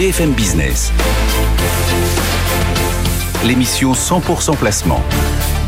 BFM 0.00 0.30
Business. 0.30 0.90
L'émission 3.44 3.92
100% 3.92 4.56
placement. 4.56 5.02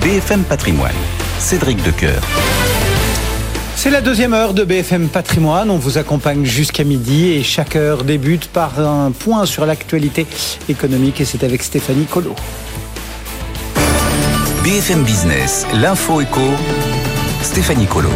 BFM 0.01 0.43
Patrimoine. 0.45 0.95
Cédric 1.39 1.83
Decoeur. 1.83 2.23
C'est 3.77 3.91
la 3.91 4.01
deuxième 4.01 4.33
heure 4.33 4.55
de 4.55 4.65
BFM 4.65 5.09
Patrimoine. 5.09 5.69
On 5.69 5.77
vous 5.77 5.99
accompagne 5.99 6.47
jusqu'à 6.47 6.83
midi 6.83 7.33
et 7.33 7.43
chaque 7.43 7.77
heure 7.77 8.05
débute 8.05 8.49
par 8.49 8.81
un 8.81 9.11
point 9.11 9.45
sur 9.45 9.67
l'actualité 9.67 10.27
économique 10.71 11.21
et 11.21 11.27
c'est 11.27 11.45
avec 11.45 11.63
Stéphanie 11.63 12.07
Colo. 12.07 12.35
BFM 14.65 15.03
Business, 15.03 15.67
l'info 15.75 16.23
éco, 16.23 16.41
Stéphanie 17.43 17.85
Colo. 17.85 18.09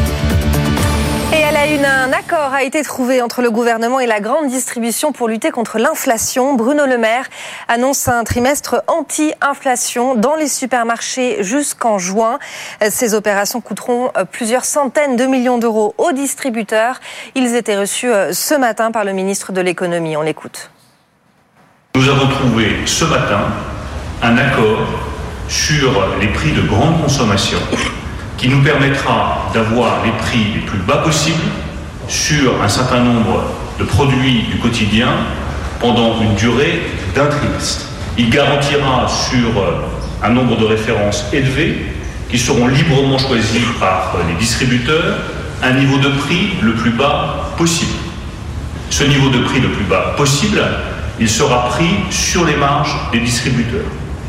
Un 1.69 2.13
accord 2.13 2.55
a 2.55 2.63
été 2.63 2.85
trouvé 2.85 3.21
entre 3.21 3.43
le 3.43 3.51
gouvernement 3.51 3.99
et 3.99 4.07
la 4.07 4.21
grande 4.21 4.47
distribution 4.47 5.11
pour 5.11 5.27
lutter 5.27 5.51
contre 5.51 5.79
l'inflation. 5.79 6.55
Bruno 6.55 6.87
Le 6.87 6.97
Maire 6.97 7.27
annonce 7.67 8.07
un 8.07 8.23
trimestre 8.23 8.85
anti-inflation 8.87 10.15
dans 10.15 10.37
les 10.37 10.47
supermarchés 10.47 11.43
jusqu'en 11.43 11.99
juin. 11.99 12.39
Ces 12.89 13.15
opérations 13.15 13.61
coûteront 13.61 14.13
plusieurs 14.31 14.65
centaines 14.65 15.17
de 15.17 15.25
millions 15.27 15.59
d'euros 15.59 15.97
aux 15.99 16.13
distributeurs. 16.13 17.01
Ils 17.35 17.57
étaient 17.57 17.77
reçus 17.77 18.13
ce 18.31 18.55
matin 18.55 18.93
par 18.93 19.05
le 19.05 19.13
ministre 19.13 19.51
de 19.51 19.61
l'économie. 19.61 20.17
On 20.17 20.23
l'écoute. 20.23 20.71
Nous 21.97 22.09
avons 22.09 22.29
trouvé 22.29 22.77
ce 22.87 23.07
matin 23.07 23.41
un 24.23 24.39
accord 24.39 24.87
sur 25.49 26.17
les 26.21 26.29
prix 26.29 26.53
de 26.53 26.63
grande 26.63 27.03
consommation 27.03 27.59
qui 28.37 28.49
nous 28.49 28.63
permettra 28.63 29.51
d'avoir 29.55 30.05
les 30.05 30.13
prix 30.13 30.53
les 30.55 30.61
plus 30.61 30.79
bas 30.79 30.99
possibles 30.99 31.51
sur 32.09 32.63
un 32.63 32.69
certain 32.69 33.01
nombre 33.01 33.45
de 33.79 33.85
produits 33.85 34.43
du 34.51 34.59
quotidien 34.59 35.09
pendant 35.81 36.21
une 36.21 36.35
durée 36.35 36.83
d'un 37.15 37.27
trimestre. 37.27 37.87
Il 38.19 38.31
garantira 38.31 39.07
sur 39.09 39.49
un 40.23 40.31
nombre 40.31 40.57
de 40.59 40.65
références 40.65 41.25
élevé 41.33 41.87
qui 42.31 42.39
seront 42.39 42.67
librement 42.67 43.19
choisis 43.19 43.63
par 43.79 44.17
les 44.29 44.35
distributeurs 44.35 45.19
un 45.63 45.73
niveau 45.73 45.99
de 45.99 46.09
prix 46.09 46.51
le 46.61 46.75
plus 46.75 46.91
bas 46.91 47.53
possible. 47.57 47.93
Ce 48.91 49.05
niveau 49.05 49.29
de 49.31 49.39
prix 49.39 49.61
le 49.61 49.71
plus 49.71 49.85
bas 49.85 50.15
possible, 50.17 50.63
il 51.19 51.29
sera 51.29 51.69
pris 51.69 51.91
sur 52.11 52.45
les 52.45 52.57
marges 52.57 52.95
des 53.13 53.21
distributeurs, 53.21 53.87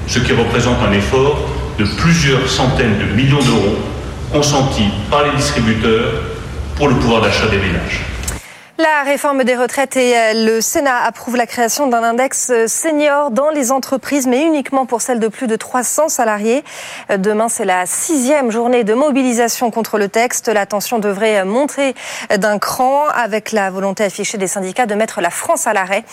ce 0.08 0.20
qui 0.20 0.34
représente 0.34 0.78
un 0.88 0.94
effort 0.94 1.50
de 1.78 1.86
plusieurs 1.86 2.48
centaines 2.50 2.98
de 2.98 3.14
millions 3.16 3.44
d'euros 3.44 3.78
consentis 4.32 4.90
par 5.10 5.24
les 5.24 5.32
distributeurs 5.38 6.14
pour 6.76 6.90
le 6.90 6.96
pouvoir 6.96 7.22
d'achat 7.22 7.48
des 7.48 7.58
ménages. 7.58 8.17
La 8.80 9.02
réforme 9.04 9.44
des 9.44 9.56
retraites 9.56 9.98
et 9.98 10.14
le 10.36 10.62
Sénat 10.62 11.04
approuvent 11.04 11.36
la 11.36 11.48
création 11.48 11.88
d'un 11.88 12.04
index 12.04 12.52
senior 12.68 13.32
dans 13.32 13.50
les 13.50 13.72
entreprises, 13.72 14.28
mais 14.28 14.44
uniquement 14.44 14.86
pour 14.86 15.02
celles 15.02 15.20
de 15.20 15.30
plus 15.30 15.48
de 15.48 15.56
300 15.56 16.10
salariés. 16.10 16.64
Demain, 17.10 17.50
c'est 17.50 17.66
la 17.66 17.88
sixième 17.88 18.52
journée 18.52 18.84
de 18.84 18.94
mobilisation 18.94 19.72
contre 19.72 19.98
le 19.98 20.10
texte. 20.10 20.48
La 20.48 20.68
tension 20.68 21.00
devrait 21.00 21.44
monter 21.44 21.96
d'un 22.38 22.60
cran 22.60 23.06
avec 23.08 23.52
la 23.52 23.72
volonté 23.72 24.04
affichée 24.04 24.38
des 24.38 24.46
syndicats 24.46 24.86
de 24.86 24.94
mettre 24.94 25.22
la 25.22 25.32
France 25.32 25.66
à 25.66 25.74
l'arrêt. 25.74 26.04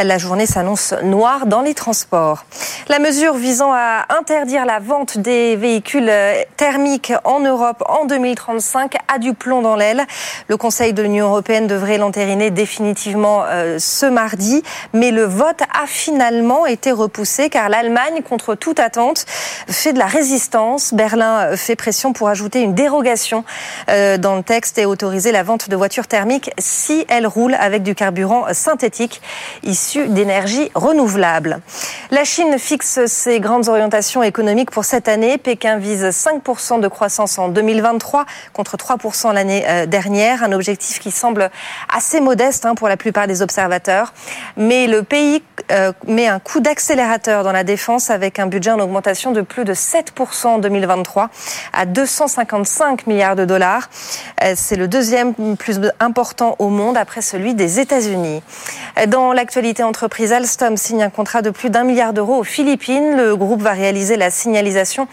La 0.00 0.16
journée 0.16 0.46
s'annonce 0.46 0.94
noire 1.02 1.46
dans 1.46 1.62
les 1.62 1.74
transports. 1.74 2.44
La 2.86 3.00
mesure 3.00 3.34
visant 3.34 3.72
à 3.72 4.06
interdire 4.16 4.66
la 4.66 4.78
vente 4.78 5.18
des 5.18 5.56
véhicules 5.56 6.12
thermiques 6.56 7.12
en 7.24 7.40
Europe 7.40 7.82
en 7.88 8.04
2035 8.04 8.94
a 9.12 9.18
du 9.18 9.34
plomb 9.34 9.62
dans 9.62 9.74
l'aile. 9.74 10.04
Le 10.46 10.56
Conseil 10.56 10.92
de 10.92 11.02
l'Union 11.02 11.26
européenne 11.26 11.66
devrait 11.66 12.03
entériné 12.04 12.50
définitivement 12.50 13.44
euh, 13.46 13.78
ce 13.78 14.06
mardi, 14.06 14.62
mais 14.92 15.10
le 15.10 15.24
vote 15.24 15.60
a 15.72 15.86
finalement 15.86 16.66
été 16.66 16.92
repoussé 16.92 17.50
car 17.50 17.68
l'Allemagne, 17.68 18.22
contre 18.22 18.54
toute 18.54 18.80
attente, 18.80 19.26
fait 19.68 19.92
de 19.92 19.98
la 19.98 20.06
résistance. 20.06 20.94
Berlin 20.94 21.56
fait 21.56 21.76
pression 21.76 22.12
pour 22.12 22.28
ajouter 22.28 22.60
une 22.60 22.74
dérogation 22.74 23.44
euh, 23.88 24.18
dans 24.18 24.36
le 24.36 24.42
texte 24.42 24.78
et 24.78 24.86
autoriser 24.86 25.32
la 25.32 25.42
vente 25.42 25.68
de 25.68 25.76
voitures 25.76 26.06
thermiques 26.06 26.50
si 26.58 27.04
elles 27.08 27.26
roulent 27.26 27.56
avec 27.58 27.82
du 27.82 27.94
carburant 27.94 28.46
synthétique 28.52 29.20
issu 29.62 30.08
d'énergie 30.08 30.70
renouvelable. 30.74 31.60
La 32.10 32.24
Chine 32.24 32.58
fixe 32.58 33.06
ses 33.06 33.40
grandes 33.40 33.68
orientations 33.68 34.22
économiques 34.22 34.70
pour 34.70 34.84
cette 34.84 35.08
année. 35.08 35.38
Pékin 35.38 35.78
vise 35.78 36.04
5% 36.04 36.80
de 36.80 36.88
croissance 36.88 37.38
en 37.38 37.48
2023 37.48 38.26
contre 38.52 38.76
3% 38.76 39.32
l'année 39.32 39.64
euh, 39.66 39.86
dernière, 39.86 40.42
un 40.42 40.52
objectif 40.52 40.98
qui 40.98 41.10
semble 41.10 41.50
assez 41.94 42.20
modeste 42.20 42.66
hein, 42.66 42.74
pour 42.74 42.88
la 42.88 42.96
plupart 42.96 43.26
des 43.26 43.40
observateurs. 43.40 44.12
Mais 44.56 44.86
le 44.86 45.02
pays 45.02 45.42
euh, 45.70 45.92
met 46.06 46.26
un 46.26 46.40
coup 46.40 46.60
d'accélérateur 46.60 47.44
dans 47.44 47.52
la 47.52 47.64
défense 47.64 48.10
avec 48.10 48.38
un 48.38 48.46
budget 48.46 48.72
en 48.72 48.80
augmentation 48.80 49.30
de 49.32 49.40
plus 49.40 49.64
de 49.64 49.72
7% 49.72 50.46
en 50.46 50.58
2023 50.58 51.30
à 51.72 51.86
255 51.86 53.06
milliards 53.06 53.36
de 53.36 53.44
dollars. 53.44 53.88
Euh, 54.42 54.54
c'est 54.56 54.76
le 54.76 54.88
deuxième 54.88 55.34
plus 55.56 55.80
important 56.00 56.56
au 56.58 56.68
monde 56.68 56.96
après 56.96 57.22
celui 57.22 57.54
des 57.54 57.80
États-Unis. 57.80 58.42
Dans 59.08 59.32
l'actualité 59.32 59.82
entreprise, 59.82 60.32
Alstom 60.32 60.76
signe 60.76 61.02
un 61.02 61.10
contrat 61.10 61.42
de 61.42 61.50
plus 61.50 61.70
d'un 61.70 61.84
milliard 61.84 62.12
d'euros 62.12 62.36
aux 62.36 62.44
Philippines. 62.44 63.16
Le 63.16 63.36
groupe 63.36 63.62
va 63.62 63.72
réaliser 63.72 64.16
la 64.16 64.30
signalisation 64.30 65.06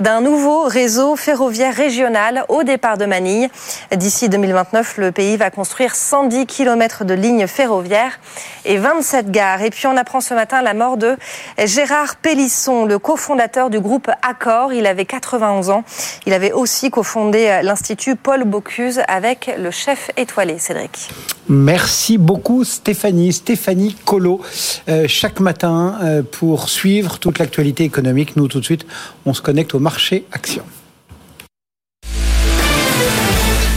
d'un 0.00 0.20
nouveau 0.20 0.62
réseau 0.62 1.16
ferroviaire 1.16 1.74
régional 1.74 2.44
au 2.48 2.62
départ 2.62 2.98
de 2.98 3.06
Manille. 3.06 3.48
D'ici 3.94 4.28
2029, 4.28 4.98
le 4.98 5.12
pays 5.12 5.36
va 5.36 5.50
construire 5.50 5.96
110 6.28 6.46
km 6.46 7.04
de 7.04 7.14
lignes 7.14 7.46
ferroviaires 7.46 8.20
et 8.64 8.76
27 8.76 9.30
gares. 9.30 9.62
Et 9.62 9.70
puis 9.70 9.86
on 9.86 9.96
apprend 9.96 10.20
ce 10.20 10.34
matin 10.34 10.60
la 10.62 10.74
mort 10.74 10.96
de 10.96 11.16
Gérard 11.64 12.16
Pélisson, 12.16 12.84
le 12.84 12.98
cofondateur 12.98 13.70
du 13.70 13.80
groupe 13.80 14.10
Accor. 14.22 14.72
Il 14.72 14.86
avait 14.86 15.06
91 15.06 15.70
ans. 15.70 15.84
Il 16.26 16.32
avait 16.34 16.52
aussi 16.52 16.90
cofondé 16.90 17.60
l'Institut 17.62 18.16
Paul 18.16 18.44
Bocuse 18.44 19.00
avec 19.08 19.50
le 19.58 19.70
chef 19.70 20.10
étoilé, 20.16 20.58
Cédric. 20.58 21.08
Merci 21.48 22.18
beaucoup 22.18 22.62
Stéphanie, 22.64 23.32
Stéphanie 23.32 23.96
Colo, 24.04 24.42
euh, 24.88 25.06
chaque 25.08 25.40
matin 25.40 25.98
euh, 26.02 26.22
pour 26.22 26.68
suivre 26.68 27.18
toute 27.18 27.38
l'actualité 27.38 27.84
économique. 27.84 28.36
Nous 28.36 28.48
tout 28.48 28.60
de 28.60 28.64
suite, 28.64 28.86
on 29.24 29.32
se 29.32 29.40
connecte 29.40 29.74
au 29.74 29.78
marché 29.78 30.26
action. 30.32 30.64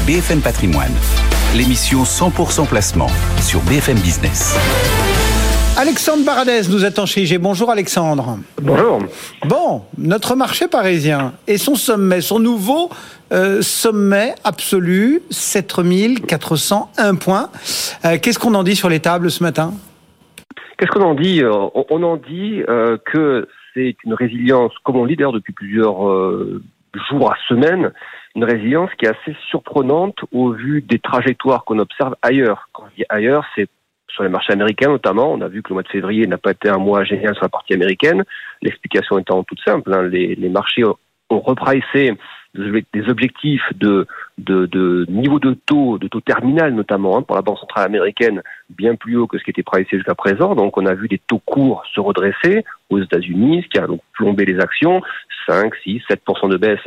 BFM 0.05 0.41
Patrimoine, 0.41 0.91
l'émission 1.55 2.03
100% 2.03 2.67
placement 2.69 3.09
sur 3.41 3.59
BFM 3.61 3.97
Business. 3.97 4.55
Alexandre 5.77 6.23
Baradez 6.25 6.61
nous 6.71 6.85
attend 6.85 7.05
chez 7.05 7.23
IG. 7.23 7.39
Bonjour 7.39 7.69
Alexandre. 7.69 8.37
Bonjour. 8.61 8.99
Bon, 9.47 9.81
notre 9.97 10.35
marché 10.37 10.69
parisien 10.69 11.33
et 11.47 11.57
son 11.57 11.75
sommet, 11.75 12.21
son 12.21 12.39
nouveau 12.39 12.89
euh, 13.33 13.61
sommet 13.61 14.33
absolu, 14.45 15.21
7401 15.29 17.15
points. 17.15 17.49
Euh, 18.05 18.17
Qu'est-ce 18.21 18.39
qu'on 18.39 18.53
en 18.53 18.63
dit 18.63 18.77
sur 18.77 18.87
les 18.87 19.01
tables 19.01 19.29
ce 19.29 19.43
matin? 19.43 19.73
Qu'est-ce 20.77 20.91
qu'on 20.91 21.01
en 21.03 21.15
dit? 21.15 21.43
Euh, 21.43 21.51
On 21.89 22.01
en 22.03 22.15
dit 22.15 22.63
euh, 22.69 22.97
que 23.11 23.49
c'est 23.73 23.97
une 24.05 24.13
résilience, 24.13 24.71
comme 24.85 24.95
on 24.95 25.03
lit 25.03 25.17
d'ailleurs 25.17 25.33
depuis 25.33 25.53
plusieurs 25.53 25.97
jours 27.09 27.31
à 27.31 27.35
semaines, 27.49 27.91
une 28.35 28.43
résilience 28.43 28.89
qui 28.97 29.05
est 29.05 29.09
assez 29.09 29.35
surprenante 29.49 30.17
au 30.31 30.51
vu 30.51 30.81
des 30.81 30.99
trajectoires 30.99 31.65
qu'on 31.65 31.79
observe 31.79 32.15
ailleurs. 32.21 32.69
Quand 32.73 32.85
je 32.91 33.03
dis 33.03 33.05
ailleurs, 33.09 33.45
c'est 33.55 33.67
sur 34.09 34.23
les 34.23 34.29
marchés 34.29 34.53
américains 34.53 34.89
notamment. 34.89 35.31
On 35.31 35.41
a 35.41 35.47
vu 35.47 35.61
que 35.61 35.69
le 35.69 35.75
mois 35.75 35.83
de 35.83 35.89
février 35.89 36.27
n'a 36.27 36.37
pas 36.37 36.51
été 36.51 36.69
un 36.69 36.77
mois 36.77 37.03
génial 37.03 37.33
sur 37.33 37.43
la 37.43 37.49
partie 37.49 37.73
américaine. 37.73 38.23
L'explication 38.61 39.17
étant 39.17 39.43
toute 39.43 39.61
simple. 39.65 39.93
Hein. 39.93 40.03
Les, 40.03 40.49
marchés 40.49 40.83
ont 40.83 41.39
repricé 41.39 42.13
des 42.53 43.09
objectifs 43.09 43.63
de, 43.75 44.05
niveau 45.09 45.39
de 45.39 45.53
taux, 45.65 45.97
de 45.97 46.09
taux 46.09 46.19
terminal 46.19 46.73
notamment, 46.73 47.17
hein, 47.17 47.21
pour 47.21 47.37
la 47.37 47.41
Banque 47.41 47.59
centrale 47.59 47.85
américaine, 47.85 48.41
bien 48.69 48.95
plus 48.95 49.15
haut 49.15 49.27
que 49.27 49.37
ce 49.37 49.43
qui 49.43 49.51
était 49.51 49.63
pricé 49.63 49.89
jusqu'à 49.91 50.15
présent. 50.15 50.55
Donc 50.55 50.77
on 50.77 50.85
a 50.85 50.93
vu 50.93 51.07
des 51.07 51.19
taux 51.19 51.39
courts 51.39 51.83
se 51.93 52.01
redresser 52.01 52.65
aux 52.89 52.99
États-Unis, 52.99 53.63
ce 53.63 53.69
qui 53.69 53.79
a 53.79 53.87
donc 53.87 54.01
plombé 54.13 54.43
les 54.45 54.59
actions, 54.59 55.01
5, 55.47 55.73
6, 55.83 56.01
7% 56.09 56.49
de 56.49 56.57
baisse 56.57 56.85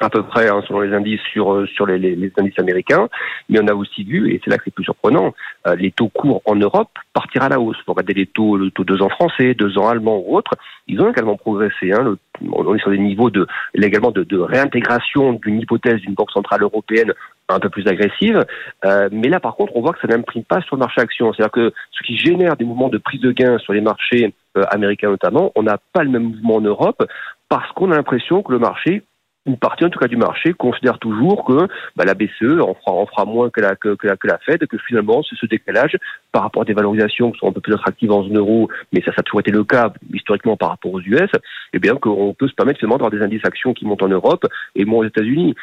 à 0.00 0.10
peu 0.10 0.22
près 0.22 0.48
hein, 0.48 0.62
selon 0.66 0.80
les 0.80 0.94
indices 0.94 1.20
sur 1.32 1.66
sur 1.68 1.86
les, 1.86 1.98
les, 1.98 2.14
les, 2.14 2.32
indices 2.38 2.58
américains, 2.58 3.08
mais 3.48 3.58
on 3.62 3.66
a 3.66 3.74
aussi 3.74 4.04
vu 4.04 4.32
et 4.32 4.40
c'est 4.42 4.50
là 4.50 4.58
que 4.58 4.64
c'est 4.64 4.74
plus 4.74 4.84
surprenant, 4.84 5.34
euh, 5.66 5.74
les 5.74 5.90
taux 5.90 6.08
courts 6.08 6.42
en 6.44 6.54
Europe 6.54 6.90
partir 7.12 7.42
à 7.42 7.48
la 7.48 7.60
hausse. 7.60 7.76
Pour 7.84 7.96
regarder 7.96 8.14
les 8.14 8.26
taux, 8.26 8.56
le 8.56 8.70
taux 8.70 8.84
deux 8.84 9.02
ans 9.02 9.08
français, 9.08 9.54
deux 9.54 9.78
ans 9.78 9.88
allemand 9.88 10.22
ou 10.24 10.36
autres, 10.36 10.52
ils 10.86 11.00
ont 11.00 11.10
également 11.10 11.36
progressé. 11.36 11.92
Hein, 11.92 12.16
on 12.52 12.74
est 12.74 12.80
sur 12.80 12.90
des 12.90 12.98
niveaux 12.98 13.30
de 13.30 13.46
également 13.74 14.10
de, 14.10 14.24
de 14.24 14.38
réintégration 14.38 15.34
d'une 15.34 15.60
hypothèse 15.60 16.00
d'une 16.00 16.14
banque 16.14 16.30
centrale 16.30 16.62
européenne 16.62 17.12
un 17.48 17.60
peu 17.60 17.70
plus 17.70 17.86
agressive. 17.86 18.44
Euh, 18.84 19.08
mais 19.10 19.28
là, 19.28 19.40
par 19.40 19.56
contre, 19.56 19.72
on 19.74 19.80
voit 19.80 19.92
que 19.92 20.00
ça 20.00 20.08
n'imprime 20.08 20.44
pas 20.44 20.60
sur 20.62 20.76
le 20.76 20.80
marché 20.80 21.00
action. 21.00 21.32
C'est-à-dire 21.32 21.52
que 21.52 21.72
ce 21.92 22.02
qui 22.06 22.16
génère 22.16 22.56
des 22.56 22.64
mouvements 22.64 22.88
de 22.88 22.98
prise 22.98 23.20
de 23.20 23.32
gain 23.32 23.58
sur 23.58 23.72
les 23.72 23.80
marchés 23.80 24.34
euh, 24.56 24.64
américains 24.70 25.10
notamment, 25.10 25.52
on 25.54 25.62
n'a 25.62 25.78
pas 25.92 26.02
le 26.02 26.10
même 26.10 26.24
mouvement 26.24 26.56
en 26.56 26.60
Europe 26.60 27.02
parce 27.48 27.70
qu'on 27.72 27.90
a 27.90 27.96
l'impression 27.96 28.42
que 28.42 28.52
le 28.52 28.58
marché 28.58 29.02
une 29.48 29.56
partie 29.56 29.84
en 29.84 29.90
tout 29.90 29.98
cas 29.98 30.06
du 30.06 30.16
marché 30.16 30.52
considère 30.52 30.98
toujours 30.98 31.44
que 31.44 31.66
bah, 31.96 32.04
la 32.04 32.14
BCE 32.14 32.60
en 32.60 32.74
fera, 32.74 33.06
fera 33.06 33.24
moins 33.24 33.50
que 33.50 33.60
la, 33.60 33.76
que, 33.76 33.94
que, 33.94 34.06
la, 34.06 34.16
que 34.16 34.26
la 34.26 34.38
Fed, 34.38 34.66
que 34.66 34.78
finalement 34.78 35.22
c'est 35.22 35.36
ce 35.36 35.46
décalage 35.46 35.96
par 36.32 36.42
rapport 36.42 36.62
à 36.62 36.64
des 36.64 36.74
valorisations 36.74 37.32
qui 37.32 37.38
sont 37.38 37.48
un 37.48 37.52
peu 37.52 37.60
plus 37.60 37.74
attractives 37.74 38.12
en 38.12 38.22
zone 38.22 38.36
euro, 38.36 38.68
mais 38.92 39.00
ça, 39.00 39.12
ça 39.12 39.20
a 39.20 39.22
toujours 39.22 39.40
été 39.40 39.50
le 39.50 39.64
cas 39.64 39.92
historiquement 40.12 40.56
par 40.56 40.70
rapport 40.70 40.92
aux 40.92 41.00
US, 41.00 41.30
eh 41.72 41.78
bien 41.78 41.96
qu'on 41.96 42.34
peut 42.34 42.48
se 42.48 42.54
permettre 42.54 42.78
finalement 42.78 42.98
d'avoir 42.98 43.10
des 43.10 43.22
indices 43.22 43.44
actions 43.44 43.72
qui 43.72 43.86
montent 43.86 44.02
en 44.02 44.08
Europe 44.08 44.46
et 44.74 44.84
moins 44.84 45.00
aux 45.00 45.08
États-Unis. 45.08 45.54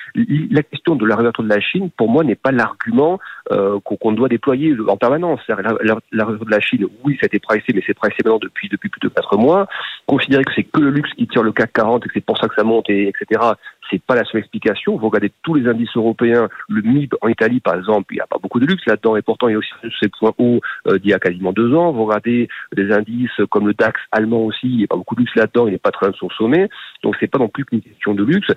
La 0.51 0.63
question 0.63 0.95
de 0.95 1.05
la 1.05 1.15
réouverture 1.15 1.43
de 1.43 1.49
la 1.49 1.59
Chine, 1.59 1.89
pour 1.97 2.09
moi, 2.09 2.23
n'est 2.23 2.35
pas 2.35 2.51
l'argument 2.51 3.19
euh, 3.51 3.79
qu'on 3.79 4.11
doit 4.11 4.29
déployer 4.29 4.75
en 4.87 4.97
permanence. 4.97 5.39
La, 5.47 5.57
la, 5.61 5.97
la, 6.11 6.25
de 6.25 6.49
la 6.49 6.59
Chine, 6.59 6.85
oui, 7.03 7.17
ça 7.19 7.25
a 7.25 7.27
été 7.27 7.39
pricé, 7.39 7.65
mais 7.73 7.83
c'est 7.85 7.93
pricé 7.93 8.17
maintenant 8.23 8.39
depuis, 8.39 8.69
depuis 8.69 8.89
plus 8.89 8.99
de 9.01 9.09
quatre 9.09 9.37
mois. 9.37 9.67
Considérer 10.07 10.43
que 10.43 10.51
c'est 10.55 10.63
que 10.63 10.79
le 10.79 10.89
luxe 10.89 11.11
qui 11.13 11.27
tire 11.27 11.43
le 11.43 11.51
CAC 11.51 11.73
40 11.73 12.05
et 12.05 12.07
que 12.07 12.13
c'est 12.13 12.25
pour 12.25 12.37
ça 12.37 12.47
que 12.47 12.55
ça 12.55 12.63
monte, 12.63 12.89
et, 12.89 13.07
etc., 13.09 13.41
c'est 13.89 14.01
pas 14.01 14.15
la 14.15 14.23
seule 14.25 14.41
explication. 14.41 14.97
Vous 14.97 15.07
regardez 15.07 15.31
tous 15.43 15.53
les 15.53 15.67
indices 15.67 15.95
européens, 15.95 16.49
le 16.69 16.81
MIB 16.81 17.13
en 17.21 17.27
Italie 17.27 17.59
par 17.59 17.75
exemple, 17.75 18.13
il 18.13 18.15
n'y 18.15 18.21
a 18.21 18.27
pas 18.27 18.37
beaucoup 18.41 18.59
de 18.59 18.65
luxe 18.65 18.85
là-dedans 18.85 19.15
et 19.15 19.21
pourtant 19.21 19.47
il 19.47 19.53
y 19.53 19.55
a 19.55 19.57
aussi 19.57 19.71
ces 19.99 20.09
points 20.09 20.33
hauts 20.37 20.59
euh, 20.87 20.97
d'il 20.99 21.11
y 21.11 21.13
a 21.13 21.19
quasiment 21.19 21.53
deux 21.53 21.73
ans. 21.73 21.91
Vous 21.91 22.05
regardez 22.05 22.47
des 22.75 22.91
indices 22.91 23.29
comme 23.49 23.67
le 23.67 23.73
DAX 23.73 23.99
allemand 24.11 24.45
aussi, 24.45 24.67
il 24.67 24.77
n'y 24.77 24.83
a 24.83 24.87
pas 24.87 24.97
beaucoup 24.97 25.15
de 25.15 25.21
luxe 25.21 25.35
là-dedans, 25.35 25.67
il 25.67 25.71
n'est 25.71 25.77
pas 25.77 25.91
très 25.91 26.09
de 26.11 26.15
son 26.15 26.29
sommet. 26.29 26.69
Donc 27.03 27.15
c'est 27.19 27.27
pas 27.27 27.39
non 27.39 27.47
plus 27.47 27.65
qu'une 27.65 27.81
question 27.81 28.13
de 28.13 28.23
luxe, 28.23 28.47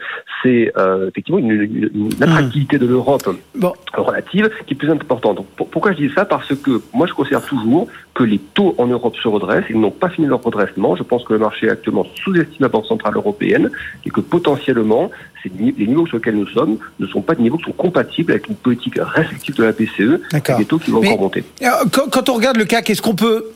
c'est 0.42 0.72
euh, 0.76 1.08
effectivement 1.08 1.38
une, 1.38 1.50
une, 1.50 1.90
une, 1.94 2.22
attractivité 2.22 2.78
de 2.78 2.86
l'Europe 2.86 3.22
bon. 3.54 3.72
relative 3.94 4.50
qui 4.66 4.74
est 4.74 4.76
plus 4.76 4.90
importante. 4.90 5.46
Pour, 5.56 5.68
pourquoi 5.70 5.92
je 5.92 5.98
dis 5.98 6.10
ça? 6.14 6.24
Parce 6.24 6.54
que 6.54 6.80
moi 6.92 7.06
je 7.06 7.12
considère 7.12 7.44
toujours 7.44 7.88
que 8.14 8.24
les 8.24 8.38
taux 8.38 8.74
en 8.78 8.86
Europe 8.86 9.16
se 9.16 9.28
redressent, 9.28 9.64
ils 9.70 9.78
n'ont 9.78 9.90
pas 9.90 10.08
fini 10.08 10.26
leur 10.26 10.42
redressement. 10.42 10.96
Je 10.96 11.02
pense 11.02 11.24
que 11.24 11.32
le 11.32 11.38
marché 11.38 11.70
actuellement 11.70 12.04
sous-estime 12.16 12.56
la 12.60 12.68
Banque 12.68 12.86
centrale 12.86 13.14
européenne 13.14 13.70
et 14.04 14.10
que 14.10 14.20
potentiellement 14.20 15.10
les 15.44 15.86
niveaux 15.86 16.06
sur 16.06 16.16
lesquels 16.16 16.36
nous 16.36 16.48
sommes 16.48 16.78
ne 16.98 17.06
sont 17.06 17.22
pas 17.22 17.34
des 17.34 17.42
niveaux 17.42 17.58
qui 17.58 17.64
sont 17.64 17.72
compatibles 17.72 18.32
avec 18.32 18.48
une 18.48 18.56
politique 18.56 18.98
restrictive 18.98 19.54
de 19.56 19.64
la 19.64 19.72
BCE 19.72 20.20
et 20.34 20.56
des 20.58 20.64
taux 20.64 20.78
qui 20.78 20.90
vont 20.90 21.00
Mais, 21.00 21.08
encore 21.08 21.22
monter. 21.22 21.44
Quand, 21.92 22.10
quand, 22.10 22.28
on 22.28 22.34
regarde 22.34 22.56
le 22.56 22.64
CAC, 22.64 22.90
est-ce 22.90 23.02
qu'on 23.02 23.14
peut 23.14 23.46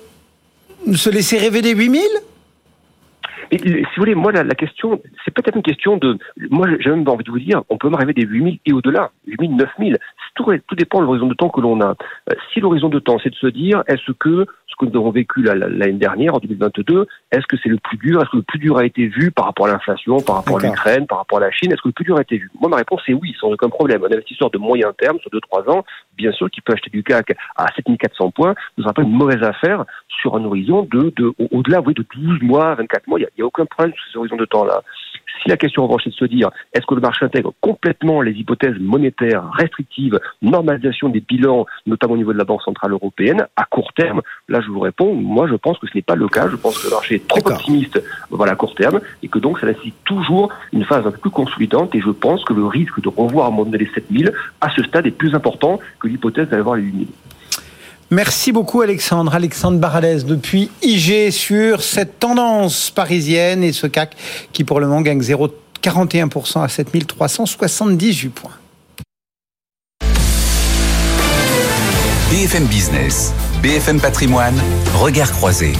se 0.95 1.11
laisser 1.11 1.39
rêver 1.39 1.63
des 1.63 1.75
8000 1.75 2.03
et, 3.53 3.59
si 3.59 3.69
vous 3.69 3.85
voulez, 3.99 4.15
moi, 4.15 4.33
la, 4.33 4.45
la 4.45 4.55
question, 4.55 5.01
c'est 5.25 5.31
peut-être 5.31 5.57
une 5.57 5.63
question 5.63 5.99
de. 5.99 6.17
Moi, 6.49 6.69
j'ai 6.81 6.89
même 6.89 7.07
envie 7.07 7.23
de 7.23 7.31
vous 7.31 7.39
dire, 7.39 7.63
on 7.69 7.77
peut 7.77 7.89
rêver 7.95 8.15
des 8.15 8.23
8000 8.23 8.61
et 8.65 8.73
au-delà, 8.73 9.11
8000, 9.27 9.57
9000. 9.57 9.99
Tout, 10.35 10.47
tout 10.67 10.75
dépend 10.75 11.01
de 11.01 11.05
l'horizon 11.05 11.27
de 11.27 11.35
temps 11.35 11.51
que 11.51 11.61
l'on 11.61 11.79
a. 11.83 11.95
Si 12.53 12.61
l'horizon 12.61 12.89
de 12.89 12.99
temps, 12.99 13.19
c'est 13.23 13.29
de 13.29 13.35
se 13.35 13.47
dire, 13.47 13.85
est-ce 13.89 14.13
que 14.13 14.47
ce 14.73 14.77
que 14.87 14.91
nous 14.91 14.99
avons 14.99 15.11
vécu 15.11 15.43
l'année 15.43 15.93
dernière, 15.93 16.35
en 16.35 16.39
2022, 16.39 17.07
est-ce 17.31 17.47
que 17.47 17.57
c'est 17.63 17.69
le 17.69 17.79
plus 17.79 17.99
dur 17.99 18.21
Est-ce 18.21 18.31
que 18.31 18.37
le 18.39 18.43
plus 18.43 18.59
dur 18.59 18.79
a 18.79 18.85
été 18.85 19.07
vu 19.07 19.31
par 19.31 19.47
rapport 19.47 19.67
à 19.67 19.73
l'inflation, 19.73 20.19
par 20.21 20.37
rapport 20.37 20.59
à 20.59 20.63
l'Ukraine, 20.63 21.07
par 21.07 21.19
rapport 21.19 21.39
à 21.39 21.43
la 21.43 21.51
Chine 21.51 21.73
Est-ce 21.73 21.83
que 21.83 21.89
le 21.89 21.93
plus 21.93 22.05
dur 22.05 22.17
a 22.17 22.23
été 22.23 22.39
vu? 22.39 22.51
Moi, 22.61 22.71
ma 22.71 22.77
réponse 22.77 23.03
est 23.09 23.15
oui, 23.15 23.35
sans 23.39 23.49
aucun 23.49 23.69
problème. 23.69 24.03
Un 24.05 24.13
investisseur 24.13 24.51
de 24.51 24.59
moyen 24.59 24.93
terme, 24.99 25.19
sur 25.21 25.31
2-3 25.31 25.71
ans, 25.71 25.85
bien 26.17 26.33
sûr, 26.33 26.51
qui 26.51 26.61
peut 26.61 26.73
acheter 26.73 26.91
du 26.91 27.03
CAC 27.03 27.37
à 27.57 27.67
7400 27.75 28.31
points, 28.31 28.55
ne 28.79 28.83
sera 28.83 28.95
pas 28.95 29.03
une 29.03 29.13
mauvaise 29.13 29.43
affaire 29.43 29.85
sur 30.09 30.37
un 30.37 30.45
horizon 30.45 30.89
de, 30.91 31.13
de 31.17 31.33
au-delà, 31.51 31.81
oui, 31.81 31.95
de 31.95 32.05
12 32.15 32.43
mois, 32.43 32.75
24 32.75 33.07
mois. 33.09 33.19
Il 33.19 33.27
n'y 33.37 33.43
a, 33.43 33.45
a, 33.45 33.47
aucun 33.47 33.67
problème 33.67 33.95
sur 33.95 34.13
ces 34.13 34.19
horizons 34.19 34.37
de 34.37 34.45
temps-là. 34.47 34.83
Si 35.43 35.49
la 35.49 35.57
question 35.57 35.83
en 35.83 35.87
revanche 35.87 36.07
est 36.07 36.11
de 36.11 36.15
se 36.15 36.25
dire 36.25 36.51
est-ce 36.73 36.87
que 36.87 36.95
le 36.95 37.01
marché 37.01 37.25
intègre 37.25 37.53
complètement 37.61 38.21
les 38.23 38.33
hypothèses 38.33 38.79
monétaires 38.79 39.51
restrictives, 39.53 40.21
normalisation 40.41 41.09
des 41.09 41.21
bilans, 41.21 41.67
notamment 41.87 42.15
au 42.15 42.17
niveau 42.17 42.33
de 42.33 42.39
la 42.39 42.45
Banque 42.45 42.63
centrale 42.63 42.93
européenne, 42.93 43.47
à 43.57 43.65
court 43.65 43.93
terme, 43.95 44.23
là 44.49 44.61
je 44.61 44.69
vous 44.69 44.81
réponds, 44.81 45.15
moi 45.15 45.47
je 45.49 45.55
pense 45.55 45.79
que 45.79 45.87
ce 45.87 45.97
n'est 45.97 46.03
pas 46.03 46.15
le 46.15 46.29
cas. 46.29 46.49
Je 46.49 46.57
pense 46.57 46.79
que 46.79 46.87
le 46.87 46.95
marché 46.95 47.15
est 47.17 47.27
trop 47.27 47.47
optimiste 47.47 48.03
voilà, 48.31 48.53
à 48.53 48.57
court 48.57 48.75
terme 48.75 49.01
et 49.23 49.29
que 49.29 49.39
donc 49.39 49.59
ça 49.59 49.67
nécessite 49.67 49.97
toujours 50.05 50.53
une 50.73 50.85
phase 50.85 51.07
un 51.07 51.11
peu 51.11 51.19
plus 51.19 51.31
consolidante 51.31 51.95
et 51.95 52.01
je 52.01 52.11
pense 52.11 52.45
que 52.45 52.55
le 52.55 52.67
risque 52.67 53.01
de 53.01 53.09
revoir 53.09 53.47
à 53.47 53.49
un 53.49 53.51
moment 53.51 53.65
donné 53.65 53.79
les 53.79 53.91
7000 53.93 54.33
à 54.61 54.71
ce 54.71 54.83
stade 54.83 55.07
est 55.07 55.11
plus 55.11 55.35
important 55.35 55.81
que 56.01 56.09
l'hypothèse 56.09 56.49
d'aller 56.49 56.63
voir 56.63 56.77
les 56.77 56.83
8000. 56.83 57.09
Merci 58.13 58.53
beaucoup 58.53 58.83
Alexandre. 58.83 59.35
Alexandre 59.35 59.79
Baradès 59.79 60.25
depuis 60.25 60.71
IG 60.83 61.31
sur 61.31 61.83
cette 61.83 62.19
tendance 62.19 62.91
parisienne 62.91 63.65
et 63.65 63.73
ce 63.73 63.87
CAC 63.87 64.15
qui 64.53 64.65
pour 64.65 64.81
le 64.81 64.87
moment 64.87 65.01
gagne 65.01 65.23
0,41% 65.23 66.63
à 66.63 66.69
7378 66.69 68.29
points. 68.29 68.51
BFM 72.31 72.67
Business, 72.67 73.33
BFM 73.63 73.99
Patrimoine, 73.99 74.61
regard 74.95 75.33
croisé. 75.33 75.73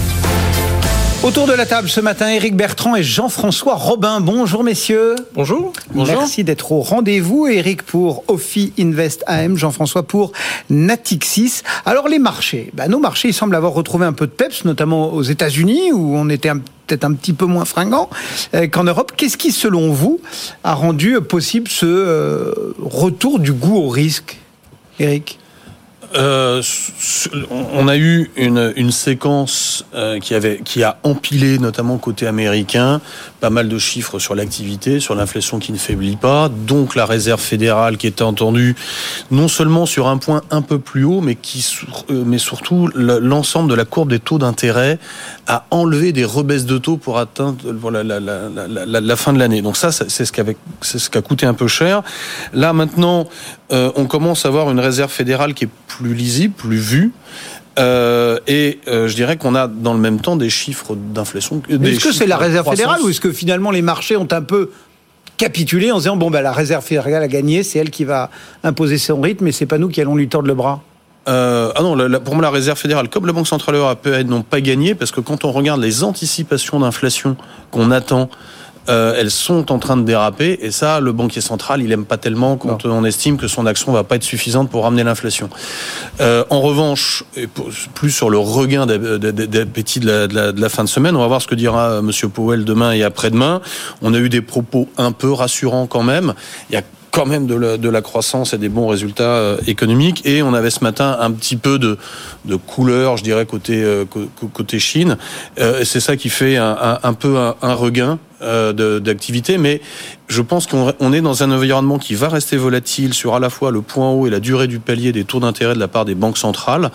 Autour 1.25 1.47
de 1.47 1.53
la 1.53 1.67
table 1.67 1.89
ce 1.89 2.01
matin, 2.01 2.31
Éric 2.31 2.57
Bertrand 2.57 2.97
et 2.97 3.05
Jean-François 3.05 3.77
Robin. 3.77 4.21
Bonjour 4.21 4.65
messieurs. 4.65 5.15
Bonjour. 5.35 5.73
Bonjour. 5.95 6.17
Merci 6.19 6.43
d'être 6.43 6.73
au 6.73 6.81
rendez-vous. 6.81 7.47
Éric 7.47 7.83
pour 7.83 8.25
Ophi 8.27 8.73
Invest 8.77 9.23
AM, 9.29 9.57
Jean-François 9.57 10.03
pour 10.03 10.33
Natixis. 10.69 11.63
Alors 11.87 12.09
les 12.09 12.19
marchés, 12.19 12.71
ben, 12.75 12.89
nos 12.89 12.99
marchés 12.99 13.29
ils 13.29 13.35
semblent 13.35 13.55
avoir 13.55 13.73
retrouvé 13.73 14.05
un 14.05 14.13
peu 14.13 14.27
de 14.27 14.33
peps, 14.33 14.65
notamment 14.65 15.13
aux 15.13 15.23
États-Unis 15.23 15.93
où 15.93 16.17
on 16.17 16.29
était 16.29 16.51
peut-être 16.89 17.05
un 17.05 17.13
petit 17.13 17.35
peu 17.35 17.47
moins 17.47 17.67
fringant 17.67 18.11
euh, 18.55 18.67
qu'en 18.67 18.83
Europe. 18.83 19.13
Qu'est-ce 19.17 19.37
qui, 19.37 19.53
selon 19.53 19.93
vous, 19.93 20.21
a 20.65 20.75
rendu 20.75 21.21
possible 21.21 21.69
ce 21.69 21.87
euh, 21.87 22.75
retour 22.81 23.39
du 23.39 23.53
goût 23.53 23.77
au 23.77 23.89
risque, 23.89 24.39
Éric? 24.99 25.39
Euh, 26.15 26.63
on 27.51 27.89
a 27.89 27.97
eu 27.97 28.31
une, 28.37 28.91
séquence 28.91 29.85
euh, 29.95 30.19
qui 30.21 30.83
a 30.83 30.99
empilé 31.03 31.59
notamment 31.59 31.99
côté 31.99 32.27
américain 32.27 33.01
pas 33.41 33.51
mal 33.51 33.69
de 33.69 33.79
chiffres 33.79 34.19
sur 34.19 34.35
l'activité, 34.35 35.01
sur 35.01 35.15
l'inflation 35.15 35.59
qui 35.59 35.73
ne 35.73 35.79
faiblit 35.79 36.17
pas, 36.17 36.49
donc 36.49 36.95
la 36.95 37.07
réserve 37.07 37.41
fédérale 37.41 37.97
qui 37.97 38.07
était 38.07 38.23
entendue 38.23 38.77
non 39.31 39.49
seulement 39.49 39.87
sur 39.87 40.07
un 40.07 40.19
point 40.19 40.43
un 40.51 40.63
peu 40.63 40.79
plus 40.79 41.05
haut, 41.05 41.21
mais 41.21 41.35
qui 41.35 41.67
euh, 42.11 42.23
mais 42.27 42.39
surtout 42.39 42.89
l'ensemble 42.95 43.71
de 43.71 43.75
la 43.75 43.85
courbe 43.85 44.11
des 44.11 44.21
taux 44.21 44.39
d'intérêt 44.39 44.99
a 45.47 45.67
enlevé 45.71 46.13
des 46.13 46.25
rebaisses 46.25 46.67
de 46.67 46.79
taux 46.79 46.97
pour 46.97 47.19
atteindre 47.19 47.57
la, 47.91 49.17
fin 49.17 49.33
de 49.33 49.39
l'année. 49.39 49.63
Donc 49.63 49.77
ça, 49.77 49.91
c'est 49.93 50.25
ce 50.25 50.33
qui 50.33 51.19
a 51.19 51.23
coûté 51.23 51.47
un 51.47 51.55
peu 51.55 51.69
cher. 51.69 52.03
Là 52.53 52.73
maintenant, 52.73 53.29
on 53.71 54.05
commence 54.05 54.45
à 54.45 54.49
avoir 54.49 54.71
une 54.71 54.81
réserve 54.81 55.11
fédérale 55.11 55.55
qui 55.55 55.65
est 55.65 55.71
plus 55.87 56.02
lisible, 56.11 56.55
plus 56.55 56.79
vue. 56.79 57.13
Euh, 57.79 58.39
et 58.47 58.81
euh, 58.87 59.09
je 59.09 59.15
dirais 59.15 59.37
qu'on 59.37 59.55
a 59.55 59.67
dans 59.67 59.95
le 59.95 60.01
même 60.01 60.21
temps 60.21 60.37
des 60.37 60.51
chiffres 60.51 60.95
d'inflation. 60.95 61.63
Est-ce 61.69 62.05
que 62.05 62.13
c'est 62.13 62.27
la 62.27 62.37
réserve 62.37 62.69
fédérale 62.69 63.01
ou 63.03 63.09
est-ce 63.09 63.21
que 63.21 63.33
finalement 63.33 63.71
les 63.71 63.83
marchés 63.83 64.17
ont 64.17 64.29
un 64.31 64.43
peu 64.43 64.71
capitulé 65.39 65.91
en 65.91 65.99
disant 65.99 66.17
bon 66.17 66.31
ben 66.31 66.43
la 66.43 66.53
réserve 66.53 66.85
fédérale 66.85 67.23
a 67.23 67.29
gagné, 67.29 67.63
c'est 67.63 67.79
elle 67.79 67.91
qui 67.91 68.05
va 68.05 68.31
imposer 68.63 68.99
son 68.99 69.21
rythme 69.21 69.47
et 69.47 69.53
c'est 69.53 69.67
pas 69.67 69.79
nous 69.79 69.89
qui 69.89 70.01
allons 70.01 70.17
lui 70.17 70.29
tordre 70.29 70.49
le 70.49 70.55
bras? 70.55 70.83
Euh, 71.29 71.73
ah 71.77 71.83
non, 71.83 71.95
la, 71.95 72.21
pour 72.21 72.35
moi, 72.35 72.43
la 72.43 72.51
réserve 72.51 72.79
fédérale, 72.79 73.09
comme 73.09 73.27
la 73.27 73.33
Banque 73.33 73.47
centrale 73.47 73.77
européenne, 73.77 74.27
n'ont 74.27 74.43
pas 74.43 74.61
gagné 74.61 74.95
parce 74.95 75.13
que 75.13 75.21
quand 75.21 75.45
on 75.45 75.53
regarde 75.53 75.81
les 75.81 76.03
anticipations 76.03 76.81
d'inflation 76.81 77.37
qu'on 77.71 77.91
attend 77.91 78.29
euh, 78.89 79.15
elles 79.17 79.31
sont 79.31 79.71
en 79.71 79.79
train 79.79 79.97
de 79.97 80.03
déraper 80.03 80.59
et 80.61 80.71
ça, 80.71 81.01
le 81.01 81.13
banquier 81.13 81.41
central, 81.41 81.83
il 81.83 81.93
aime 81.93 82.05
pas 82.05 82.17
tellement 82.17 82.57
quand 82.57 82.85
non. 82.85 82.97
on 82.99 83.05
estime 83.05 83.37
que 83.37 83.49
son 83.49 83.67
action 83.67 83.93
va 83.93 84.05
pas 84.05 84.17
être 84.17 84.25
suffisante 84.25 84.71
pour 84.71 84.85
ramener 84.85 85.05
l'inflation. 85.05 85.49
Euh, 86.21 86.45
en 86.51 86.61
revanche, 86.61 87.25
et 87.37 87.49
plus 87.95 88.11
sur 88.11 88.31
le 88.31 88.39
regain 88.39 88.87
d'appétit 88.87 90.01
de 90.01 90.07
la, 90.07 90.27
de, 90.27 90.35
la, 90.35 90.53
de 90.53 90.61
la, 90.61 90.69
fin 90.69 90.85
de 90.85 90.89
semaine, 90.89 91.17
on 91.17 91.21
va 91.21 91.27
voir 91.27 91.43
ce 91.43 91.47
que 91.47 91.55
dira 91.55 92.03
Monsieur 92.03 92.29
Powell 92.29 92.65
demain 92.65 92.93
et 92.93 93.03
après-demain. 93.03 93.61
On 94.03 94.15
a 94.15 94.19
eu 94.19 94.29
des 94.29 94.43
propos 94.43 94.89
un 94.99 95.13
peu 95.13 95.33
rassurants 95.33 95.87
quand 95.87 96.03
même. 96.03 96.35
Il 96.71 96.75
y 96.75 96.77
a 96.77 96.83
quand 97.13 97.27
même 97.27 97.47
de 97.47 97.55
la, 97.55 97.77
de 97.77 97.89
la, 97.89 98.01
croissance 98.01 98.55
et 98.55 98.59
des 98.59 98.71
bons 98.71 98.89
résultats 98.89 99.37
euh, 99.37 99.59
économiques. 99.67 100.23
Et 100.25 100.43
on 100.43 100.55
avait 100.55 100.71
ce 100.71 100.83
matin 100.83 101.17
un 101.21 101.31
petit 101.31 101.57
peu 101.57 101.79
de, 101.79 101.99
de 102.47 102.57
couleur, 102.57 103.19
je 103.19 103.23
dirais, 103.23 103.47
côté, 103.47 103.83
euh, 103.85 104.05
côté 104.53 104.79
Chine. 104.79 105.19
Euh, 105.61 105.85
c'est 105.85 106.01
ça 106.01 106.17
qui 106.17 106.31
fait 106.31 106.57
un, 106.57 106.99
un, 107.03 107.13
peu 107.13 107.37
un, 107.37 107.55
un 107.61 107.75
regain 107.75 108.19
euh, 108.43 108.99
d'activité. 108.99 109.57
Mais 109.57 109.81
je 110.27 110.43
pense 110.43 110.67
qu'on 110.67 111.13
est 111.13 111.21
dans 111.21 111.43
un 111.45 111.53
environnement 111.53 111.99
qui 111.99 112.15
va 112.15 112.29
rester 112.29 112.57
volatile 112.57 113.15
sur 113.15 113.37
à 113.37 113.41
la 113.41 113.51
fois 113.51 113.71
le 113.71 113.83
point 113.83 114.11
haut 114.11 114.27
et 114.27 114.31
la 114.31 114.41
durée 114.41 114.67
du 114.67 114.81
palier 114.81 115.13
des 115.13 115.25
taux 115.25 115.39
d'intérêt 115.39 115.75
de 115.75 115.79
la 115.79 115.87
part 115.87 116.05
des 116.05 116.17
banques 116.17 116.39
centrales. 116.39 116.91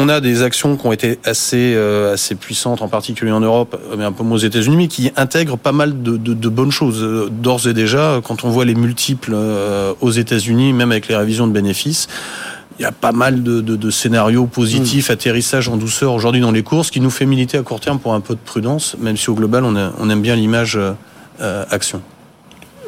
On 0.00 0.08
a 0.08 0.20
des 0.20 0.42
actions 0.42 0.76
qui 0.76 0.86
ont 0.86 0.92
été 0.92 1.18
assez 1.24 1.74
euh, 1.74 2.14
assez 2.14 2.36
puissantes, 2.36 2.82
en 2.82 2.88
particulier 2.88 3.32
en 3.32 3.40
Europe, 3.40 3.76
mais 3.96 4.04
un 4.04 4.12
peu 4.12 4.22
moins 4.22 4.36
aux 4.36 4.40
États-Unis, 4.40 4.76
mais 4.76 4.86
qui 4.86 5.10
intègrent 5.16 5.58
pas 5.58 5.72
mal 5.72 6.04
de, 6.04 6.16
de, 6.16 6.34
de 6.34 6.48
bonnes 6.48 6.70
choses. 6.70 7.28
D'ores 7.32 7.66
et 7.66 7.74
déjà, 7.74 8.20
quand 8.22 8.44
on 8.44 8.48
voit 8.48 8.64
les 8.64 8.76
multiples 8.76 9.32
euh, 9.34 9.92
aux 10.00 10.12
États-Unis, 10.12 10.72
même 10.72 10.92
avec 10.92 11.08
les 11.08 11.16
révisions 11.16 11.48
de 11.48 11.52
bénéfices, 11.52 12.06
il 12.78 12.82
y 12.82 12.84
a 12.84 12.92
pas 12.92 13.10
mal 13.10 13.42
de, 13.42 13.60
de, 13.60 13.74
de 13.74 13.90
scénarios 13.90 14.46
positifs, 14.46 15.08
mmh. 15.08 15.12
atterrissage 15.14 15.68
en 15.68 15.76
douceur 15.76 16.12
aujourd'hui 16.12 16.40
dans 16.40 16.52
les 16.52 16.62
courses, 16.62 16.92
qui 16.92 17.00
nous 17.00 17.10
fait 17.10 17.26
militer 17.26 17.58
à 17.58 17.62
court 17.62 17.80
terme 17.80 17.98
pour 17.98 18.14
un 18.14 18.20
peu 18.20 18.34
de 18.34 18.40
prudence, 18.44 18.96
même 19.00 19.16
si 19.16 19.28
au 19.30 19.34
global 19.34 19.64
on, 19.64 19.74
a, 19.74 19.90
on 19.98 20.08
aime 20.10 20.22
bien 20.22 20.36
l'image 20.36 20.78
euh, 20.78 21.64
action. 21.70 22.00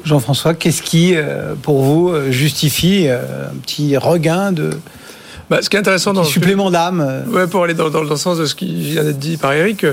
Jean-François, 0.04 0.54
qu'est-ce 0.54 0.82
qui, 0.82 1.16
euh, 1.16 1.54
pour 1.60 1.82
vous, 1.82 2.14
justifie 2.30 3.08
euh, 3.08 3.50
un 3.50 3.56
petit 3.56 3.96
regain 3.96 4.52
de, 4.52 4.70
bah, 5.50 5.60
ce 5.60 5.68
qui 5.68 5.76
est 5.76 5.80
intéressant 5.80 6.12
dans 6.12 6.24
supplément 6.24 6.70
d'âme. 6.70 7.24
Ouais, 7.28 7.46
pour 7.46 7.64
aller 7.64 7.74
dans, 7.74 7.90
dans, 7.90 8.04
dans, 8.04 8.10
le 8.10 8.16
sens 8.16 8.38
de 8.38 8.46
ce 8.46 8.54
qui 8.54 8.74
vient 8.74 9.04
d'être 9.04 9.18
dit 9.18 9.36
par 9.36 9.52
Eric, 9.52 9.84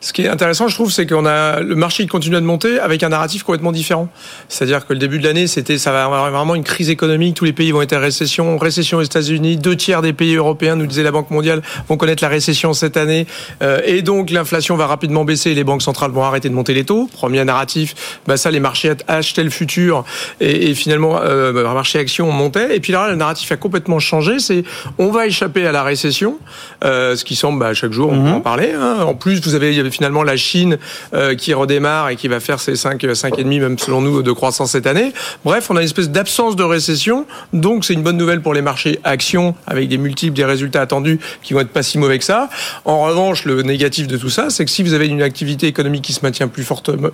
Ce 0.00 0.12
qui 0.12 0.22
est 0.22 0.28
intéressant, 0.28 0.68
je 0.68 0.74
trouve, 0.74 0.92
c'est 0.92 1.06
qu'on 1.06 1.26
a 1.26 1.58
le 1.60 1.74
marché 1.74 2.04
qui 2.04 2.08
continue 2.08 2.36
de 2.36 2.40
monter 2.40 2.78
avec 2.78 3.02
un 3.02 3.08
narratif 3.08 3.42
complètement 3.42 3.72
différent. 3.72 4.08
C'est-à-dire 4.48 4.86
que 4.86 4.92
le 4.92 4.98
début 5.00 5.18
de 5.18 5.24
l'année, 5.24 5.48
c'était 5.48 5.76
ça 5.76 5.90
va 5.90 6.04
avoir 6.04 6.30
vraiment 6.30 6.54
une 6.54 6.62
crise 6.62 6.88
économique. 6.88 7.34
Tous 7.34 7.44
les 7.44 7.52
pays 7.52 7.72
vont 7.72 7.82
être 7.82 7.94
en 7.94 8.00
récession, 8.00 8.56
récession 8.58 8.98
aux 8.98 9.02
États-Unis. 9.02 9.56
Deux 9.56 9.76
tiers 9.76 10.00
des 10.00 10.12
pays 10.12 10.36
européens, 10.36 10.76
nous 10.76 10.86
disait 10.86 11.02
la 11.02 11.10
Banque 11.10 11.30
mondiale, 11.30 11.62
vont 11.88 11.96
connaître 11.96 12.22
la 12.22 12.28
récession 12.28 12.72
cette 12.74 12.96
année, 12.96 13.26
euh, 13.62 13.80
et 13.84 14.02
donc 14.02 14.30
l'inflation 14.30 14.76
va 14.76 14.86
rapidement 14.86 15.24
baisser. 15.24 15.50
et 15.50 15.54
Les 15.54 15.64
banques 15.64 15.82
centrales 15.82 16.12
vont 16.12 16.22
arrêter 16.22 16.48
de 16.48 16.54
monter 16.54 16.74
les 16.74 16.84
taux. 16.84 17.08
Premier 17.12 17.44
narratif, 17.44 18.20
bah 18.26 18.36
ça, 18.36 18.52
les 18.52 18.60
marchés 18.60 18.92
achetaient 19.08 19.42
le 19.42 19.50
futur, 19.50 20.04
et, 20.40 20.70
et 20.70 20.74
finalement, 20.74 21.18
euh, 21.20 21.52
bah, 21.52 21.74
marché 21.74 21.98
action 21.98 22.30
montait. 22.30 22.76
Et 22.76 22.80
puis 22.80 22.92
là, 22.92 23.08
le 23.10 23.16
narratif 23.16 23.50
a 23.50 23.56
complètement 23.56 23.98
changé. 23.98 24.38
C'est 24.38 24.62
on 24.98 25.10
va 25.10 25.26
échapper 25.26 25.66
à 25.66 25.72
la 25.72 25.82
récession, 25.82 26.38
euh, 26.84 27.16
ce 27.16 27.24
qui 27.24 27.34
semble 27.34 27.58
bah, 27.58 27.74
chaque 27.74 27.92
jour 27.92 28.12
on 28.12 28.22
peut 28.22 28.30
en 28.30 28.40
parler. 28.40 28.72
Hein. 28.78 28.98
En 29.04 29.14
plus, 29.14 29.40
vous 29.40 29.54
avez 29.54 29.87
finalement 29.90 30.22
la 30.22 30.36
Chine 30.36 30.78
euh, 31.14 31.34
qui 31.34 31.54
redémarre 31.54 32.10
et 32.10 32.16
qui 32.16 32.28
va 32.28 32.40
faire 32.40 32.60
ses 32.60 32.76
5, 32.76 33.02
5,5 33.02 33.44
même 33.60 33.78
selon 33.78 34.00
nous, 34.00 34.22
de 34.22 34.32
croissance 34.32 34.72
cette 34.72 34.86
année. 34.86 35.12
Bref, 35.44 35.68
on 35.70 35.76
a 35.76 35.80
une 35.80 35.86
espèce 35.86 36.10
d'absence 36.10 36.56
de 36.56 36.62
récession, 36.62 37.26
donc 37.52 37.84
c'est 37.84 37.94
une 37.94 38.02
bonne 38.02 38.16
nouvelle 38.16 38.42
pour 38.42 38.54
les 38.54 38.62
marchés 38.62 38.98
actions 39.04 39.54
avec 39.66 39.88
des 39.88 39.98
multiples, 39.98 40.36
des 40.36 40.44
résultats 40.44 40.80
attendus 40.80 41.18
qui 41.42 41.54
vont 41.54 41.60
être 41.60 41.70
pas 41.70 41.82
si 41.82 41.98
mauvais 41.98 42.18
que 42.18 42.24
ça. 42.24 42.48
En 42.84 43.00
revanche, 43.02 43.44
le 43.44 43.62
négatif 43.62 44.06
de 44.06 44.16
tout 44.16 44.30
ça, 44.30 44.50
c'est 44.50 44.64
que 44.64 44.70
si 44.70 44.82
vous 44.82 44.94
avez 44.94 45.06
une 45.08 45.22
activité 45.22 45.66
économique 45.66 46.02
qui 46.02 46.12
se 46.12 46.20
maintient 46.22 46.48
plus 46.48 46.64
fortement 46.64 47.08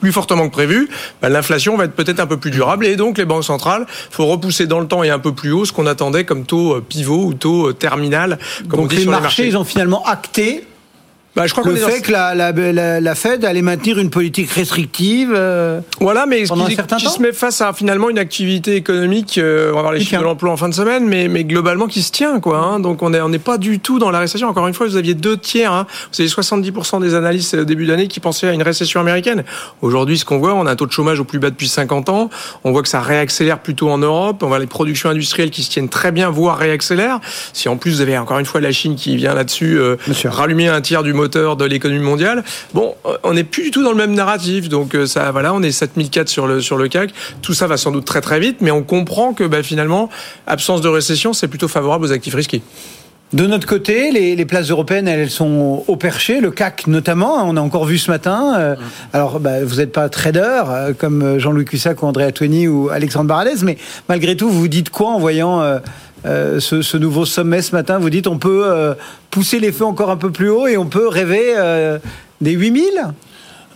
plus 0.00 0.12
fortement 0.12 0.46
que 0.48 0.52
prévu, 0.52 0.90
bah, 1.22 1.30
l'inflation 1.30 1.78
va 1.78 1.86
être 1.86 1.94
peut-être 1.94 2.20
un 2.20 2.26
peu 2.26 2.36
plus 2.36 2.50
durable 2.50 2.84
et 2.84 2.94
donc 2.94 3.16
les 3.16 3.24
banques 3.24 3.44
centrales, 3.44 3.86
faut 4.10 4.26
repousser 4.26 4.66
dans 4.66 4.80
le 4.80 4.86
temps 4.86 5.02
et 5.02 5.08
un 5.08 5.18
peu 5.18 5.32
plus 5.32 5.50
haut 5.50 5.64
ce 5.64 5.72
qu'on 5.72 5.86
attendait 5.86 6.24
comme 6.24 6.44
taux 6.44 6.74
euh, 6.74 6.84
pivot 6.86 7.24
ou 7.24 7.32
taux 7.32 7.70
euh, 7.70 7.72
terminal. 7.72 8.38
Comme 8.68 8.80
Donc 8.80 8.80
on 8.80 8.86
dit 8.88 8.96
les 8.96 9.02
sur 9.02 9.10
marchés, 9.12 9.20
les 9.20 9.22
marchés, 9.22 9.46
ils 9.46 9.56
ont 9.56 9.64
finalement 9.64 10.04
acté 10.04 10.66
Bah, 11.36 11.46
je 11.48 11.52
crois 11.52 11.64
le 11.68 11.76
est 11.76 11.80
dans 11.80 11.88
fait 11.88 12.00
que 12.00 12.12
la, 12.12 12.34
la, 12.34 12.52
la, 12.52 13.00
la 13.00 13.14
Fed 13.16 13.44
allait 13.44 13.60
maintenir 13.62 13.98
une 13.98 14.10
politique 14.10 14.50
restrictive. 14.52 15.32
euh, 15.34 15.80
Voilà, 16.00 16.26
mais 16.26 16.44
Pendant 16.44 16.66
un 16.66 16.68
qui, 16.68 16.76
certain 16.76 16.96
qui 16.96 17.06
temps 17.06 17.10
se 17.10 17.20
met 17.20 17.32
face 17.32 17.60
à 17.60 17.72
finalement 17.72 18.08
une 18.08 18.18
activité 18.18 18.76
économique, 18.76 19.38
euh, 19.38 19.70
on 19.72 19.74
va 19.76 19.80
voir 19.80 19.92
les 19.92 20.00
chiffres 20.00 20.18
de 20.20 20.24
l'emploi 20.24 20.52
en 20.52 20.56
fin 20.56 20.68
de 20.68 20.74
semaine, 20.74 21.06
mais, 21.06 21.26
mais 21.26 21.42
globalement 21.42 21.88
qui 21.88 22.02
se 22.02 22.12
tient, 22.12 22.38
quoi. 22.38 22.58
hein. 22.58 22.78
Donc 22.78 23.02
on 23.02 23.12
est 23.12 23.20
on 23.20 23.28
n'est 23.28 23.38
pas 23.40 23.58
du 23.58 23.80
tout 23.80 23.98
dans 23.98 24.10
la 24.12 24.20
récession. 24.20 24.48
Encore 24.48 24.68
une 24.68 24.74
fois, 24.74 24.86
vous 24.86 24.96
aviez 24.96 25.14
deux 25.14 25.36
tiers, 25.36 25.72
hein. 25.72 25.86
vous 26.12 26.20
avez 26.20 26.30
70% 26.30 27.00
des 27.00 27.14
analystes 27.16 27.54
au 27.54 27.64
début 27.64 27.86
d'année 27.86 28.06
qui 28.06 28.20
pensaient 28.20 28.48
à 28.48 28.52
une 28.52 28.62
récession 28.62 29.00
américaine. 29.00 29.42
Aujourd'hui, 29.82 30.18
ce 30.18 30.24
qu'on 30.24 30.38
voit, 30.38 30.54
on 30.54 30.66
a 30.66 30.70
un 30.70 30.76
taux 30.76 30.86
de 30.86 30.92
chômage 30.92 31.18
au 31.18 31.24
plus 31.24 31.40
bas 31.40 31.50
depuis 31.50 31.68
50 31.68 32.10
ans. 32.10 32.30
On 32.62 32.70
voit 32.70 32.82
que 32.82 32.88
ça 32.88 33.00
réaccélère 33.00 33.58
plutôt 33.58 33.90
en 33.90 33.98
Europe. 33.98 34.42
On 34.44 34.46
voit 34.46 34.60
les 34.60 34.66
productions 34.66 35.10
industrielles 35.10 35.50
qui 35.50 35.62
se 35.64 35.70
tiennent 35.70 35.88
très 35.88 36.12
bien, 36.12 36.30
voire 36.30 36.58
réaccélèrent. 36.58 37.18
Si 37.52 37.68
en 37.68 37.76
plus 37.76 37.90
vous 37.90 38.00
avez 38.02 38.16
encore 38.18 38.38
une 38.38 38.46
fois 38.46 38.60
la 38.60 38.70
Chine 38.70 38.94
qui 38.94 39.16
vient 39.16 39.34
là-dessus 39.34 39.78
euh, 39.78 39.96
rallumer 40.26 40.68
un 40.68 40.80
tiers 40.80 41.02
du 41.02 41.12
de 41.28 41.64
l'économie 41.64 42.02
mondiale. 42.02 42.44
Bon, 42.72 42.94
euh, 43.06 43.16
on 43.22 43.34
n'est 43.34 43.44
plus 43.44 43.64
du 43.64 43.70
tout 43.70 43.82
dans 43.82 43.90
le 43.90 43.96
même 43.96 44.14
narratif. 44.14 44.68
Donc 44.68 44.94
euh, 44.94 45.06
ça, 45.06 45.30
voilà, 45.32 45.54
on 45.54 45.62
est 45.62 45.72
7004 45.72 46.28
sur 46.28 46.46
le 46.46 46.60
sur 46.60 46.76
le 46.76 46.88
CAC. 46.88 47.10
Tout 47.42 47.54
ça 47.54 47.66
va 47.66 47.76
sans 47.76 47.90
doute 47.90 48.04
très 48.04 48.20
très 48.20 48.40
vite, 48.40 48.58
mais 48.60 48.70
on 48.70 48.82
comprend 48.82 49.32
que 49.32 49.44
bah, 49.44 49.62
finalement, 49.62 50.08
absence 50.46 50.80
de 50.80 50.88
récession, 50.88 51.32
c'est 51.32 51.48
plutôt 51.48 51.68
favorable 51.68 52.04
aux 52.04 52.12
actifs 52.12 52.34
risqués. 52.34 52.62
De 53.32 53.46
notre 53.48 53.66
côté, 53.66 54.12
les, 54.12 54.36
les 54.36 54.44
places 54.44 54.70
européennes, 54.70 55.08
elles, 55.08 55.28
sont 55.30 55.82
au 55.88 55.96
perché, 55.96 56.40
le 56.40 56.52
CAC 56.52 56.86
notamment. 56.86 57.40
hein, 57.40 57.44
On 57.48 57.56
a 57.56 57.60
encore 57.60 57.84
vu 57.84 57.98
ce 57.98 58.08
matin. 58.08 58.54
euh, 58.56 58.76
alors, 59.12 59.40
bah, 59.40 59.64
vous 59.64 59.76
n'êtes 59.76 59.90
pas 59.90 60.08
trader 60.08 60.62
euh, 60.68 60.92
comme 60.96 61.38
Jean-Louis 61.40 61.64
Cussac 61.64 62.00
ou 62.02 62.06
André 62.06 62.24
Atoueni 62.24 62.68
ou 62.68 62.90
Alexandre 62.90 63.26
Baradez, 63.26 63.64
mais 63.64 63.76
malgré 64.08 64.36
tout, 64.36 64.48
vous 64.48 64.68
dites 64.68 64.90
quoi 64.90 65.08
en 65.08 65.18
voyant 65.18 65.62
euh, 65.62 65.78
euh, 66.26 66.58
ce, 66.58 66.96
nouveau 66.96 67.26
sommet 67.26 67.60
ce 67.60 67.72
matin 67.72 67.98
Vous 67.98 68.10
dites 68.10 68.26
on 68.26 68.38
peut 68.38 68.64
euh, 68.66 68.94
pousser 69.30 69.60
les 69.60 69.72
feux 69.72 69.84
encore 69.84 70.10
un 70.10 70.16
peu 70.16 70.30
plus 70.30 70.48
haut 70.48 70.66
et 70.66 70.76
on 70.76 70.86
peut 70.86 71.06
rêver 71.08 71.52
euh, 71.56 71.98
des 72.40 72.52
8000 72.52 72.82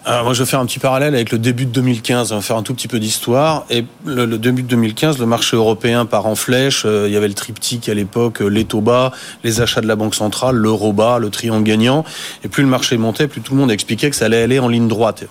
Alors, 0.06 0.24
moi, 0.24 0.32
je 0.32 0.42
vais 0.42 0.48
faire 0.48 0.60
un 0.60 0.64
petit 0.64 0.78
parallèle 0.78 1.14
avec 1.14 1.30
le 1.30 1.38
début 1.38 1.66
de 1.66 1.72
2015. 1.72 2.32
On 2.32 2.36
va 2.36 2.40
faire 2.40 2.56
un 2.56 2.62
tout 2.62 2.72
petit 2.72 2.88
peu 2.88 2.98
d'histoire. 2.98 3.66
Et 3.68 3.84
le, 4.06 4.26
début 4.38 4.62
de 4.62 4.68
2015, 4.68 5.18
le 5.18 5.26
marché 5.26 5.56
européen 5.56 6.06
part 6.06 6.24
en 6.24 6.36
flèche. 6.36 6.86
Il 6.86 7.12
y 7.12 7.16
avait 7.16 7.28
le 7.28 7.34
triptyque 7.34 7.88
à 7.90 7.94
l'époque, 7.94 8.40
les 8.40 8.64
taux 8.64 8.80
bas, 8.80 9.12
les 9.44 9.60
achats 9.60 9.82
de 9.82 9.86
la 9.86 9.96
Banque 9.96 10.14
centrale, 10.14 10.56
l'euro 10.56 10.94
bas, 10.94 11.18
le 11.18 11.28
triangle 11.28 11.64
gagnant. 11.64 12.04
Et 12.44 12.48
plus 12.48 12.62
le 12.62 12.70
marché 12.70 12.96
montait, 12.96 13.28
plus 13.28 13.42
tout 13.42 13.52
le 13.52 13.60
monde 13.60 13.70
expliquait 13.70 14.08
que 14.08 14.16
ça 14.16 14.24
allait 14.24 14.42
aller 14.42 14.58
en 14.58 14.68
ligne 14.68 14.88
droite. 14.88 15.24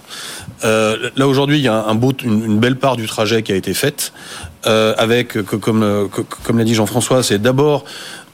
Là, 0.63 1.27
aujourd'hui, 1.27 1.57
il 1.57 1.63
y 1.63 1.67
a 1.67 1.85
une 2.23 2.59
belle 2.59 2.77
part 2.77 2.95
du 2.95 3.07
trajet 3.07 3.41
qui 3.41 3.51
a 3.51 3.55
été 3.55 3.73
faite. 3.73 4.13
Euh, 4.65 4.93
avec, 4.97 5.37
euh, 5.37 5.43
comme 5.43 6.57
l'a 6.57 6.63
dit 6.63 6.73
Jean-François, 6.73 7.23
c'est 7.23 7.39
d'abord 7.39 7.85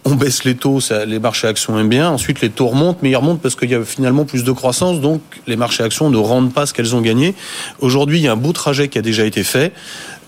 on 0.06 0.16
baisse 0.16 0.44
les 0.44 0.56
taux, 0.56 0.80
les 1.08 1.20
marchés 1.20 1.48
actions 1.48 1.80
aiment 1.80 1.90
bien. 1.90 2.10
Ensuite, 2.10 2.42
les 2.42 2.50
taux 2.50 2.68
remontent, 2.68 3.00
mais 3.02 3.12
ils 3.12 3.16
remontent 3.16 3.40
parce 3.42 3.56
qu'il 3.56 3.70
y 3.70 3.76
a 3.76 3.84
finalement 3.84 4.26
plus 4.26 4.44
de 4.44 4.52
croissance, 4.52 5.00
donc 5.00 5.22
les 5.48 5.56
marchés 5.56 5.84
actions 5.84 6.10
ne 6.10 6.18
rendent 6.18 6.54
pas 6.54 6.66
ce 6.66 6.74
qu'elles 6.74 6.96
ont 6.96 7.02
gagné. 7.02 7.36
Aujourd'hui, 7.80 8.20
il 8.20 8.24
y 8.24 8.28
a 8.28 8.34
un 8.34 8.38
beau 8.38 8.52
trajet 8.52 8.90
qui 8.90 8.98
a 8.98 9.02
déjà 9.02 9.26
été 9.26 9.44
fait. 9.44 9.72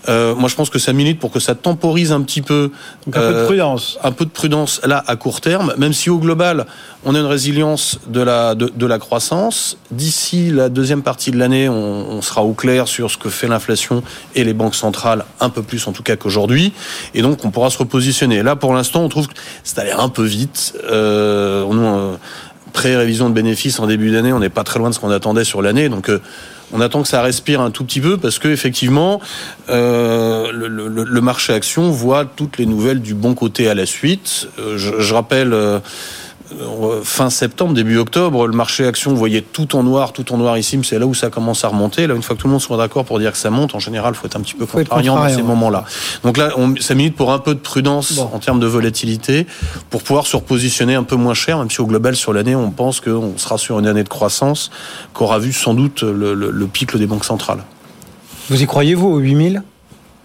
Euh, 0.08 0.34
moi, 0.34 0.48
je 0.48 0.54
pense 0.54 0.70
que 0.70 0.78
ça 0.78 0.92
milite 0.92 1.18
pour 1.18 1.30
que 1.30 1.40
ça 1.40 1.54
temporise 1.54 2.12
un 2.12 2.22
petit 2.22 2.42
peu. 2.42 2.70
Donc 3.04 3.16
un 3.16 3.20
peu 3.20 3.32
de 3.32 3.38
euh, 3.38 3.46
prudence. 3.46 3.98
un 4.02 4.12
peu 4.12 4.24
de 4.24 4.30
prudence 4.30 4.80
là 4.84 5.02
à 5.06 5.16
court 5.16 5.40
terme, 5.40 5.74
même 5.78 5.92
si 5.92 6.10
au 6.10 6.18
global 6.18 6.66
on 7.04 7.14
a 7.14 7.18
une 7.18 7.26
résilience 7.26 7.98
de 8.08 8.20
la 8.20 8.54
de, 8.54 8.70
de 8.74 8.86
la 8.86 8.98
croissance. 8.98 9.78
D'ici 9.90 10.50
la 10.50 10.68
deuxième 10.68 11.02
partie 11.02 11.30
de 11.30 11.38
l'année, 11.38 11.68
on, 11.68 11.74
on 12.10 12.22
sera 12.22 12.42
au 12.42 12.52
clair 12.52 12.88
sur 12.88 13.10
ce 13.10 13.16
que 13.16 13.28
fait 13.28 13.48
l'inflation 13.48 14.02
et 14.34 14.44
les 14.44 14.54
banques 14.54 14.74
centrales, 14.74 15.24
un 15.40 15.50
peu 15.50 15.62
plus 15.62 15.86
en 15.86 15.92
tout 15.92 16.02
cas 16.02 16.16
qu'aujourd'hui, 16.16 16.72
et 17.14 17.22
donc 17.22 17.44
on 17.44 17.50
pourra 17.50 17.70
se 17.70 17.78
repositionner. 17.78 18.42
Là, 18.42 18.56
pour 18.56 18.74
l'instant, 18.74 19.02
on 19.02 19.08
trouve 19.08 19.28
que 19.28 19.34
c'est 19.64 19.78
allé 19.78 19.92
un 19.92 20.08
peu 20.08 20.24
vite. 20.24 20.74
Euh, 20.90 21.64
on 21.68 21.76
euh, 21.78 22.16
pré-révision 22.72 23.28
de 23.28 23.34
bénéfices 23.34 23.78
en 23.80 23.86
début 23.86 24.10
d'année, 24.10 24.32
on 24.32 24.40
n'est 24.40 24.48
pas 24.50 24.64
très 24.64 24.78
loin 24.78 24.90
de 24.90 24.94
ce 24.94 25.00
qu'on 25.00 25.10
attendait 25.10 25.44
sur 25.44 25.62
l'année, 25.62 25.88
donc. 25.88 26.10
Euh, 26.72 26.76
on 26.76 26.80
attend 26.80 27.02
que 27.02 27.08
ça 27.08 27.22
respire 27.22 27.60
un 27.60 27.70
tout 27.70 27.84
petit 27.84 28.00
peu 28.00 28.16
parce 28.16 28.38
que 28.38 28.48
effectivement, 28.48 29.20
euh, 29.68 30.50
le, 30.52 31.20
marché 31.20 31.52
action 31.52 31.90
voit 31.90 32.24
toutes 32.24 32.58
les 32.58 32.66
nouvelles 32.66 33.00
du 33.00 33.14
bon 33.14 33.34
côté 33.34 33.68
à 33.68 33.74
la 33.74 33.86
suite. 33.86 34.48
Euh, 34.58 34.78
je, 34.78 35.00
je 35.00 35.14
rappelle. 35.14 35.54
Euh, 36.52 37.00
Fin 37.02 37.30
septembre, 37.30 37.74
début 37.74 37.98
octobre, 37.98 38.46
le 38.46 38.52
marché 38.52 38.86
action 38.86 39.14
voyait 39.14 39.40
tout 39.42 39.76
en 39.76 39.82
noir, 39.82 40.12
tout 40.12 40.32
en 40.32 40.36
noir 40.36 40.56
ici, 40.58 40.76
mais 40.76 40.84
c'est 40.84 40.98
là 40.98 41.06
où 41.06 41.14
ça 41.14 41.30
commence 41.30 41.64
à 41.64 41.68
remonter. 41.68 42.06
Là, 42.06 42.14
une 42.14 42.22
fois 42.22 42.36
que 42.36 42.40
tout 42.40 42.46
le 42.46 42.52
monde 42.52 42.60
soit 42.60 42.76
d'accord 42.76 43.04
pour 43.04 43.18
dire 43.18 43.32
que 43.32 43.38
ça 43.38 43.50
monte, 43.50 43.74
en 43.74 43.78
général, 43.78 44.14
il 44.14 44.16
faut 44.16 44.26
être 44.26 44.36
un 44.36 44.40
petit 44.40 44.54
peu 44.54 44.64
être 44.64 44.72
contrariant 44.72 45.14
dans 45.14 45.20
contrariant, 45.20 45.36
ces 45.36 45.42
ouais. 45.42 45.48
moments-là. 45.48 45.84
Donc 46.22 46.36
là, 46.36 46.50
on, 46.56 46.74
ça 46.76 46.94
milite 46.94 47.16
pour 47.16 47.32
un 47.32 47.38
peu 47.38 47.54
de 47.54 47.60
prudence 47.60 48.12
Bon. 48.14 48.30
en 48.32 48.38
termes 48.38 48.60
de 48.60 48.66
volatilité, 48.66 49.46
pour 49.90 50.02
pouvoir 50.02 50.26
se 50.26 50.36
repositionner 50.36 50.94
un 50.94 51.02
peu 51.04 51.16
moins 51.16 51.34
cher, 51.34 51.58
même 51.58 51.70
si 51.70 51.80
au 51.80 51.86
global, 51.86 52.16
sur 52.16 52.32
l'année, 52.32 52.54
on 52.54 52.70
pense 52.70 53.00
qu'on 53.00 53.36
sera 53.36 53.58
sur 53.58 53.78
une 53.78 53.86
année 53.86 54.04
de 54.04 54.08
croissance 54.08 54.70
qu'aura 55.12 55.38
vu 55.38 55.52
sans 55.52 55.74
doute 55.74 56.02
le, 56.02 56.34
le, 56.34 56.50
le 56.50 56.66
pic 56.66 56.96
des 56.96 57.06
banques 57.06 57.24
centrales. 57.24 57.64
Vous 58.48 58.62
y 58.62 58.66
croyez, 58.66 58.94
vous, 58.94 59.08
aux 59.08 59.18
8000 59.18 59.62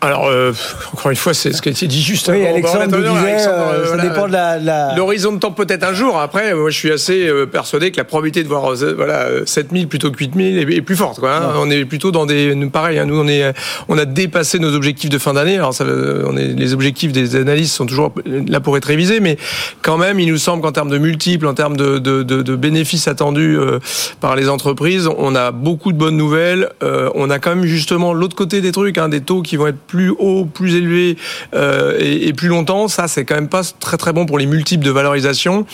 Alors, 0.03 0.27
euh, 0.27 0.51
encore 0.93 1.11
une 1.11 1.17
fois, 1.17 1.33
c'est 1.35 1.53
ce 1.53 1.61
qui 1.61 1.69
a 1.69 1.71
été 1.71 1.85
dit 1.85 2.01
juste 2.01 2.27
Oui, 2.27 2.41
avant. 2.41 2.49
Alexandre 2.53 2.97
disait, 2.97 3.07
Alexandre, 3.07 3.57
euh, 3.73 3.83
ça 3.85 3.95
voilà. 3.95 4.09
dépend 4.09 4.27
de 4.27 4.31
la... 4.33 4.59
de 4.59 4.65
la- 4.65 4.95
L'horizon 4.95 5.31
de 5.33 5.37
temps 5.39 5.51
peut-être 5.51 5.83
un 5.83 5.93
jour. 5.93 6.19
Après, 6.19 6.55
moi, 6.55 6.71
je 6.71 6.75
suis 6.75 6.91
assez 6.91 7.27
euh, 7.27 7.45
persuadé 7.45 7.91
que 7.91 7.97
la 7.97 8.03
probabilité 8.03 8.41
de 8.43 8.47
voir 8.47 8.71
euh, 8.73 8.93
voilà 8.95 9.25
euh, 9.25 9.43
7000 9.45 9.87
plutôt 9.87 10.09
que 10.09 10.17
8000 10.17 10.57
est, 10.73 10.81
plus 10.81 10.95
forte. 10.95 11.19
Quoi, 11.19 11.35
hein. 11.35 11.53
On 11.57 11.69
est 11.69 11.85
plutôt 11.85 12.09
dans 12.11 12.25
des 12.25 12.55
nous, 12.55 12.71
pareil. 12.71 12.97
hein, 12.97 13.05
nous, 13.05 13.19
on 13.19 13.27
est 13.27 13.53
on 13.89 13.97
a 13.99 14.05
dépassé 14.05 14.57
nos 14.57 14.73
objectifs 14.73 15.11
de 15.11 15.19
fin 15.19 15.33
d'année. 15.33 15.57
Alors, 15.57 15.73
ça, 15.75 15.85
on 15.85 16.35
est 16.35 16.47
les 16.47 16.73
objectifs 16.73 17.11
des 17.11 17.35
analystes 17.35 17.75
sont 17.75 17.85
toujours 17.85 18.11
là 18.25 18.59
pour 18.59 18.75
être 18.77 18.85
révisés, 18.85 19.19
mais 19.19 19.37
quand 19.83 19.97
même, 19.97 20.19
il 20.19 20.27
nous 20.31 20.37
semble 20.37 20.63
qu'en 20.63 20.71
termes 20.71 20.89
de 20.89 20.97
multiples, 20.97 21.45
en 21.45 21.53
termes 21.53 21.77
de, 21.77 21.99
de, 21.99 22.23
de, 22.23 22.41
de 22.41 22.55
bénéfices 22.55 23.07
attendus 23.07 23.55
euh, 23.55 23.77
par 24.19 24.35
les 24.35 24.49
entreprises, 24.49 25.07
on 25.17 25.35
a 25.35 25.51
beaucoup 25.51 25.91
de 25.93 25.97
bonnes 25.99 26.17
nouvelles. 26.17 26.69
Euh, 26.81 27.09
on 27.13 27.29
a 27.29 27.37
quand 27.37 27.51
même 27.55 27.65
justement 27.65 28.13
l'autre 28.13 28.35
côté 28.35 28.61
des 28.61 28.71
trucs, 28.71 28.97
hein, 28.97 29.07
des 29.07 29.21
taux 29.21 29.43
qui 29.43 29.57
vont 29.57 29.67
être 29.67 29.77
plus 29.91 30.09
hauts, 30.17 30.45
plus 30.45 30.75
élevés 30.75 31.17
euh, 31.53 31.97
et, 31.99 32.29
et 32.29 32.33
plus 32.33 32.47
longtemps. 32.47 32.87
Ça, 32.87 33.09
c'est 33.09 33.25
quand 33.25 33.35
même 33.35 33.49
pas 33.49 33.61
très 33.81 33.97
très 33.97 34.13
bon 34.13 34.25
pour 34.25 34.37
les 34.39 34.45
multiples 34.45 34.85
de 34.85 34.89
valorisation. 34.91 35.65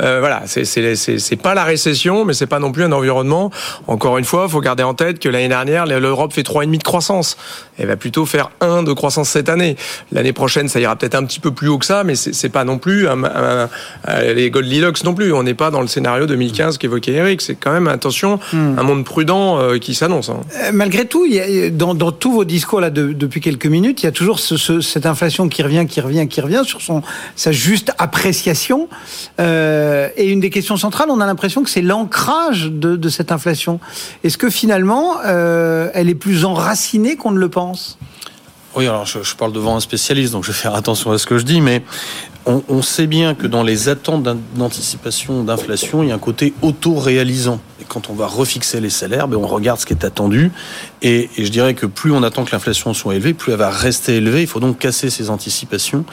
Euh, 0.00 0.20
voilà, 0.20 0.44
c'est 0.46 1.36
pas 1.42 1.54
la 1.54 1.64
récession, 1.64 2.24
mais 2.24 2.32
c'est 2.32 2.46
pas 2.46 2.60
non 2.60 2.72
plus 2.72 2.84
un 2.84 2.92
environnement. 2.92 3.50
Encore 3.86 4.16
une 4.16 4.24
fois, 4.24 4.48
faut 4.48 4.60
garder 4.62 4.82
en 4.84 4.94
tête 4.94 5.18
que 5.18 5.28
l'année 5.28 5.48
dernière, 5.48 5.84
l'Europe 5.84 6.32
fait 6.32 6.42
3,5 6.42 6.78
de 6.78 6.82
croissance. 6.82 7.36
Elle 7.78 7.88
va 7.88 7.96
plutôt 7.96 8.24
faire 8.24 8.50
1 8.62 8.84
de 8.84 8.92
croissance 8.94 9.28
cette 9.28 9.50
année. 9.50 9.76
L'année 10.12 10.32
prochaine, 10.32 10.68
ça 10.68 10.80
ira 10.80 10.96
peut-être 10.96 11.14
un 11.14 11.24
petit 11.24 11.40
peu 11.40 11.50
plus 11.50 11.68
haut 11.68 11.76
que 11.78 11.84
ça, 11.86 12.04
mais 12.04 12.14
c'est 12.14 12.48
pas 12.48 12.64
non 12.64 12.78
plus 12.78 13.06
un, 13.06 13.22
un- 13.24 13.68
un- 14.06 14.22
les 14.32 14.50
Goldilocks 14.50 15.04
non 15.04 15.12
plus. 15.14 15.32
On 15.34 15.42
n'est 15.42 15.52
pas 15.54 15.70
dans 15.70 15.82
le 15.82 15.88
scénario 15.88 16.24
2015 16.24 16.78
qu'évoquait 16.78 17.12
Eric. 17.12 17.42
C'est 17.42 17.56
quand 17.56 17.72
même 17.72 17.86
attention, 17.88 18.40
un 18.54 18.82
monde 18.82 19.04
prudent 19.04 19.58
euh, 19.60 19.76
qui 19.78 19.94
s'annonce. 19.94 20.30
hein. 20.30 20.40
Euh, 20.62 20.70
Malgré 20.72 21.04
tout, 21.06 21.26
il 21.26 21.34
y 21.34 21.40
a- 21.40 21.70
dans, 21.70 21.94
dans 21.94 22.12
tous 22.12 22.32
vos 22.32 22.44
discours 22.44 22.80
là 22.80 22.88
de- 22.90 23.12
depuis 23.12 23.40
quelques 23.40 23.57
minutes, 23.66 24.02
il 24.02 24.06
y 24.06 24.08
a 24.08 24.12
toujours 24.12 24.38
ce- 24.40 24.56
ce- 24.56 24.80
cette 24.80 25.06
inflation 25.06 25.48
qui 25.48 25.62
revient, 25.62 25.86
qui 25.88 26.00
revient, 26.00 26.26
qui 26.28 26.40
revient 26.40 26.62
sur 26.64 26.80
son 26.80 27.02
sa 27.36 27.52
juste 27.52 27.92
appréciation. 27.98 28.88
Euh, 29.40 30.08
et 30.16 30.28
une 30.28 30.40
des 30.40 30.50
questions 30.50 30.76
centrales, 30.76 31.08
on 31.10 31.20
a 31.20 31.26
l'impression 31.26 31.62
que 31.62 31.70
c'est 31.70 31.82
l'ancrage 31.82 32.64
de, 32.70 32.96
de 32.96 33.08
cette 33.08 33.32
inflation. 33.32 33.80
Est-ce 34.24 34.38
que 34.38 34.50
finalement, 34.50 35.16
euh, 35.24 35.90
elle 35.94 36.08
est 36.08 36.14
plus 36.14 36.44
enracinée 36.44 37.16
qu'on 37.16 37.30
ne 37.32 37.38
le 37.38 37.48
pense? 37.48 37.98
Oui, 38.78 38.86
alors 38.86 39.06
je, 39.06 39.34
parle 39.34 39.52
devant 39.52 39.74
un 39.74 39.80
spécialiste, 39.80 40.34
donc 40.34 40.44
je 40.44 40.52
vais 40.52 40.56
faire 40.56 40.76
attention 40.76 41.10
à 41.10 41.18
ce 41.18 41.26
que 41.26 41.36
je 41.36 41.42
dis, 41.42 41.60
mais 41.60 41.82
on, 42.46 42.80
sait 42.80 43.08
bien 43.08 43.34
que 43.34 43.48
dans 43.48 43.64
les 43.64 43.88
attentes 43.88 44.22
d'anticipation 44.54 45.42
d'inflation, 45.42 46.04
il 46.04 46.10
y 46.10 46.12
a 46.12 46.14
un 46.14 46.18
côté 46.18 46.54
auto-réalisant. 46.62 47.60
Et 47.80 47.84
quand 47.84 48.08
on 48.08 48.14
va 48.14 48.28
refixer 48.28 48.80
les 48.80 48.88
salaires, 48.88 49.26
ben 49.26 49.36
on 49.36 49.48
regarde 49.48 49.80
ce 49.80 49.84
qui 49.84 49.94
est 49.94 50.04
attendu. 50.04 50.52
Et, 51.02 51.28
et 51.36 51.44
je 51.44 51.50
dirais 51.50 51.74
que 51.74 51.86
plus 51.86 52.12
on 52.12 52.22
attend 52.22 52.44
que 52.44 52.52
l'inflation 52.52 52.94
soit 52.94 53.16
élevée, 53.16 53.34
plus 53.34 53.50
elle 53.50 53.58
va 53.58 53.68
rester 53.68 54.18
élevée. 54.18 54.42
Il 54.42 54.46
faut 54.46 54.60
donc 54.60 54.78
casser 54.78 55.10
ces 55.10 55.28
anticipations. 55.28 56.04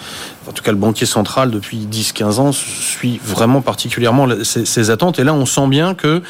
En 0.49 0.51
tout 0.51 0.63
cas, 0.63 0.71
le 0.71 0.77
banquier 0.79 1.05
central, 1.05 1.51
depuis 1.51 1.87
10-15 1.89 2.39
ans, 2.39 2.51
suit 2.51 3.21
vraiment 3.23 3.61
particulièrement 3.61 4.27
ces, 4.43 4.65
ces 4.65 4.89
attentes. 4.89 5.19
Et 5.19 5.23
là, 5.23 5.35
on 5.35 5.45
sent 5.45 5.67
bien 5.67 5.93
que 5.93 6.23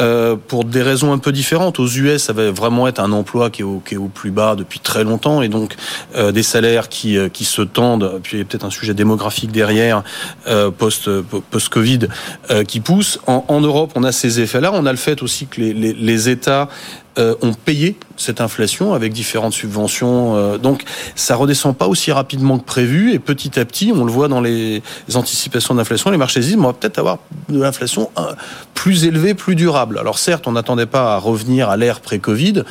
euh, 0.00 0.36
pour 0.36 0.64
des 0.64 0.82
raisons 0.82 1.12
un 1.12 1.18
peu 1.18 1.32
différentes. 1.32 1.78
Aux 1.78 1.88
US, 1.88 2.22
ça 2.22 2.32
va 2.32 2.50
vraiment 2.50 2.88
être 2.88 3.00
un 3.00 3.12
emploi 3.12 3.50
qui 3.50 3.62
est 3.62 3.64
au, 3.64 3.82
qui 3.84 3.94
est 3.94 3.98
au 3.98 4.08
plus 4.08 4.30
bas 4.30 4.54
depuis 4.56 4.80
très 4.80 5.04
longtemps 5.04 5.42
et 5.42 5.48
donc 5.48 5.74
euh, 6.16 6.32
des 6.32 6.42
salaires 6.42 6.88
qui, 6.88 7.16
euh, 7.16 7.28
qui 7.28 7.44
se 7.44 7.62
tendent. 7.62 8.20
Puis 8.22 8.36
il 8.36 8.40
y 8.40 8.42
a 8.42 8.44
peut-être 8.44 8.64
un 8.64 8.70
sujet 8.70 8.94
démographique 8.94 9.52
derrière, 9.52 10.02
euh, 10.46 10.70
post, 10.70 11.10
post-Covid, 11.50 12.08
euh, 12.50 12.64
qui 12.64 12.80
pousse. 12.80 13.20
En, 13.26 13.44
en, 13.48 13.60
Europe, 13.60 13.92
on 13.94 14.04
a 14.04 14.12
ces 14.12 14.40
effets-là. 14.40 14.70
On 14.74 14.86
a 14.86 14.92
le 14.92 14.98
fait 14.98 15.22
aussi 15.22 15.46
que 15.46 15.60
les, 15.60 15.72
les, 15.72 15.92
les 15.92 16.28
États 16.28 16.68
euh, 17.18 17.34
ont 17.42 17.52
payé 17.52 17.96
cette 18.16 18.40
inflation 18.40 18.94
avec 18.94 19.12
différentes 19.12 19.52
subventions. 19.52 20.36
Euh, 20.36 20.58
donc 20.58 20.84
ça 21.16 21.34
redescend 21.34 21.76
pas 21.76 21.86
aussi 21.86 22.12
rapidement 22.12 22.58
que 22.58 22.64
prévu 22.64 23.12
et 23.12 23.18
petit 23.18 23.58
à 23.58 23.64
petit, 23.64 23.92
on 23.92 24.04
le 24.04 24.12
voit 24.12 24.28
dans 24.28 24.40
les, 24.40 24.82
anticipations 25.14 25.74
d'inflation, 25.74 26.10
les 26.10 26.16
marchés 26.16 26.40
disent 26.40 26.56
on 26.56 26.62
va 26.62 26.72
peut-être 26.72 26.98
avoir 26.98 27.18
de 27.48 27.60
l'inflation 27.60 28.10
euh, 28.18 28.32
plus 28.74 29.04
élevée, 29.04 29.34
plus 29.34 29.56
durable. 29.56 29.98
Alors 29.98 30.18
certes, 30.18 30.46
on 30.46 30.52
n'attendait 30.52 30.86
pas 30.86 31.14
à 31.14 31.18
revenir 31.18 31.70
à 31.70 31.76
l'ère 31.76 32.00
pré-Covid, 32.00 32.62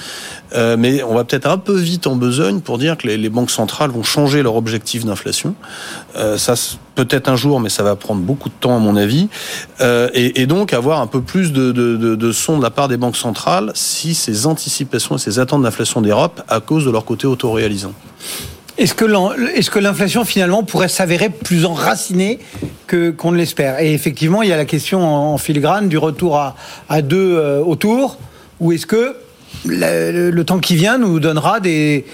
mais 0.55 1.03
on 1.03 1.13
va 1.13 1.25
peut-être 1.25 1.47
un 1.47 1.57
peu 1.57 1.77
vite 1.77 2.07
en 2.07 2.15
besogne 2.15 2.61
pour 2.61 2.77
dire 2.77 2.97
que 2.97 3.07
les, 3.07 3.17
les 3.17 3.29
banques 3.29 3.51
centrales 3.51 3.91
vont 3.91 4.03
changer 4.03 4.43
leur 4.43 4.55
objectif 4.55 5.03
d'inflation. 5.05 5.55
Ça 6.15 6.55
peut-être 6.97 7.29
un 7.29 7.35
jour, 7.35 7.59
mais 7.59 7.69
ça 7.69 7.83
va 7.83 7.95
prendre 7.95 8.21
beaucoup 8.21 8.49
de 8.49 8.55
temps 8.59 8.75
à 8.75 8.79
mon 8.79 8.95
avis, 8.95 9.29
euh, 9.81 10.09
et, 10.15 10.47
donc 10.47 10.73
avoir 10.73 10.99
un 10.99 11.05
peu 11.05 11.21
plus 11.21 11.51
de, 11.51 11.71
de, 11.71 12.31
son 12.31 12.57
de 12.57 12.63
la 12.63 12.71
part 12.71 12.87
des 12.87 12.97
banques 12.97 13.17
centrales 13.17 13.71
si 13.75 14.15
ces 14.15 14.47
anticipations 14.47 15.15
et 15.15 15.19
ces 15.19 15.37
attentes 15.37 15.61
d'inflation 15.61 16.01
d'Europe 16.01 16.41
à 16.47 16.59
cause 16.59 16.85
de 16.85 16.91
leur 16.91 17.05
côté 17.05 17.27
autoréalisant. 17.27 17.93
Est-ce 18.79 18.95
que 18.95 19.79
l'inflation 19.79 20.25
finalement 20.25 20.63
pourrait 20.63 20.87
s'avérer 20.87 21.29
plus 21.29 21.65
enracinée 21.65 22.39
que 22.87 23.11
qu'on 23.11 23.31
ne 23.31 23.37
l'espère? 23.37 23.79
Et 23.79 23.93
effectivement, 23.93 24.41
il 24.41 24.49
y 24.49 24.53
a 24.53 24.57
la 24.57 24.65
question 24.65 25.03
en, 25.03 25.37
filigrane 25.37 25.89
du 25.89 25.97
retour 25.97 26.37
à, 26.37 27.01
deux 27.01 27.35
euh, 27.35 27.59
autour, 27.59 28.17
ou 28.59 28.71
est-ce 28.71 28.87
que 28.87 29.15
le, 29.65 30.41
temps 30.43 30.59
qui 30.59 30.75
vient 30.75 30.97
nous 30.97 31.19
donnera 31.19 31.59
des, 31.59 32.05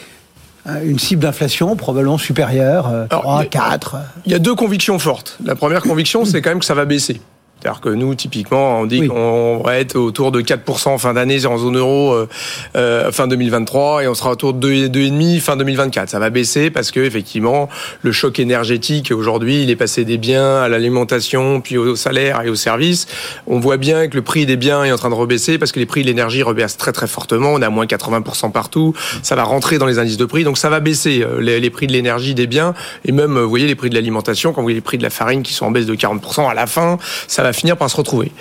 une 0.83 0.99
cible 0.99 1.21
d'inflation 1.21 1.75
probablement 1.75 2.17
supérieure, 2.17 2.87
euh, 2.87 3.05
3, 3.07 3.45
4 3.45 3.97
Il 4.25 4.31
y 4.31 4.35
a 4.35 4.39
deux 4.39 4.55
convictions 4.55 4.97
fortes. 4.99 5.37
La 5.43 5.55
première 5.55 5.81
conviction, 5.81 6.25
c'est 6.25 6.41
quand 6.41 6.51
même 6.51 6.59
que 6.59 6.65
ça 6.65 6.73
va 6.73 6.85
baisser. 6.85 7.21
C'est-à-dire 7.63 7.79
que 7.79 7.89
nous, 7.89 8.13
typiquement, 8.13 8.81
on 8.81 8.85
dit 8.85 8.99
oui. 8.99 9.07
qu'on 9.07 9.61
va 9.63 9.77
être 9.77 9.95
autour 9.95 10.33
de 10.33 10.41
4% 10.41 10.89
en 10.89 10.97
fin 10.97 11.13
d'année 11.13 11.45
en 11.45 11.57
zone 11.57 11.77
euro 11.77 12.11
euh, 12.11 12.27
euh, 12.75 13.09
fin 13.13 13.25
2023 13.25 14.03
et 14.03 14.07
on 14.09 14.13
sera 14.15 14.31
autour 14.31 14.53
de 14.53 14.67
2,5 14.67 15.39
fin 15.39 15.55
2024. 15.55 16.09
Ça 16.09 16.19
va 16.19 16.29
baisser 16.29 16.71
parce 16.71 16.91
que 16.91 16.99
effectivement, 16.99 17.69
le 18.01 18.11
choc 18.11 18.39
énergétique 18.39 19.13
aujourd'hui, 19.15 19.63
il 19.63 19.69
est 19.69 19.77
passé 19.77 20.03
des 20.03 20.17
biens 20.17 20.57
à 20.57 20.67
l'alimentation, 20.67 21.61
puis 21.61 21.77
au 21.77 21.95
salaire 21.95 22.41
et 22.41 22.49
aux 22.49 22.55
services. 22.55 23.07
On 23.47 23.59
voit 23.59 23.77
bien 23.77 24.09
que 24.09 24.17
le 24.17 24.23
prix 24.23 24.45
des 24.45 24.57
biens 24.57 24.83
est 24.83 24.91
en 24.91 24.97
train 24.97 25.09
de 25.09 25.15
rebaisser 25.15 25.57
parce 25.57 25.71
que 25.71 25.79
les 25.79 25.85
prix 25.85 26.01
de 26.01 26.07
l'énergie 26.07 26.43
rebaissent 26.43 26.75
très 26.75 26.91
très 26.91 27.07
fortement. 27.07 27.53
On 27.53 27.61
a 27.61 27.69
moins 27.69 27.85
80% 27.85 28.51
partout. 28.51 28.93
Ça 29.21 29.37
va 29.37 29.43
rentrer 29.43 29.77
dans 29.77 29.85
les 29.85 29.99
indices 29.99 30.17
de 30.17 30.25
prix, 30.25 30.43
donc 30.43 30.57
ça 30.57 30.69
va 30.69 30.81
baisser 30.81 31.23
euh, 31.23 31.39
les, 31.39 31.61
les 31.61 31.69
prix 31.69 31.87
de 31.87 31.93
l'énergie, 31.93 32.35
des 32.35 32.45
biens 32.45 32.73
et 33.05 33.13
même, 33.13 33.39
vous 33.39 33.49
voyez, 33.49 33.67
les 33.67 33.75
prix 33.75 33.89
de 33.89 33.95
l'alimentation. 33.95 34.51
Quand 34.51 34.59
vous 34.59 34.65
voyez 34.65 34.75
les 34.75 34.81
prix 34.81 34.97
de 34.97 35.03
la 35.03 35.09
farine 35.09 35.43
qui 35.43 35.53
sont 35.53 35.65
en 35.65 35.71
baisse 35.71 35.85
de 35.85 35.95
40% 35.95 36.49
à 36.49 36.53
la 36.53 36.67
fin, 36.67 36.97
ça 37.27 37.41
va 37.41 37.52
finir 37.53 37.77
par 37.77 37.89
se 37.89 37.95
retrouver. 37.95 38.31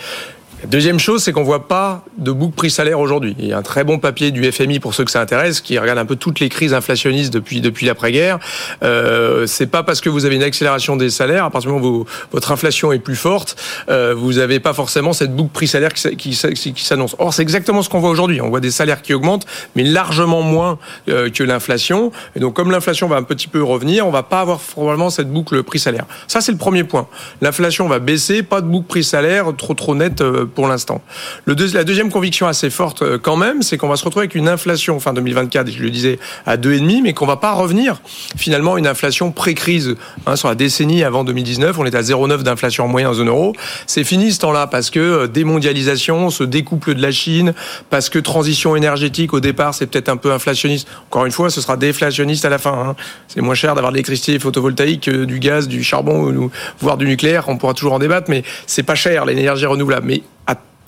Deuxième 0.69 1.01
chose, 1.01 1.23
c'est 1.23 1.33
qu'on 1.33 1.43
voit 1.43 1.67
pas 1.67 2.05
de 2.19 2.31
boucle 2.31 2.55
prix 2.55 2.71
salaire 2.71 3.01
aujourd'hui. 3.01 3.35
Il 3.39 3.47
y 3.47 3.53
a 3.53 3.59
un 3.59 3.63
très 3.63 3.83
bon 3.83 3.99
papier 3.99 4.31
du 4.31 4.51
FMI 4.51 4.79
pour 4.79 4.95
ceux 4.95 5.05
que 5.05 5.11
ça 5.11 5.21
intéresse, 5.21 5.61
qui 5.61 5.79
regarde 5.79 5.99
un 5.99 6.05
peu 6.05 6.15
toutes 6.15 6.39
les 6.39 6.49
crises 6.49 6.73
inflationnistes 6.73 7.33
depuis 7.33 7.61
depuis 7.61 7.87
l'après-guerre. 7.87 8.39
Euh, 8.85 9.47
c'est 9.47 9.67
pas 9.67 9.83
parce 9.83 10.01
que 10.01 10.09
vous 10.09 10.25
avez 10.25 10.37
une 10.37 10.43
accélération 10.43 10.97
des 10.97 11.11
salaires, 11.11 11.45
à 11.45 11.51
partir 11.51 11.71
du 11.71 11.79
moment 11.79 11.99
où 11.99 12.07
votre 12.31 12.53
inflation 12.53 12.93
est 12.93 13.01
plus 13.01 13.17
forte, 13.17 13.57
euh, 13.89 14.15
vous 14.17 14.35
n'avez 14.35 14.61
pas 14.61 14.73
forcément 14.73 15.13
cette 15.13 15.35
boucle 15.35 15.53
prix 15.53 15.67
salaire 15.67 15.93
qui 15.93 16.35
s'annonce. 16.35 17.17
Or, 17.19 17.35
c'est 17.35 17.43
exactement 17.43 17.83
ce 17.83 17.89
qu'on 17.89 18.01
voit 18.01 18.11
aujourd'hui. 18.11 18.41
On 18.41 18.49
voit 18.49 18.61
des 18.61 18.71
salaires 18.71 19.03
qui 19.03 19.15
augmentent, 19.15 19.47
mais 19.75 19.83
largement 19.83 20.43
moins 20.43 20.79
euh, 21.09 21.29
que 21.29 21.43
l'inflation. 21.43 22.13
Et 22.37 22.41
donc, 22.41 22.55
comme 22.55 22.71
l'inflation 22.71 23.09
va 23.09 23.17
un 23.17 23.25
petit 23.25 23.49
peu 23.49 23.63
revenir, 23.63 24.07
on 24.07 24.11
va 24.11 24.23
pas 24.23 24.41
avoir 24.41 24.61
probablement 24.61 25.11
cette 25.11 25.31
boucle 25.31 25.63
prix 25.65 25.81
salaire. 25.81 26.05
Ça, 26.29 26.41
c'est 26.41 26.53
le 26.53 26.59
premier 26.59 26.85
point. 26.85 27.09
L'inflation 27.41 27.89
va 27.89 27.99
baisser, 27.99 28.45
pas 28.45 28.61
de 28.61 28.67
boucle 28.67 28.87
prix 28.87 29.05
salaire 29.05 29.53
trop 29.57 29.75
trop 29.75 29.95
nette 29.95 30.21
euh, 30.21 30.47
pour 30.55 30.69
l'instant. 30.69 31.03
Le 31.45 31.55
deux, 31.55 31.73
la 31.75 31.85
deuxième 31.85 32.11
conviction 32.11 32.47
assez 32.47 32.71
forte 32.71 33.03
euh, 33.03 33.19
quand 33.19 33.37
même, 33.37 33.63
c'est 33.63 33.77
qu'on 33.77 33.89
va 33.89 33.97
se 33.97 34.05
retrouver 34.05 34.25
avec 34.25 34.35
une 34.35 34.49
inflation 34.49 34.99
fin 35.01 35.13
2024, 35.13 35.71
je 35.71 35.83
le 35.83 35.91
disais, 35.91 36.19
à 36.47 36.57
2,5, 36.57 37.03
mais 37.03 37.13
qu'on 37.13 37.27
va 37.27 37.37
pas 37.37 37.53
revenir 37.53 38.01
finalement 38.37 38.75
à 38.75 38.79
une 38.79 38.87
inflation 38.87 39.33
pré-crise. 39.33 39.97
Hein, 40.27 40.37
sur 40.37 40.49
la 40.49 40.55
décennie 40.55 41.05
avant 41.05 41.25
2019, 41.25 41.79
on 41.79 41.85
est 41.85 41.95
à 41.95 42.03
0,9 42.03 42.43
d'inflation 42.43 42.85
en 42.85 42.89
moyenne 42.89 43.11
en 43.11 43.15
zone 43.15 43.29
euro. 43.29 43.55
C'est 43.87 44.05
fini 44.05 44.33
ce 44.33 44.41
temps-là 44.41 44.67
parce 44.67 44.91
que 44.91 45.01
euh, 45.01 45.27
démondialisation, 45.27 46.31
se 46.31 46.45
découple 46.45 46.95
de 46.95 47.03
la 47.03 47.11
Chine, 47.11 47.55
parce 47.91 48.09
que 48.09 48.19
transition 48.19 48.77
énergétique 48.77 49.33
au 49.35 49.41
départ, 49.41 49.75
c'est 49.75 49.87
peut-être 49.87 50.09
un 50.09 50.17
peu 50.17 50.33
inflationniste. 50.33 50.89
Encore 51.11 51.27
une 51.27 51.33
fois, 51.33 51.51
ce 51.51 51.61
sera 51.61 51.77
déflationniste 51.77 52.45
à 52.45 52.49
la 52.49 52.59
fin. 52.59 52.73
Hein. 52.73 52.97
C'est 53.29 53.41
moins 53.41 53.55
cher 53.55 53.75
d'avoir 53.75 53.93
de 53.93 53.97
l'électricité 53.97 54.39
photovoltaïque 54.39 55.03
que 55.05 55.25
du 55.25 55.39
gaz, 55.39 55.69
du 55.69 55.83
charbon, 55.83 56.51
voire 56.81 56.97
du 56.97 57.07
nucléaire. 57.07 57.49
On 57.49 57.57
pourra 57.57 57.75
toujours 57.75 57.95
en 57.95 57.99
débattre, 57.99 58.31
mais 58.31 58.43
c'est 58.67 58.83
pas 58.83 58.95
cher 58.95 59.25
l'énergie 59.25 59.67
renouvelable. 59.67 60.07
Mais 60.07 60.23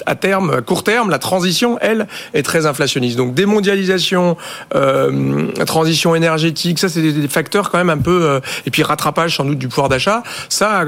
à 0.06 0.14
à 0.14 0.16
terme, 0.16 0.50
à 0.50 0.62
court 0.62 0.84
terme, 0.84 1.10
la 1.10 1.18
transition, 1.18 1.76
elle, 1.80 2.06
est 2.34 2.42
très 2.42 2.66
inflationniste. 2.66 3.16
Donc 3.16 3.34
démondialisation, 3.34 4.36
euh, 4.74 5.48
transition 5.66 6.14
énergétique, 6.14 6.78
ça 6.78 6.88
c'est 6.88 7.02
des 7.02 7.28
facteurs 7.28 7.70
quand 7.70 7.78
même 7.78 7.90
un 7.90 7.98
peu, 7.98 8.22
euh, 8.22 8.40
et 8.64 8.70
puis 8.70 8.84
rattrapage 8.84 9.36
sans 9.36 9.44
doute 9.44 9.58
du 9.58 9.66
pouvoir 9.66 9.88
d'achat, 9.88 10.22
ça, 10.48 10.84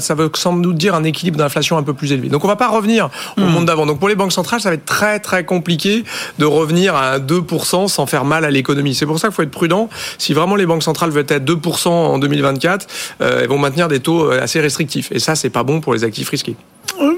ça 0.00 0.14
veut 0.14 0.30
sans 0.34 0.56
doute 0.56 0.76
dire 0.76 0.94
un 0.94 1.04
équilibre 1.04 1.36
d'inflation 1.36 1.76
un 1.76 1.82
peu 1.82 1.92
plus 1.92 2.12
élevé. 2.12 2.28
Donc 2.28 2.44
on 2.44 2.48
va 2.48 2.56
pas 2.56 2.68
revenir 2.68 3.10
au 3.36 3.42
mmh. 3.42 3.44
monde 3.46 3.66
d'avant. 3.66 3.84
Donc 3.84 3.98
pour 3.98 4.08
les 4.08 4.14
banques 4.14 4.32
centrales, 4.32 4.60
ça 4.60 4.70
va 4.70 4.74
être 4.74 4.86
très 4.86 5.20
très 5.20 5.44
compliqué 5.44 6.04
de 6.38 6.46
revenir 6.46 6.94
à 6.94 7.14
un 7.14 7.18
2% 7.18 7.88
sans 7.88 8.06
faire 8.06 8.24
mal 8.24 8.44
à 8.44 8.50
l'économie. 8.50 8.94
C'est 8.94 9.06
pour 9.06 9.18
ça 9.18 9.28
qu'il 9.28 9.34
faut 9.34 9.42
être 9.42 9.50
prudent. 9.50 9.90
Si 10.16 10.32
vraiment 10.32 10.56
les 10.56 10.66
banques 10.66 10.82
centrales 10.82 11.10
veulent 11.10 11.26
être 11.28 11.44
2% 11.44 11.88
en 11.88 12.18
2024, 12.18 12.86
euh, 13.20 13.40
elles 13.42 13.48
vont 13.48 13.58
maintenir 13.58 13.88
des 13.88 14.00
taux 14.00 14.30
euh, 14.30 14.42
assez 14.42 14.60
restrictifs. 14.60 15.12
Et 15.12 15.18
ça, 15.18 15.34
c'est 15.34 15.50
pas 15.50 15.62
bon 15.62 15.80
pour 15.80 15.92
les 15.92 16.04
actifs 16.04 16.30
risqués. 16.30 16.56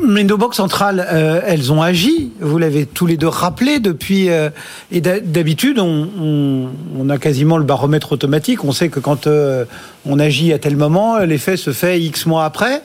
Mais 0.03 0.25
nos 0.25 0.37
banques 0.37 0.55
centrales, 0.55 1.07
euh, 1.11 1.41
elles 1.45 1.73
ont 1.73 1.83
agi. 1.83 2.33
Vous 2.41 2.59
l'avez 2.59 2.87
tous 2.87 3.07
les 3.07 3.17
deux 3.17 3.29
rappelé 3.29 3.81
depuis. 3.81 4.31
Euh, 4.31 4.51
et 4.93 5.01
d'habitude, 5.01 5.79
on, 5.79 6.09
on, 6.19 6.69
on, 6.99 7.11
a 7.11 7.19
quasiment 7.19 7.59
le 7.59 7.65
baromètre 7.65 8.13
automatique. 8.13 8.65
On 8.65 8.73
sait 8.73 8.89
que 8.89 9.01
quand 9.01 9.27
euh, 9.27 9.65
on 10.07 10.19
agit 10.19 10.53
à 10.53 10.59
tel 10.59 10.77
moment, 10.77 11.19
l'effet 11.19 11.57
se 11.57 11.73
fait 11.73 12.01
X 12.01 12.27
mois 12.27 12.45
après. 12.45 12.83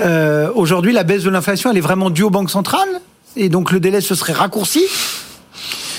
Euh, 0.00 0.50
aujourd'hui, 0.54 0.92
la 0.92 1.04
baisse 1.04 1.22
de 1.22 1.30
l'inflation, 1.30 1.70
elle 1.70 1.78
est 1.78 1.82
vraiment 1.82 2.10
due 2.10 2.22
aux 2.22 2.30
banques 2.30 2.50
centrales. 2.50 3.00
Et 3.36 3.48
donc 3.48 3.72
le 3.72 3.80
délai 3.80 4.00
se 4.00 4.14
serait 4.14 4.32
raccourci 4.32 4.82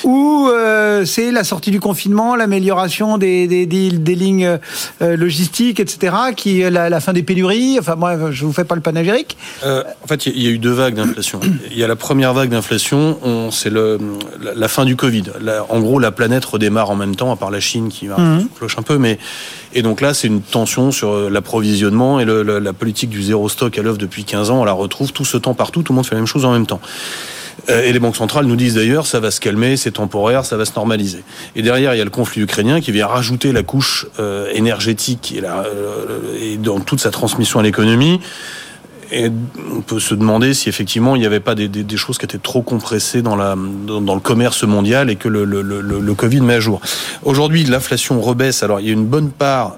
ou 0.08 0.48
euh, 0.48 1.04
c'est 1.04 1.32
la 1.34 1.44
sortie 1.44 1.70
du 1.70 1.82
confinement, 1.82 2.38
l'amélioration 2.38 3.18
des, 3.18 3.46
des, 3.46 3.66
des, 3.66 3.92
des, 3.92 4.16
lignes 4.16 4.58
euh, 5.02 5.18
logistiques, 5.18 5.82
etc., 5.82 6.16
qui 6.34 6.62
la, 6.62 6.90
la, 6.90 7.00
fin 7.02 7.12
des 7.12 7.24
pénuries. 7.24 7.78
Enfin, 7.78 7.96
moi, 7.96 8.32
je 8.32 8.46
vous 8.46 8.54
fais 8.54 8.64
pas 8.64 8.76
le 8.76 8.82
panégyrique. 8.82 9.36
Euh, 9.66 9.84
en 10.02 10.08
fait, 10.08 10.26
il 10.26 10.42
y 10.42 10.48
a 10.48 10.50
eu 10.50 10.60
deux 10.60 10.72
vagues 10.72 10.96
d'inflation. 10.96 11.42
Il 11.72 11.78
y 11.78 11.84
a 11.84 11.88
la 11.88 11.98
première 11.98 12.34
vague 12.34 12.50
d'inflation, 12.50 13.52
c'est 13.52 13.70
le 13.70 14.00
la, 14.42 14.54
la, 14.56 14.68
fin 14.70 14.86
du 14.86 14.96
Covid. 14.96 15.24
La, 15.42 15.66
en 15.70 15.82
gros, 15.82 16.00
la 16.00 16.12
planète 16.12 16.46
redémarre 16.46 16.90
en 16.90 16.96
même 16.96 17.16
temps, 17.16 17.32
à 17.32 17.36
part 17.36 17.52
la 17.52 17.60
Chine 17.60 17.90
qui 17.90 18.08
va 18.08 18.18
mmh. 18.18 18.48
cloche 18.58 18.78
un 18.78 18.84
peu, 18.84 18.98
mais 18.98 19.20
et 19.74 19.82
donc 19.82 20.00
là, 20.00 20.14
c'est 20.14 20.28
une 20.28 20.42
tension 20.42 20.92
sur 20.92 21.30
l'approvisionnement 21.30 22.22
et 22.22 22.26
le, 22.26 22.44
la 22.44 22.74
politique 22.74 23.10
du 23.10 23.22
zéro 23.22 23.50
stock 23.50 23.78
à 23.78 23.82
l'œuvre 23.82 23.98
depuis 23.98 24.24
15 24.24 24.52
ans. 24.52 24.62
On 24.62 24.66
la 24.66 24.72
retrouve 24.72 25.12
tout 25.12 25.26
ce 25.26 25.36
temps 25.38 25.54
partout. 25.54 25.84
Tout 25.84 25.92
le 25.92 25.98
monde 25.98 26.06
fait 26.06 26.16
la 26.16 26.22
même 26.22 26.28
chose 26.28 26.46
en 26.46 26.54
même 26.54 26.66
temps. 26.66 26.80
Euh, 27.70 27.84
Et 27.84 27.92
les 27.92 28.00
banques 28.00 28.16
centrales 28.16 28.46
nous 28.46 28.56
disent 28.56 28.76
d'ailleurs, 28.76 29.08
ça 29.08 29.20
va 29.20 29.32
se 29.32 29.40
calmer, 29.40 29.78
c'est 29.78 29.92
temporaire, 29.92 30.46
ça 30.46 30.58
va 30.58 30.66
se 30.66 30.74
normaliser. 30.76 31.24
Et 31.56 31.62
derrière, 31.62 31.94
il 31.94 31.98
y 31.98 32.02
a 32.02 32.06
le 32.06 32.10
conflit 32.10 32.42
ukrainien 32.42 32.82
qui 32.82 32.92
vient 32.92 33.08
rajouter 33.08 33.52
la 33.52 33.64
couche 33.64 34.08
euh, 34.20 34.50
énergétique 34.54 35.36
euh, 35.42 36.38
et 36.42 36.58
dans 36.58 36.80
toute 36.80 37.00
sa 37.00 37.12
transmission 37.12 37.60
à 37.60 37.64
l'économie. 37.64 38.20
Et 39.10 39.32
on 39.74 39.80
peut 39.80 40.02
se 40.02 40.14
demander 40.16 40.54
si 40.54 40.68
effectivement 40.68 41.16
il 41.16 41.20
n'y 41.20 41.26
avait 41.26 41.40
pas 41.40 41.56
des, 41.56 41.70
choses 41.96 42.18
qui 42.18 42.26
étaient 42.26 42.38
trop 42.38 42.62
compressées 42.62 43.22
dans, 43.22 43.38
le 43.38 44.20
commerce 44.20 44.64
mondial 44.64 45.10
et 45.10 45.16
que 45.16 45.30
le, 45.30 46.14
Covid 46.14 46.42
met 46.42 46.56
à 46.56 46.60
jour. 46.60 46.82
Aujourd'hui, 47.24 47.64
l'inflation 47.64 48.20
rebaisse. 48.20 48.64
Alors 48.64 48.82
il 48.82 48.88
y 48.88 48.90
a 48.90 48.94
une 48.94 49.06
bonne 49.06 49.30
part 49.30 49.78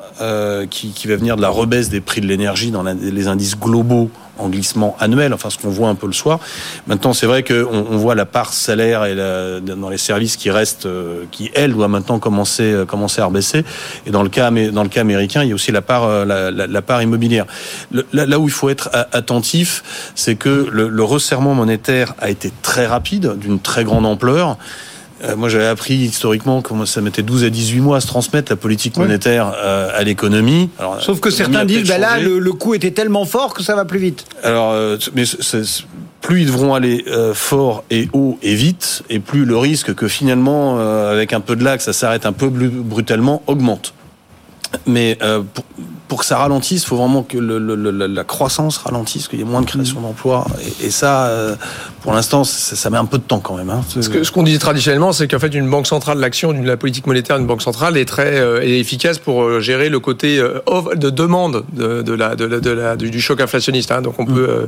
qui, 0.72 1.08
va 1.08 1.16
venir 1.16 1.36
de 1.36 1.44
la 1.44 1.50
rebaisse 1.50 1.90
des 1.90 2.02
prix 2.02 2.22
de 2.22 2.26
l'énergie 2.26 2.72
dans 2.72 2.82
les 2.82 3.28
indices 3.28 3.56
globaux 3.56 4.10
en 4.40 4.50
glissement 4.50 4.96
annuel, 5.00 5.34
enfin 5.34 5.50
ce 5.50 5.58
qu'on 5.58 5.70
voit 5.70 5.90
un 5.90 5.96
peu 5.96 6.08
le 6.08 6.14
soir. 6.14 6.40
Maintenant, 6.88 7.14
c'est 7.14 7.28
vrai 7.28 7.44
qu'on 7.44 7.86
on 7.90 7.98
voit 7.98 8.16
la 8.16 8.26
part 8.26 8.54
salaire 8.54 9.06
et 9.06 9.16
la, 9.16 9.60
dans 9.60 9.90
les 9.90 9.98
services 9.98 10.38
qui 10.38 10.50
restent, 10.50 10.86
euh, 10.86 11.26
qui 11.32 11.52
elle 11.54 11.74
doit 11.74 11.88
maintenant 11.88 12.20
commencer 12.20 12.72
euh, 12.72 12.86
commencer 12.86 13.22
à 13.22 13.26
rebaisser. 13.26 13.64
Et 14.06 14.12
dans 14.12 14.24
le 14.24 14.30
cas 14.30 14.50
dans 14.50 14.84
le 14.84 14.90
cas 14.90 15.02
américain, 15.02 15.44
il 15.44 15.50
y 15.50 15.52
a 15.52 15.56
aussi 15.56 15.72
la 15.72 15.82
part 15.82 16.06
euh, 16.06 16.26
la, 16.26 16.52
la, 16.52 16.68
la 16.68 16.82
part 16.82 17.02
immobilière. 17.02 17.46
Là, 17.92 18.26
là, 18.26 18.40
où 18.40 18.46
il 18.46 18.52
faut 18.52 18.70
être 18.70 18.90
attentif, 19.12 20.12
c'est 20.16 20.36
que 20.36 20.68
le, 20.72 20.88
le 20.88 21.04
resserrement 21.04 21.54
monétaire 21.54 22.14
a 22.20 22.30
été 22.30 22.52
très 22.62 22.88
rapide, 22.88 23.38
d'une 23.38 23.60
très 23.60 23.84
grande 23.84 24.06
ampleur. 24.06 24.58
Euh, 25.24 25.36
moi, 25.36 25.50
j'avais 25.50 25.66
appris 25.66 25.96
historiquement 25.96 26.62
que 26.62 26.86
ça 26.86 27.02
mettait 27.02 27.24
12 27.24 27.44
à 27.44 27.50
18 27.50 27.82
mois 27.82 27.98
à 27.98 28.02
se 28.02 28.08
transmettre 28.08 28.52
la 28.52 28.56
politique 28.56 28.98
monétaire 28.98 29.54
euh, 29.56 29.90
à 29.94 30.04
l'économie. 30.04 30.70
Sauf 31.02 31.20
que 31.20 31.30
certains 31.30 31.66
disent, 31.66 31.88
bah 31.88 31.98
là, 31.98 32.20
le, 32.20 32.40
le, 32.40 32.52
coût 32.54 32.74
était 32.74 32.92
tellement 32.92 33.26
fort 33.26 33.54
que 33.54 33.64
ça 33.64 33.76
va 33.76 33.86
plus 33.86 34.00
vite. 34.00 34.26
Alors, 34.44 34.72
euh, 34.72 34.98
mais 35.14 35.24
plus 36.22 36.42
ils 36.42 36.48
devront 36.48 36.74
aller 36.74 37.06
fort 37.34 37.84
et 37.90 38.10
haut 38.14 38.38
et 38.44 38.56
vite, 38.56 39.04
et 39.10 39.20
plus 39.20 39.46
le 39.46 39.58
risque 39.58 39.96
que 39.96 40.08
finalement, 40.08 40.80
avec 41.10 41.34
un 41.34 41.40
peu 41.40 41.56
de 41.56 41.64
lag, 41.64 41.80
ça 41.80 41.94
s'arrête 41.94 42.26
un 42.26 42.34
peu 42.34 42.50
brutalement, 42.50 43.42
augmente. 43.48 43.94
Mais 44.86 45.18
pour, 45.54 45.66
pour 46.10 46.20
que 46.22 46.26
ça 46.26 46.38
ralentisse, 46.38 46.82
il 46.82 46.86
faut 46.88 46.98
vraiment 46.98 47.22
que 47.22 47.38
le, 47.38 47.60
le, 47.60 47.76
la 47.92 48.24
croissance 48.24 48.78
ralentisse, 48.78 49.28
qu'il 49.28 49.38
y 49.38 49.42
ait 49.44 49.46
moins 49.46 49.62
de 49.62 49.68
création 49.68 50.02
d'emplois. 50.02 50.48
Et, 50.82 50.88
et, 50.88 50.90
ça, 50.90 51.28
euh, 51.28 51.56
pour 52.02 52.14
l'instant, 52.14 52.44
ça, 52.44 52.76
ça, 52.76 52.90
met 52.90 52.98
un 52.98 53.06
peu 53.06 53.20
de 53.20 53.24
temps 53.24 53.40
quand 53.40 53.56
même. 53.56 53.70
Hein. 53.70 53.84
Ce 53.88 54.10
qu'on 54.32 54.42
ce 54.42 54.46
dit 54.46 54.58
traditionnellement, 54.58 55.14
c'est 55.14 55.28
qu'en 55.28 55.38
fait, 55.38 55.54
une 55.54 55.70
banque 55.70 55.86
centrale, 55.86 56.18
l'action 56.18 56.52
de 56.52 56.66
la 56.66 56.78
politique 56.78 57.06
monétaire 57.06 57.38
d'une 57.38 57.46
banque 57.46 57.62
centrale 57.62 57.96
est 57.96 58.06
très 58.06 58.40
euh, 58.40 58.60
est 58.62 58.80
efficace 58.80 59.20
pour 59.20 59.44
euh, 59.44 59.60
gérer 59.60 59.90
le 59.90 60.00
côté 60.00 60.40
euh, 60.40 60.60
de 60.96 61.12
demande 61.12 61.64
de, 61.74 62.02
de, 62.02 62.14
la, 62.14 62.36
de, 62.36 62.46
la, 62.46 62.60
de 62.60 62.72
la, 62.72 62.96
du, 62.96 63.22
choc 63.22 63.40
inflationniste. 63.40 63.92
Hein. 63.92 64.02
Donc, 64.02 64.16
on 64.18 64.26
peut 64.26 64.68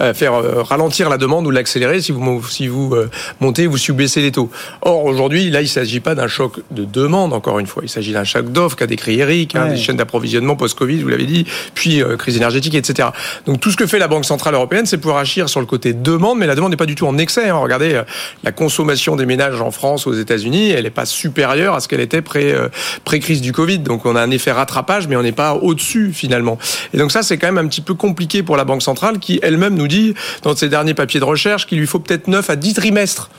euh, 0.00 0.12
faire 0.12 0.32
ralentir 0.66 1.08
la 1.08 1.18
demande 1.18 1.46
ou 1.46 1.50
l'accélérer 1.50 2.00
si 2.02 2.10
vous 2.10 2.42
si 2.48 2.66
vous 2.66 2.96
montez 3.40 3.68
ou 3.68 3.76
si 3.76 3.92
vous 3.92 3.96
baissez 3.96 4.22
les 4.22 4.32
taux. 4.32 4.50
Or, 4.82 5.04
aujourd'hui, 5.04 5.50
là, 5.50 5.60
il 5.60 5.64
ne 5.64 5.68
s'agit 5.68 6.00
pas 6.00 6.16
d'un 6.16 6.26
choc 6.26 6.60
de 6.72 6.84
demande. 6.84 7.32
Encore 7.32 7.60
une 7.60 7.68
fois, 7.68 7.84
il 7.84 7.88
s'agit 7.88 8.12
d'un 8.12 8.24
choc 8.24 8.50
d'offre 8.50 8.74
qu'a 8.74 8.88
décrit 8.88 9.20
Eric, 9.20 9.54
hein, 9.54 9.68
des 9.68 9.76
chaînes 9.76 9.96
d'approvisionnement 9.96 10.56
post 10.56 10.79
Covid, 10.80 11.02
vous 11.02 11.08
l'avez 11.08 11.26
dit, 11.26 11.46
puis 11.74 12.02
euh, 12.02 12.16
crise 12.16 12.38
énergétique, 12.38 12.74
etc. 12.74 13.10
Donc 13.44 13.60
tout 13.60 13.70
ce 13.70 13.76
que 13.76 13.86
fait 13.86 13.98
la 13.98 14.08
Banque 14.08 14.24
centrale 14.24 14.54
européenne, 14.54 14.86
c'est 14.86 14.96
pouvoir 14.96 15.18
agir 15.18 15.50
sur 15.50 15.60
le 15.60 15.66
côté 15.66 15.92
demande, 15.92 16.38
mais 16.38 16.46
la 16.46 16.54
demande 16.54 16.70
n'est 16.70 16.78
pas 16.78 16.86
du 16.86 16.94
tout 16.94 17.06
en 17.06 17.18
excès. 17.18 17.50
Hein. 17.50 17.56
Regardez, 17.56 17.92
euh, 17.92 18.02
la 18.44 18.50
consommation 18.50 19.14
des 19.14 19.26
ménages 19.26 19.60
en 19.60 19.70
France, 19.70 20.06
aux 20.06 20.14
États-Unis, 20.14 20.70
elle 20.70 20.84
n'est 20.84 20.90
pas 20.90 21.04
supérieure 21.04 21.74
à 21.74 21.80
ce 21.80 21.88
qu'elle 21.88 22.00
était 22.00 22.22
euh, 22.36 22.68
pré 23.04 23.20
crise 23.20 23.42
du 23.42 23.52
Covid. 23.52 23.80
Donc 23.80 24.06
on 24.06 24.16
a 24.16 24.22
un 24.22 24.30
effet 24.30 24.52
rattrapage, 24.52 25.06
mais 25.06 25.16
on 25.16 25.22
n'est 25.22 25.32
pas 25.32 25.54
au-dessus 25.54 26.12
finalement. 26.14 26.58
Et 26.94 26.98
donc 26.98 27.12
ça, 27.12 27.22
c'est 27.22 27.36
quand 27.36 27.52
même 27.52 27.64
un 27.64 27.68
petit 27.68 27.82
peu 27.82 27.92
compliqué 27.92 28.42
pour 28.42 28.56
la 28.56 28.64
Banque 28.64 28.82
centrale, 28.82 29.18
qui 29.18 29.38
elle-même 29.42 29.74
nous 29.74 29.88
dit 29.88 30.14
dans 30.42 30.56
ses 30.56 30.70
derniers 30.70 30.94
papiers 30.94 31.20
de 31.20 31.26
recherche 31.26 31.66
qu'il 31.66 31.78
lui 31.78 31.86
faut 31.86 31.98
peut-être 31.98 32.26
9 32.26 32.48
à 32.48 32.56
10 32.56 32.72
trimestres 32.72 33.30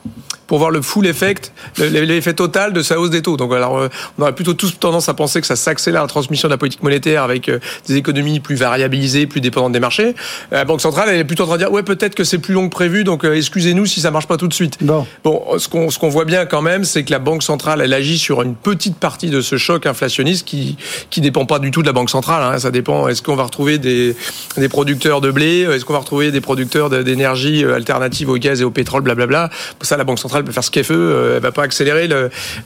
pour 0.52 0.60
voir 0.60 0.72
le 0.72 0.82
full 0.82 1.08
effect, 1.08 1.54
l'effet 1.78 2.34
total 2.34 2.74
de 2.74 2.82
sa 2.82 3.00
hausse 3.00 3.10
des 3.10 3.22
taux. 3.22 3.38
Donc 3.38 3.54
alors, 3.54 3.78
euh, 3.78 3.88
on 4.20 4.24
aurait 4.24 4.36
plutôt 4.36 4.54
tous 4.54 4.78
tendance 4.78 5.08
à 5.08 5.14
penser 5.14 5.40
que 5.40 5.48
ça 5.48 5.56
s'accélère 5.56 6.02
la 6.02 6.10
transmission 6.10 6.50
de 6.50 6.54
la 6.54 6.58
politique 6.58 6.84
monétaire 6.84 7.24
avec 7.24 7.48
euh, 7.48 7.60
des 7.88 7.96
économies 7.96 8.42
plus 8.42 8.56
variabilisées, 8.56 9.28
plus 9.28 9.40
dépendantes 9.40 9.72
des 9.72 9.80
marchés. 9.80 10.08
Euh, 10.08 10.58
la 10.58 10.66
Banque 10.66 10.82
centrale, 10.82 11.08
elle 11.08 11.20
est 11.20 11.24
plutôt 11.24 11.44
en 11.44 11.48
train 11.48 11.56
de 11.56 11.62
dire 11.62 11.72
ouais 11.72 11.84
peut-être 11.84 12.16
que 12.16 12.26
c'est 12.26 12.38
plus 12.38 12.54
long 12.54 12.68
que 12.68 12.74
prévu, 12.74 13.06
donc 13.06 13.24
excusez-nous 13.24 13.86
si 13.86 14.02
ça 14.02 14.12
marche 14.12 14.28
pas 14.28 14.36
tout 14.36 14.50
de 14.50 14.54
suite. 14.54 14.78
Bon, 14.82 15.08
bon 15.24 15.58
ce 15.58 15.70
qu'on 15.70 15.90
ce 15.90 15.98
qu'on 15.98 16.10
voit 16.10 16.26
bien 16.26 16.46
quand 16.46 16.62
même, 16.62 16.84
c'est 16.84 17.06
que 17.06 17.12
la 17.12 17.20
Banque 17.20 17.44
centrale, 17.44 17.80
elle 17.80 17.94
agit 17.94 18.18
sur 18.18 18.42
une 18.42 18.56
petite 18.56 18.98
partie 18.98 19.30
de 19.30 19.40
ce 19.40 19.56
choc 19.56 19.86
inflationniste 19.86 20.46
qui 20.46 20.76
qui 21.10 21.22
dépend 21.22 21.46
pas 21.46 21.60
du 21.60 21.72
tout 21.72 21.82
de 21.82 21.88
la 21.88 21.94
Banque 21.94 22.10
centrale. 22.10 22.44
Hein. 22.44 22.60
Ça 22.60 22.72
dépend. 22.72 23.08
Est-ce 23.08 23.22
qu'on 23.22 23.38
va 23.38 23.44
retrouver 23.44 23.78
des 23.78 24.18
des 24.58 24.68
producteurs 24.68 25.22
de 25.22 25.32
blé 25.32 25.62
Est-ce 25.62 25.86
qu'on 25.86 25.94
va 25.94 26.00
retrouver 26.00 26.32
des 26.32 26.42
producteurs 26.42 26.90
d'énergie 26.90 27.64
alternative 27.64 28.30
au 28.30 28.38
gaz 28.38 28.60
et 28.60 28.66
au 28.66 28.72
pétrole 28.72 29.02
Blablabla. 29.02 29.50
Ça, 29.80 29.96
la 29.96 30.04
Banque 30.04 30.20
centrale 30.20 30.41
elle 30.42 30.46
peut 30.46 30.52
faire 30.52 30.64
ce 30.64 30.72
qu'elle 30.72 30.86
veut, 30.86 30.96
euh, 30.96 31.36
elle 31.38 31.42
va 31.42 31.52
pas 31.52 31.64
accélérer 31.64 32.08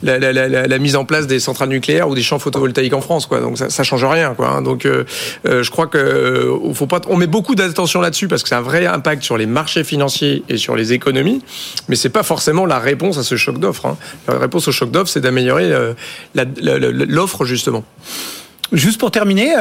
la, 0.02 0.78
mise 0.78 0.96
en 0.96 1.04
place 1.04 1.26
des 1.26 1.40
centrales 1.40 1.68
nucléaires 1.68 2.08
ou 2.08 2.14
des 2.14 2.22
champs 2.22 2.38
photovoltaïques 2.38 2.94
en 2.94 3.00
France, 3.00 3.26
quoi. 3.26 3.40
Donc 3.40 3.58
ça, 3.58 3.70
ça 3.70 3.82
change 3.82 4.04
rien, 4.04 4.34
quoi. 4.34 4.48
Hein. 4.48 4.62
Donc 4.62 4.86
euh, 4.86 5.04
euh, 5.46 5.62
je 5.62 5.70
crois 5.70 5.86
que 5.86 5.98
euh, 5.98 6.74
faut 6.74 6.86
pas, 6.86 7.00
on 7.08 7.16
met 7.16 7.26
beaucoup 7.26 7.54
d'attention 7.54 8.00
là-dessus 8.00 8.28
parce 8.28 8.42
que 8.42 8.48
c'est 8.48 8.54
un 8.54 8.60
vrai 8.60 8.86
impact 8.86 9.22
sur 9.22 9.36
les 9.36 9.46
marchés 9.46 9.84
financiers 9.84 10.42
et 10.48 10.56
sur 10.56 10.76
les 10.76 10.92
économies, 10.92 11.42
mais 11.88 11.96
c'est 11.96 12.10
pas 12.10 12.22
forcément 12.22 12.66
la 12.66 12.78
réponse 12.78 13.18
à 13.18 13.22
ce 13.22 13.36
choc 13.36 13.58
d'offre. 13.58 13.86
Hein. 13.86 13.96
La 14.28 14.38
réponse 14.38 14.68
au 14.68 14.72
choc 14.72 14.90
d'offre, 14.90 15.10
c'est 15.10 15.20
d'améliorer 15.20 15.72
l'offre 16.34 17.44
justement. 17.44 17.84
Juste 18.72 18.98
pour 18.98 19.12
terminer, 19.12 19.54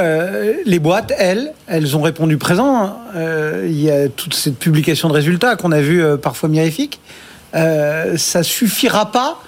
les 0.66 0.80
boîtes, 0.80 1.14
elles, 1.18 1.54
elles 1.68 1.96
ont 1.96 2.02
répondu 2.02 2.38
présent. 2.38 2.98
Euh, 3.16 3.66
il 3.66 3.82
y 3.82 3.90
a 3.90 4.10
toute 4.10 4.34
cette 4.34 4.58
publication 4.58 5.08
de 5.08 5.14
résultats 5.14 5.56
qu'on 5.56 5.72
a 5.72 5.80
vu 5.80 6.04
euh, 6.04 6.18
parfois 6.18 6.50
mirifiques. 6.50 7.00
Euh, 7.56 8.18
ça 8.18 8.44
suffira 8.44 9.12
pas 9.12 9.40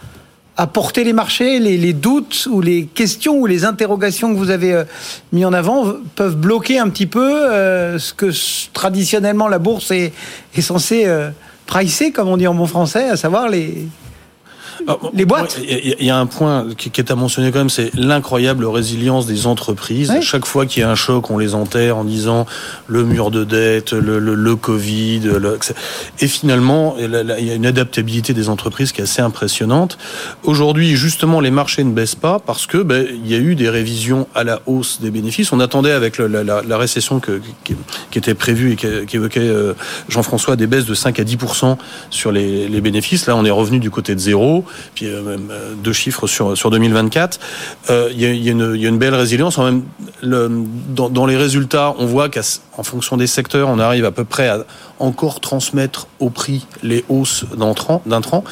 à 0.57 0.65
porter 0.65 1.03
les 1.03 1.13
marchés, 1.13 1.59
les, 1.59 1.93
doutes 1.93 2.47
ou 2.49 2.61
les 2.61 2.87
questions 2.87 3.37
ou 3.37 3.45
les 3.45 3.63
interrogations 3.63 4.33
que 4.33 4.39
vous 4.39 4.49
avez 4.49 4.73
euh, 4.73 4.83
mis 5.31 5.45
en 5.45 5.53
avant 5.53 5.93
peuvent 6.15 6.35
bloquer 6.35 6.79
un 6.79 6.89
petit 6.89 7.05
peu 7.05 7.51
euh, 7.51 7.99
ce 7.99 8.11
que 8.11 8.31
traditionnellement 8.73 9.47
la 9.47 9.59
bourse 9.59 9.91
est, 9.91 10.13
est 10.55 10.61
censée 10.61 11.03
euh, 11.05 11.29
pricer, 11.67 12.11
comme 12.11 12.27
on 12.27 12.37
dit 12.37 12.47
en 12.47 12.55
bon 12.55 12.65
français, 12.65 13.07
à 13.07 13.17
savoir 13.17 13.49
les, 13.49 13.87
les 15.13 15.25
boîtes. 15.25 15.59
Il 15.61 16.05
y, 16.05 16.09
a 16.09 16.17
un 16.17 16.25
point 16.25 16.67
qui 16.77 16.89
est 16.89 17.11
à 17.11 17.15
mentionner 17.15 17.51
quand 17.51 17.59
même, 17.59 17.69
c'est 17.69 17.93
l'incroyable 17.95 18.65
résilience 18.65 19.25
des 19.25 19.47
entreprises. 19.47 20.13
Chaque 20.21 20.45
fois 20.45 20.65
qu'il 20.65 20.81
y 20.81 20.83
a 20.83 20.89
un 20.89 20.95
choc, 20.95 21.29
on 21.29 21.37
les 21.37 21.55
enterre 21.55 21.97
en 21.97 22.03
disant 22.03 22.45
le 22.87 23.03
mur 23.03 23.31
de 23.31 23.43
dette, 23.43 23.93
le, 23.93 24.19
le, 24.19 24.35
le 24.35 24.55
Covid. 24.55 25.21
Le... 25.21 25.59
Et 26.19 26.27
finalement, 26.27 26.95
il 26.99 27.45
y 27.45 27.51
a 27.51 27.55
une 27.55 27.65
adaptabilité 27.65 28.33
des 28.33 28.49
entreprises 28.49 28.91
qui 28.91 29.01
est 29.01 29.05
assez 29.05 29.21
impressionnante. 29.21 29.97
Aujourd'hui, 30.43 30.95
justement, 30.95 31.39
les 31.39 31.51
marchés 31.51 31.83
ne 31.83 31.91
baissent 31.91 32.15
pas 32.15 32.39
parce 32.39 32.67
que 32.67 32.77
ben, 32.77 33.05
il 33.09 33.29
y 33.29 33.35
a 33.35 33.39
eu 33.39 33.55
des 33.55 33.69
révisions 33.69 34.27
à 34.35 34.43
la 34.43 34.61
hausse 34.65 34.99
des 35.01 35.11
bénéfices. 35.11 35.51
On 35.51 35.59
attendait 35.59 35.91
avec 35.91 36.17
la, 36.17 36.27
la, 36.27 36.61
la, 36.61 36.77
récession 36.77 37.19
que, 37.19 37.41
qui, 37.63 37.75
qui, 38.11 38.17
était 38.17 38.33
prévue 38.33 38.73
et 38.73 39.05
qu'évoquait 39.05 39.39
euh, 39.39 39.73
Jean-François 40.09 40.55
des 40.55 40.67
baisses 40.67 40.85
de 40.85 40.93
5 40.93 41.19
à 41.19 41.23
10% 41.23 41.77
sur 42.09 42.31
les, 42.31 42.67
les 42.67 42.81
bénéfices. 42.81 43.25
Là, 43.27 43.35
on 43.35 43.45
est 43.45 43.51
revenu 43.51 43.79
du 43.79 43.89
côté 43.89 44.15
de 44.15 44.19
zéro 44.19 44.65
puis 44.95 45.07
euh, 45.07 45.21
même 45.21 45.49
euh, 45.51 45.73
deux 45.75 45.93
chiffres 45.93 46.27
sur 46.27 46.57
sur 46.57 46.69
2024. 46.71 47.39
Euh, 47.89 48.09
il 48.11 48.21
y, 48.21 48.25
a, 48.25 48.33
y, 48.33 48.49
a 48.49 48.51
une, 48.51 48.75
y 48.75 48.85
a 48.85 48.89
une 48.89 48.97
belle 48.97 49.15
résilience. 49.15 49.57
En 49.57 49.65
même, 49.65 49.83
le, 50.21 50.49
dans, 50.89 51.09
dans 51.09 51.25
les 51.25 51.37
résultats, 51.37 51.93
on 51.97 52.05
voit 52.05 52.29
qu'en 52.29 52.83
fonction 52.83 53.17
des 53.17 53.27
secteurs, 53.27 53.69
on 53.69 53.79
arrive 53.79 54.05
à 54.05 54.11
peu 54.11 54.23
près 54.23 54.47
à 54.47 54.65
encore 54.99 55.39
transmettre 55.39 56.07
au 56.19 56.29
prix 56.29 56.65
les 56.83 57.05
hausses 57.09 57.45
d'intrants. 57.55 58.43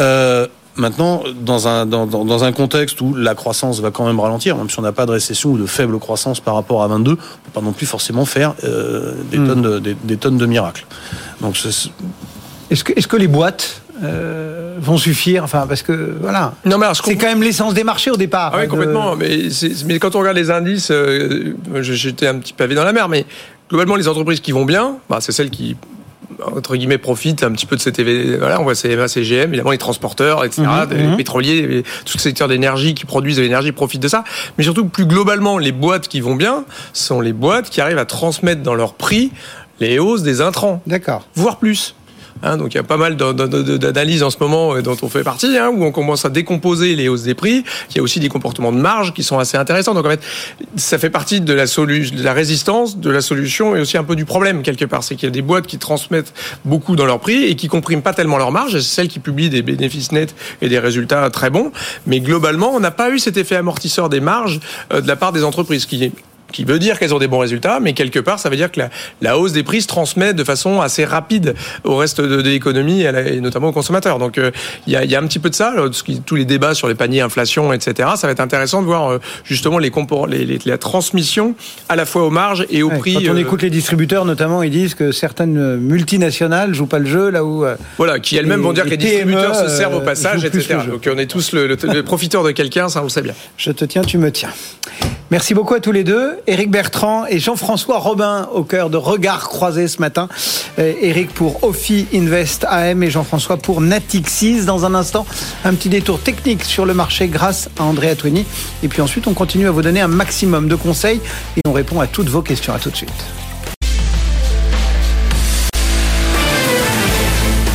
Euh, 0.00 0.46
Maintenant, 0.78 1.24
dans 1.34 1.66
un, 1.66 1.86
dans, 1.86 2.06
dans, 2.06 2.44
un 2.44 2.52
contexte 2.52 3.00
où 3.00 3.12
la 3.12 3.34
croissance 3.34 3.80
va 3.80 3.90
quand 3.90 4.06
même 4.06 4.20
ralentir, 4.20 4.56
même 4.56 4.70
si 4.70 4.78
on 4.78 4.82
n'a 4.82 4.92
pas 4.92 5.06
de 5.06 5.10
récession 5.10 5.50
ou 5.50 5.58
de 5.58 5.66
faible 5.66 5.98
croissance 5.98 6.38
par 6.38 6.54
rapport 6.54 6.84
à 6.84 6.86
22, 6.86 7.10
on 7.10 7.14
ne 7.14 7.16
peut 7.16 7.24
pas 7.52 7.60
non 7.60 7.72
plus 7.72 7.84
forcément 7.84 8.24
faire 8.24 8.54
euh, 8.62 9.12
des, 9.28 9.38
mmh. 9.38 9.48
tonnes 9.48 9.62
de, 9.62 9.78
des, 9.80 9.94
des, 9.94 10.16
tonnes 10.16 10.38
de 10.38 10.46
miracles. 10.46 10.86
Donc, 11.40 11.56
est-ce 11.56 12.84
que, 12.84 12.92
est 12.92 13.06
que 13.08 13.16
les 13.16 13.26
boîtes 13.26 13.82
euh, 14.02 14.76
vont 14.80 14.96
suffire. 14.96 15.44
Enfin, 15.44 15.66
parce 15.68 15.82
que 15.82 16.16
voilà. 16.20 16.54
Non, 16.64 16.78
mais 16.78 16.86
c'est 16.92 17.16
quand 17.16 17.26
même 17.26 17.42
l'essence 17.42 17.74
des 17.74 17.84
marchés 17.84 18.10
au 18.10 18.16
départ. 18.16 18.52
Ah 18.54 18.60
oui, 18.60 18.68
complètement. 18.68 19.16
De... 19.16 19.20
Mais, 19.20 19.48
mais, 19.86 19.98
quand 19.98 20.14
on 20.14 20.20
regarde 20.20 20.36
les 20.36 20.50
indices, 20.50 20.90
euh, 20.90 21.54
j'étais 21.80 22.26
un 22.26 22.38
petit 22.38 22.52
pavé 22.52 22.74
dans 22.74 22.84
la 22.84 22.92
mer, 22.92 23.08
mais 23.08 23.26
globalement, 23.68 23.96
les 23.96 24.08
entreprises 24.08 24.40
qui 24.40 24.52
vont 24.52 24.64
bien, 24.64 24.96
bah, 25.08 25.18
c'est 25.20 25.32
celles 25.32 25.50
qui 25.50 25.76
entre 26.54 26.76
guillemets 26.76 26.98
profitent 26.98 27.42
un 27.42 27.50
petit 27.50 27.66
peu 27.66 27.76
de 27.76 27.80
cet 27.80 27.98
événement. 27.98 28.38
Voilà, 28.38 28.60
on 28.60 28.64
voit 28.64 28.74
CMA, 28.74 29.08
CGM, 29.08 29.48
évidemment 29.48 29.70
les 29.70 29.78
transporteurs, 29.78 30.44
etc., 30.44 30.62
mmh, 30.62 30.94
les 30.94 31.06
mmh. 31.08 31.16
pétroliers, 31.16 31.82
tout 32.04 32.16
le 32.16 32.20
secteur 32.20 32.48
d'énergie 32.48 32.94
qui 32.94 33.06
produisent 33.06 33.38
de 33.38 33.42
l'énergie 33.42 33.72
profitent 33.72 34.02
de 34.02 34.08
ça. 34.08 34.24
Mais 34.56 34.64
surtout, 34.64 34.86
plus 34.86 35.06
globalement, 35.06 35.58
les 35.58 35.72
boîtes 35.72 36.08
qui 36.08 36.20
vont 36.20 36.36
bien 36.36 36.64
sont 36.92 37.20
les 37.20 37.32
boîtes 37.32 37.70
qui 37.70 37.80
arrivent 37.80 37.98
à 37.98 38.04
transmettre 38.04 38.62
dans 38.62 38.74
leur 38.74 38.94
prix 38.94 39.32
les 39.80 39.98
hausses 39.98 40.22
des 40.22 40.40
intrants. 40.40 40.82
D'accord. 40.86 41.26
Voire 41.34 41.58
plus. 41.58 41.94
Hein, 42.42 42.56
donc 42.56 42.74
il 42.74 42.76
y 42.76 42.80
a 42.80 42.84
pas 42.84 42.96
mal 42.96 43.16
d'analyses 43.16 44.22
en 44.22 44.30
ce 44.30 44.36
moment 44.40 44.74
euh, 44.74 44.82
dont 44.82 44.96
on 45.02 45.08
fait 45.08 45.24
partie, 45.24 45.58
hein, 45.58 45.70
où 45.74 45.84
on 45.84 45.92
commence 45.92 46.24
à 46.24 46.28
décomposer 46.28 46.94
les 46.94 47.08
hausses 47.08 47.22
des 47.22 47.34
prix. 47.34 47.64
Il 47.90 47.96
y 47.96 48.00
a 48.00 48.02
aussi 48.02 48.20
des 48.20 48.28
comportements 48.28 48.72
de 48.72 48.78
marge 48.78 49.12
qui 49.14 49.22
sont 49.22 49.38
assez 49.38 49.56
intéressants. 49.56 49.94
Donc 49.94 50.06
en 50.06 50.10
fait, 50.10 50.20
ça 50.76 50.98
fait 50.98 51.10
partie 51.10 51.40
de 51.40 51.52
la, 51.52 51.66
de 51.66 52.22
la 52.22 52.32
résistance, 52.32 52.98
de 52.98 53.10
la 53.10 53.20
solution 53.20 53.76
et 53.76 53.80
aussi 53.80 53.96
un 53.96 54.04
peu 54.04 54.16
du 54.16 54.24
problème 54.24 54.62
quelque 54.62 54.84
part. 54.84 55.02
C'est 55.02 55.16
qu'il 55.16 55.28
y 55.28 55.32
a 55.32 55.34
des 55.34 55.42
boîtes 55.42 55.66
qui 55.66 55.78
transmettent 55.78 56.32
beaucoup 56.64 56.96
dans 56.96 57.06
leur 57.06 57.20
prix 57.20 57.44
et 57.44 57.56
qui 57.56 57.68
compriment 57.68 58.02
pas 58.02 58.14
tellement 58.14 58.38
leur 58.38 58.52
marge. 58.52 58.72
C'est 58.72 58.80
celles 58.80 59.08
qui 59.08 59.18
publient 59.18 59.50
des 59.50 59.62
bénéfices 59.62 60.12
nets 60.12 60.34
et 60.62 60.68
des 60.68 60.78
résultats 60.78 61.28
très 61.30 61.50
bons. 61.50 61.72
Mais 62.06 62.20
globalement, 62.20 62.70
on 62.74 62.80
n'a 62.80 62.90
pas 62.90 63.10
eu 63.10 63.18
cet 63.18 63.36
effet 63.36 63.56
amortisseur 63.56 64.08
des 64.08 64.20
marges 64.20 64.60
euh, 64.92 65.00
de 65.00 65.08
la 65.08 65.16
part 65.16 65.32
des 65.32 65.44
entreprises, 65.44 65.86
qui 65.86 66.12
qui 66.52 66.64
veut 66.64 66.78
dire 66.78 66.98
qu'elles 66.98 67.14
ont 67.14 67.18
des 67.18 67.28
bons 67.28 67.38
résultats, 67.38 67.78
mais 67.80 67.92
quelque 67.92 68.18
part, 68.18 68.38
ça 68.38 68.48
veut 68.48 68.56
dire 68.56 68.70
que 68.70 68.80
la, 69.20 69.38
hausse 69.38 69.52
des 69.52 69.62
prix 69.62 69.82
se 69.82 69.86
transmet 69.86 70.34
de 70.34 70.44
façon 70.44 70.80
assez 70.80 71.04
rapide 71.04 71.54
au 71.84 71.96
reste 71.96 72.20
de, 72.20 72.40
l'économie 72.40 73.02
et, 73.02 73.40
notamment 73.40 73.68
aux 73.68 73.72
consommateurs. 73.72 74.18
Donc, 74.18 74.38
euh, 74.38 74.50
il 74.86 74.92
y, 74.92 74.96
a, 74.96 75.04
y, 75.04 75.14
a, 75.14 75.20
un 75.20 75.26
petit 75.26 75.38
peu 75.38 75.50
de 75.50 75.54
ça. 75.54 75.74
tous 76.24 76.34
les 76.34 76.44
débats 76.44 76.74
sur 76.74 76.88
les 76.88 76.94
paniers 76.94 77.20
inflation, 77.20 77.72
etc. 77.72 78.10
Ça 78.16 78.26
va 78.26 78.32
être 78.32 78.40
intéressant 78.40 78.80
de 78.80 78.86
voir 78.86 79.10
euh, 79.10 79.18
justement 79.44 79.78
les, 79.78 79.90
les, 80.28 80.58
la 80.64 80.78
transmission 80.78 81.54
à 81.88 81.96
la 81.96 82.06
fois 82.06 82.24
aux 82.24 82.30
marges 82.30 82.66
et 82.70 82.82
au 82.82 82.90
prix. 82.90 83.14
Quand 83.14 83.32
on 83.34 83.36
écoute 83.36 83.62
les 83.62 83.70
distributeurs, 83.70 84.24
notamment, 84.24 84.62
ils 84.62 84.70
disent 84.70 84.94
que 84.94 85.12
certaines 85.12 85.76
multinationales 85.76 86.74
jouent 86.74 86.86
pas 86.86 86.98
le 86.98 87.06
jeu 87.06 87.30
là 87.30 87.44
où. 87.44 87.64
voilà, 87.98 88.18
qui 88.20 88.36
elles-mêmes 88.36 88.62
vont 88.62 88.72
dire 88.72 88.84
que 88.84 88.90
les 88.90 88.96
distributeurs 88.96 89.54
se 89.54 89.68
servent 89.68 89.96
au 89.96 90.00
passage, 90.00 90.44
etc. 90.44 90.78
Donc, 90.88 91.08
on 91.12 91.18
est 91.18 91.26
tous 91.26 91.52
le, 91.52 91.66
le 91.66 92.02
profiteur 92.02 92.42
de 92.42 92.52
quelqu'un, 92.52 92.88
ça 92.88 93.00
on 93.00 93.04
le 93.04 93.08
sait 93.08 93.22
bien. 93.22 93.34
Je 93.56 93.70
te 93.70 93.84
tiens, 93.84 94.02
tu 94.02 94.18
me 94.18 94.30
tiens. 94.32 94.50
Merci 95.30 95.52
beaucoup 95.52 95.74
à 95.74 95.80
tous 95.80 95.92
les 95.92 96.04
deux. 96.04 96.38
Éric 96.46 96.70
Bertrand 96.70 97.26
et 97.26 97.38
Jean-François 97.38 97.98
Robin 97.98 98.48
au 98.54 98.62
cœur 98.62 98.88
de 98.88 98.96
Regards 98.96 99.48
croisés 99.50 99.86
ce 99.86 100.00
matin. 100.00 100.26
Éric 100.78 101.34
pour 101.34 101.62
Ophi 101.64 102.06
Invest 102.14 102.64
AM 102.64 103.02
et 103.02 103.10
Jean-François 103.10 103.58
pour 103.58 103.82
Natixis. 103.82 104.64
Dans 104.64 104.86
un 104.86 104.94
instant, 104.94 105.26
un 105.66 105.74
petit 105.74 105.90
détour 105.90 106.18
technique 106.20 106.64
sur 106.64 106.86
le 106.86 106.94
marché 106.94 107.28
grâce 107.28 107.68
à 107.78 107.84
André 107.84 108.08
Atouini. 108.08 108.46
Et 108.82 108.88
puis 108.88 109.02
ensuite, 109.02 109.26
on 109.26 109.34
continue 109.34 109.68
à 109.68 109.70
vous 109.70 109.82
donner 109.82 110.00
un 110.00 110.08
maximum 110.08 110.66
de 110.66 110.76
conseils 110.76 111.20
et 111.58 111.60
on 111.66 111.72
répond 111.72 112.00
à 112.00 112.06
toutes 112.06 112.28
vos 112.28 112.42
questions. 112.42 112.72
À 112.72 112.78
tout 112.78 112.90
de 112.90 112.96
suite. 112.96 113.12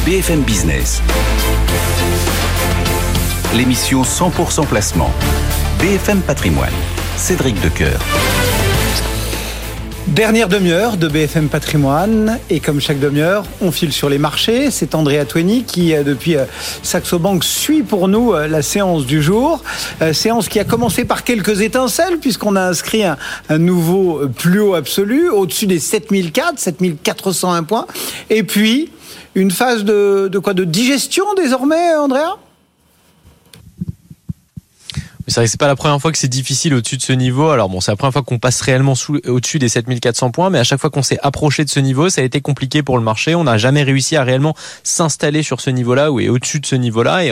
BFM 0.08 0.42
Business. 0.42 1.02
L'émission 3.56 4.02
100% 4.02 4.66
placement. 4.66 5.12
BFM 5.80 6.22
Patrimoine. 6.22 6.74
Cédric 7.17 7.62
Decoeur. 7.62 7.99
Dernière 10.08 10.47
demi-heure 10.47 10.97
de 10.97 11.08
BFM 11.08 11.47
Patrimoine 11.47 12.39
et 12.49 12.60
comme 12.60 12.82
chaque 12.82 12.99
demi-heure, 12.99 13.45
on 13.62 13.71
file 13.71 13.93
sur 13.93 14.10
les 14.10 14.17
marchés. 14.17 14.71
C'est 14.71 14.95
André 14.95 15.19
Atoueni 15.19 15.63
qui, 15.63 15.93
euh, 15.93 16.04
depuis 16.04 16.36
euh, 16.36 16.45
Saxo 16.82 17.19
Bank, 17.19 17.43
suit 17.43 17.84
pour 17.84 18.08
nous 18.08 18.34
euh, 18.34 18.47
la 18.47 18.62
séance 18.62 19.06
du 19.06 19.21
jour. 19.21 19.63
Séance 20.12 20.49
qui 20.49 20.60
a 20.60 20.63
commencé 20.63 21.06
par 21.06 21.23
quelques 21.23 21.62
étincelles 21.62 22.17
puisqu'on 22.19 22.56
a 22.56 22.62
inscrit 22.62 23.04
un, 23.04 23.17
nouveau 23.58 24.28
plus 24.28 24.60
haut 24.60 24.73
absolu 24.73 25.30
au-dessus 25.30 25.67
des 25.67 25.80
7004, 25.80 26.60
7401 26.60 27.63
points. 27.63 27.88
Et 28.30 28.43
puis, 28.43 28.91
une 29.36 29.52
phase 29.52 29.84
de 29.86 30.39
quoi? 30.39 30.54
De 30.54 30.63
digestion 30.63 31.26
désormais, 31.36 31.95
Andrea? 31.95 32.38
C'est 35.28 35.36
vrai 35.36 35.46
que 35.46 35.52
c'est 35.52 35.60
pas 35.60 35.68
la 35.68 35.76
première 35.76 36.00
fois 36.00 36.12
que 36.12 36.18
c'est 36.18 36.28
difficile 36.28 36.74
au-dessus 36.74 36.98
de 36.98 37.02
ce 37.02 37.14
niveau. 37.14 37.50
Alors 37.50 37.70
bon, 37.70 37.82
c'est 37.82 37.92
la 37.92 37.96
première 37.96 38.14
fois 38.14 38.24
qu'on 38.24 38.40
passe 38.40 38.62
réellement 38.62 38.94
au-dessus 39.26 39.60
des 39.60 39.70
7400 39.70 40.32
points, 40.32 40.50
mais 40.50 40.60
à 40.60 40.64
chaque 40.64 40.80
fois 40.80 40.90
qu'on 40.90 41.04
s'est 41.04 41.20
approché 41.22 41.64
de 41.64 41.70
ce 41.70 41.80
niveau, 41.80 42.10
ça 42.10 42.22
a 42.22 42.24
été 42.24 42.42
compliqué 42.42 42.84
pour 42.84 42.98
le 42.98 43.04
marché. 43.04 43.36
On 43.36 43.44
n'a 43.46 43.58
jamais 43.58 43.84
réussi 43.84 44.16
à 44.16 44.24
réellement 44.24 44.56
s'installer 44.84 45.44
sur 45.44 45.62
ce 45.62 45.70
niveau-là 45.70 46.12
ou 46.12 46.20
au-dessus 46.20 46.60
de 46.60 46.66
ce 46.66 46.76
niveau-là. 46.76 47.24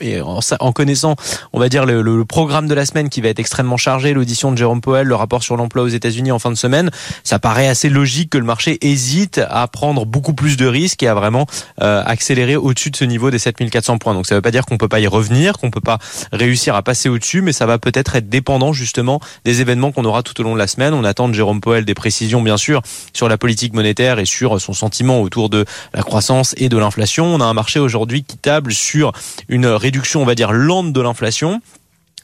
Et 0.00 0.20
en, 0.20 0.72
connaissant, 0.72 1.16
on 1.52 1.58
va 1.58 1.68
dire, 1.68 1.86
le, 1.86 2.02
le, 2.02 2.24
programme 2.24 2.68
de 2.68 2.74
la 2.74 2.86
semaine 2.86 3.08
qui 3.08 3.20
va 3.20 3.28
être 3.28 3.38
extrêmement 3.38 3.76
chargé, 3.76 4.12
l'audition 4.12 4.52
de 4.52 4.56
Jérôme 4.56 4.80
Powell, 4.80 5.06
le 5.06 5.14
rapport 5.14 5.42
sur 5.42 5.56
l'emploi 5.56 5.82
aux 5.82 5.88
États-Unis 5.88 6.32
en 6.32 6.38
fin 6.38 6.50
de 6.50 6.56
semaine, 6.56 6.90
ça 7.24 7.38
paraît 7.38 7.68
assez 7.68 7.88
logique 7.88 8.30
que 8.30 8.38
le 8.38 8.44
marché 8.44 8.78
hésite 8.80 9.40
à 9.48 9.66
prendre 9.68 10.06
beaucoup 10.06 10.34
plus 10.34 10.56
de 10.56 10.66
risques 10.66 11.02
et 11.02 11.08
à 11.08 11.14
vraiment 11.14 11.46
euh, 11.80 12.02
accélérer 12.04 12.56
au-dessus 12.56 12.90
de 12.90 12.96
ce 12.96 13.04
niveau 13.04 13.30
des 13.30 13.38
7400 13.38 13.98
points. 13.98 14.14
Donc 14.14 14.26
ça 14.26 14.34
ne 14.34 14.38
veut 14.38 14.42
pas 14.42 14.50
dire 14.50 14.66
qu'on 14.66 14.78
peut 14.78 14.88
pas 14.88 15.00
y 15.00 15.06
revenir, 15.06 15.58
qu'on 15.58 15.70
peut 15.70 15.80
pas 15.80 15.98
réussir 16.32 16.74
à 16.74 16.82
passer 16.82 17.08
au-dessus, 17.08 17.42
mais 17.42 17.52
ça 17.52 17.66
va 17.66 17.78
peut-être 17.78 18.16
être 18.16 18.28
dépendant 18.28 18.72
justement 18.72 19.20
des 19.44 19.60
événements 19.60 19.92
qu'on 19.92 20.04
aura 20.04 20.22
tout 20.22 20.38
au 20.40 20.44
long 20.44 20.54
de 20.54 20.58
la 20.58 20.66
semaine. 20.66 20.94
On 20.94 21.04
attend 21.04 21.28
de 21.28 21.34
Jérôme 21.34 21.60
Powell 21.60 21.84
des 21.84 21.94
précisions, 21.94 22.42
bien 22.42 22.56
sûr, 22.56 22.82
sur 23.12 23.28
la 23.28 23.38
politique 23.38 23.74
monétaire 23.74 24.18
et 24.18 24.26
sur 24.26 24.60
son 24.60 24.72
sentiment 24.72 25.20
autour 25.20 25.48
de 25.48 25.64
la 25.94 26.02
croissance 26.02 26.54
et 26.56 26.68
de 26.68 26.76
l'inflation. 26.76 27.26
On 27.26 27.40
a 27.40 27.44
un 27.44 27.54
marché 27.54 27.80
aujourd'hui 27.80 28.22
qui 28.22 28.36
table 28.36 28.72
sur 28.72 29.12
une 29.48 29.66
réduction, 29.88 30.20
on 30.20 30.26
va 30.26 30.34
dire, 30.34 30.52
lente 30.52 30.92
de 30.92 31.00
l'inflation 31.00 31.62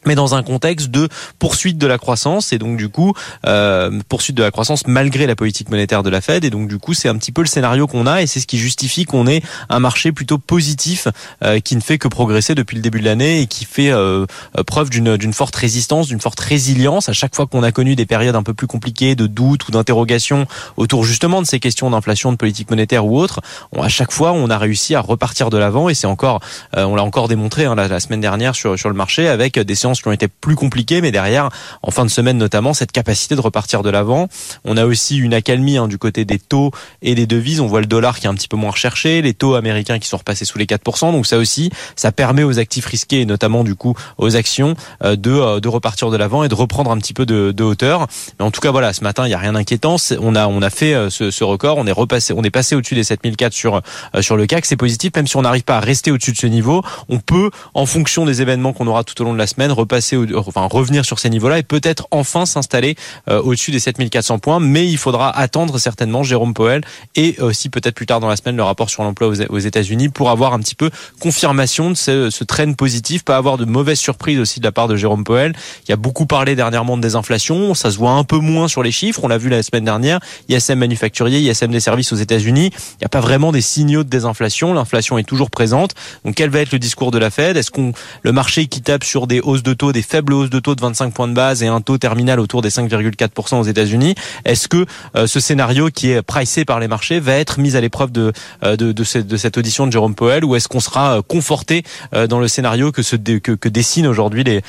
mais 0.07 0.15
dans 0.15 0.35
un 0.35 0.43
contexte 0.43 0.91
de 0.91 1.09
poursuite 1.39 1.79
de 1.79 1.87
la 1.87 1.99
croissance. 1.99 2.53
Et 2.53 2.59
donc 2.59 2.77
du 2.77 2.89
coup 2.89 3.13
euh, 3.47 4.01
poursuite 4.09 4.37
de 4.37 4.43
la 4.43 4.51
croissance 4.51 4.87
malgré 4.87 5.27
la 5.27 5.37
politique 5.37 5.71
monétaire 5.71 6.03
de 6.03 6.11
la 6.11 6.21
Fed. 6.21 6.45
Et 6.45 6.51
donc 6.51 6.69
du 6.69 6.79
coup 6.79 6.95
c'est 6.95 7.09
un 7.09 7.17
petit 7.17 7.33
peu 7.33 7.43
le 7.43 7.47
scénario 7.47 7.87
qu'on 7.87 8.07
a. 8.07 8.23
Et 8.23 8.27
c'est 8.27 8.41
ce 8.41 8.47
qui 8.47 8.59
justifie 8.59 9.05
qu'on 9.05 9.27
ait 9.27 9.43
un 9.69 9.81
marché 9.81 10.13
plutôt 10.13 10.39
positif 10.39 11.09
euh, 11.43 11.61
qui 11.61 11.77
ne 11.77 11.81
fait 11.81 11.99
que 11.99 12.09
progresser 12.09 12.55
depuis 12.55 12.77
le 12.77 12.83
début 12.83 13.01
de 13.01 13.05
l'année 13.05 13.41
et 13.41 13.47
qui 13.47 13.65
fait 13.65 13.91
euh, 13.91 14.27
preuve 14.67 14.91
d'une 14.91 15.17
d'une 15.17 15.33
forte 15.33 15.57
résistance, 15.57 16.09
d'une 16.09 16.21
forte 16.21 16.41
résilience. 16.41 17.09
À 17.09 17.13
chaque 17.13 17.35
fois 17.35 17.47
qu'on 17.47 17.63
a 17.63 17.73
connu 17.73 17.97
des 17.97 18.07
périodes 18.07 18.37
un 18.37 18.43
peu 18.43 18.55
plus 18.55 18.67
compliquées 18.67 19.15
de 19.15 19.27
doute 19.27 19.69
ou 19.69 19.73
d'interrogation 19.73 20.47
autour 20.77 21.05
justement 21.05 21.43
de 21.43 21.47
ces 21.47 21.61
questions 21.61 21.91
d'inflation, 21.91 22.33
de 22.33 22.37
politique 22.37 22.71
monétaire 22.71 23.07
ou 23.07 23.19
autre, 23.19 23.41
à 23.77 23.89
chaque 23.89 24.13
fois 24.13 24.33
on 24.33 24.51
a 24.51 24.59
réussi 24.59 24.95
à 24.95 25.01
repartir 25.01 25.51
de 25.51 25.59
l'avant. 25.59 25.89
Et 25.89 25.95
c'est 25.95 26.07
encore 26.07 26.41
on 26.77 26.95
l'a 26.95 27.05
encore 27.05 27.29
démontré 27.29 27.65
hein, 27.65 27.75
la, 27.75 27.89
la, 27.89 28.01
semaine 28.01 28.21
dernière 28.21 28.55
sur 28.55 28.79
sur 28.79 28.89
le 28.89 28.95
marché 28.95 29.29
avec 29.29 29.59
des 29.59 29.75
séances 29.75 29.94
qui 30.03 30.09
ont 30.09 30.13
été 30.13 30.29
plus 30.29 30.57
compliquées, 30.57 31.01
mais 31.01 31.11
derrière, 31.11 31.49
en 31.83 31.91
fin 31.91 32.05
de 32.05 32.11
semaine 32.11 32.39
notamment, 32.39 32.75
cette 32.75 32.93
capacité 32.93 33.35
de 33.35 33.41
repartir 33.41 33.83
de 33.83 33.91
l'avant. 33.91 34.29
On 34.65 34.77
a 34.77 34.85
aussi 34.85 35.17
une 35.17 35.35
accalmie 35.35 35.77
hein, 35.77 35.89
du 35.89 35.99
côté 35.99 36.25
des 36.25 36.39
taux 36.39 36.71
et 37.03 37.15
des 37.15 37.27
devises. 37.27 37.61
On 37.61 37.67
voit 37.67 37.81
le 37.81 37.87
dollar 37.87 38.19
qui 38.19 38.27
est 38.27 38.31
un 38.31 38.35
petit 38.35 38.49
peu 38.49 38.57
moins 38.57 38.71
recherché, 38.71 39.23
les 39.23 39.35
taux 39.35 39.55
américains 39.55 39.99
qui 39.99 40.09
sont 40.09 40.17
repassés 40.17 40.45
sous 40.45 40.59
les 40.59 40.67
4%. 40.67 41.13
Donc 41.13 41.27
ça 41.27 41.39
aussi, 41.39 41.71
ça 41.97 42.13
permet 42.13 42.43
aux 42.43 42.59
actifs 42.59 42.87
risqués 42.87 43.21
et 43.21 43.27
notamment 43.27 43.65
du 43.65 43.75
coup 43.75 43.95
aux 44.19 44.37
actions 44.37 44.75
euh, 45.03 45.17
de, 45.17 45.31
euh, 45.31 45.61
de 45.61 45.69
repartir 45.69 46.11
de 46.11 46.17
l'avant 46.17 46.45
et 46.45 46.49
de 46.49 46.55
reprendre 46.55 46.91
un 46.91 46.99
petit 46.99 47.15
peu 47.15 47.27
de, 47.27 47.53
de 47.53 47.65
hauteur. 47.65 48.07
Mais 48.39 48.45
en 48.45 48.51
tout 48.51 48.61
cas, 48.61 48.71
voilà, 48.71 48.93
ce 48.93 49.03
matin, 49.03 49.25
il 49.25 49.29
n'y 49.29 49.35
a 49.35 49.39
rien 49.39 49.53
d'inquiétant. 49.53 49.97
On 50.21 50.35
a, 50.35 50.47
on 50.47 50.63
a 50.63 50.71
fait 50.71 50.95
euh, 50.95 51.11
ce, 51.11 51.31
ce, 51.31 51.45
record. 51.45 51.79
On 51.79 51.87
est 51.87 51.93
repassé, 51.93 52.33
on 52.37 52.43
est 52.43 52.51
passé 52.51 52.75
au-dessus 52.75 52.95
des 52.95 53.05
7004 53.05 53.53
sur, 53.53 53.83
sur 54.21 54.37
le 54.37 54.47
CAC. 54.47 54.65
C'est 54.67 54.77
positif, 54.77 55.13
même 55.17 55.27
si 55.27 55.37
on 55.37 55.43
n'arrive 55.43 55.65
pas 55.65 55.77
à 55.77 55.81
rester 55.81 56.11
au-dessus 56.11 56.33
de 56.33 56.39
ce 56.39 56.47
niveau. 56.47 56.83
On 57.09 57.19
peut, 57.19 57.51
en 57.75 57.87
fonction 57.87 58.25
des 58.25 58.43
événements 58.43 58.73
qu'on 58.73 58.87
aura 58.87 59.05
tout 59.05 59.21
au 59.21 59.25
long 59.25 59.33
de 59.33 59.39
la 59.39 59.47
semaine, 59.47 59.73
repasser 59.85 60.19
enfin 60.35 60.67
revenir 60.71 61.05
sur 61.05 61.19
ces 61.19 61.31
niveaux-là 61.31 61.59
et 61.59 61.63
peut-être 61.63 62.09
enfin 62.11 62.47
s'installer 62.47 62.97
euh, 63.29 63.41
au-dessus 63.43 63.71
des 63.71 63.79
7400 63.79 64.39
points. 64.39 64.61
Mais 64.61 64.87
il 64.89 64.97
faudra 64.97 65.31
attendre 65.31 65.79
certainement 65.79 66.23
Jérôme 66.23 66.55
Powell 66.55 66.83
et 67.17 67.37
aussi 67.41 67.69
peut-être 67.69 67.95
plus 67.95 68.07
tard 68.07 68.21
dans 68.21 68.29
la 68.29 68.37
semaine 68.37 68.57
le 68.57 68.63
rapport 68.63 68.91
sur 68.91 69.03
l'emploi 69.03 69.33
aux 69.49 69.59
États-Unis 69.59 70.09
pour 70.09 70.31
avoir 70.31 70.55
un 70.55 70.59
petit 70.59 70.75
peu 70.75 70.91
confirmation 71.21 71.91
de 71.91 71.97
ce, 71.97 72.31
ce 72.31 72.45
train 72.45 72.73
positif, 72.73 73.25
pas 73.25 73.37
avoir 73.37 73.59
de 73.59 73.65
mauvaises 73.65 73.99
surprises 73.99 74.41
aussi 74.41 74.61
de 74.61 74.65
la 74.65 74.73
part 74.73 74.89
de 74.89 74.97
Jérôme 74.97 75.25
Powell. 75.25 75.55
Il 75.89 75.93
a 75.93 75.97
beaucoup 75.97 76.27
parlé 76.27 76.57
dernièrement 76.57 76.97
de 76.97 77.03
désinflation, 77.03 77.75
ça 77.75 77.91
se 77.91 77.99
voit 77.99 78.13
un 78.13 78.25
peu 78.25 78.39
moins 78.39 78.69
sur 78.69 78.83
les 78.83 78.93
chiffres. 78.93 79.21
On 79.23 79.29
l'a 79.29 79.39
vu 79.39 79.49
la 79.49 79.63
semaine 79.63 79.85
dernière. 79.85 80.21
ISM 80.49 80.79
manufacturier, 80.79 81.41
ISM 81.41 81.71
des 81.71 81.81
services 81.81 82.13
aux 82.13 82.17
États-Unis. 82.17 82.71
Il 82.75 83.03
n'y 83.03 83.07
a 83.07 83.09
pas 83.09 83.21
vraiment 83.21 83.53
des 83.53 83.61
signaux 83.61 84.05
de 84.05 84.09
désinflation. 84.09 84.73
L'inflation 84.73 85.19
est 85.19 85.25
toujours 85.25 85.51
présente. 85.51 85.95
Donc 86.25 86.35
quel 86.35 86.51
va 86.51 86.61
être 86.61 86.73
le 86.73 86.79
discours 86.79 87.11
de 87.11 87.19
la 87.19 87.31
Fed? 87.31 87.57
Est-ce 87.57 87.71
qu'on 87.71 87.93
le 88.23 88.33
marché 88.33 88.67
qui 88.67 88.83
tape 88.83 89.05
sur 89.05 89.27
des 89.27 89.41
hausses 89.41 89.63
de 89.63 89.74
taux, 89.75 89.93
des 89.93 90.03
faibles 90.03 90.33
hausses 90.33 90.51
de 90.51 90.59
taux 90.59 90.75
de 90.75 90.81
25 90.81 91.13
points 91.13 91.29
de 91.29 91.35
base 91.35 91.63
et 91.63 91.67
un 91.67 91.81
taux 91.81 91.99
terminal 91.99 92.41
autour 92.41 92.63
des 92.63 92.71
5,4% 92.71 93.61
aux 93.61 93.65
États-Unis. 93.65 94.15
Est-ce 94.45 94.69
que 94.69 94.87
euh, 95.17 95.27
ce 95.27 95.41
scénario 95.41 95.89
qui 95.89 96.11
est 96.11 96.23
pricé 96.23 96.65
par 96.65 96.81
les 96.81 96.89
marchés 96.89 97.21
va 97.21 97.35
être 97.35 97.59
mis 97.59 97.77
à 97.77 97.81
l'épreuve 97.81 98.13
de, 98.13 98.33
euh, 98.63 98.77
de, 98.77 99.05
cette, 99.05 99.59
audition 99.59 99.87
de 99.87 99.93
Jérôme 99.93 100.15
Powell 100.15 100.45
ou 100.45 100.57
est-ce 100.57 100.69
qu'on 100.69 100.81
sera 100.81 101.19
euh, 101.19 101.23
conforté 101.23 101.83
dans 102.29 102.39
le 102.39 102.49
scénario 102.49 102.93
que, 102.93 103.69
dessinent 103.69 104.07
aujourd'hui 104.07 104.45
les, 104.45 104.63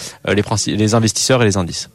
les 0.68 0.96
investisseurs 0.96 1.42
et 1.42 1.46
les 1.46 1.58
indices? 1.58 1.90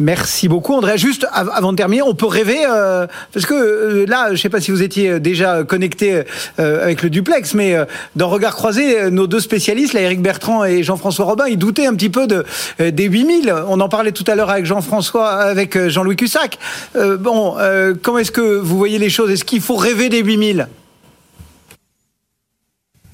Merci 0.00 0.48
beaucoup, 0.48 0.74
André. 0.74 0.98
Juste 0.98 1.24
avant 1.32 1.70
de 1.70 1.76
terminer, 1.76 2.02
on 2.02 2.14
peut 2.14 2.26
rêver 2.26 2.66
euh, 2.68 3.06
parce 3.32 3.46
que 3.46 3.54
euh, 3.54 4.06
là, 4.06 4.26
je 4.28 4.32
ne 4.32 4.36
sais 4.38 4.48
pas 4.48 4.60
si 4.60 4.72
vous 4.72 4.82
étiez 4.82 5.20
déjà 5.20 5.62
connecté 5.62 6.24
euh, 6.58 6.82
avec 6.82 7.02
le 7.02 7.10
duplex, 7.10 7.54
mais 7.54 7.76
dans 8.16 8.28
Regard 8.28 8.56
croisé, 8.56 9.10
nos 9.10 9.28
deux 9.28 9.38
spécialistes, 9.38 9.92
là, 9.92 10.00
Eric 10.00 10.20
Bertrand 10.20 10.64
et 10.64 10.82
Jean-François 10.82 11.24
Robin, 11.26 11.44
ils 11.48 11.58
doutaient 11.58 11.86
un 11.86 11.94
petit 11.94 12.10
peu 12.10 12.26
de 12.26 12.44
des 12.80 13.04
8000. 13.04 13.54
On 13.68 13.80
en 13.80 13.88
parlait 13.88 14.12
tout 14.12 14.24
à 14.26 14.34
l'heure 14.34 14.50
avec 14.50 14.66
Jean-François, 14.66 15.30
avec 15.30 15.78
Jean-Louis 15.88 16.16
Cussac. 16.16 16.58
bon, 16.94 17.56
comment 18.02 18.18
est-ce 18.18 18.32
que 18.32 18.58
vous 18.58 18.76
voyez 18.76 18.98
les 18.98 19.10
choses? 19.10 19.30
Est-ce 19.30 19.44
qu'il 19.44 19.60
faut 19.60 19.76
rêver 19.76 20.08
des 20.08 20.22
8000 20.22 20.66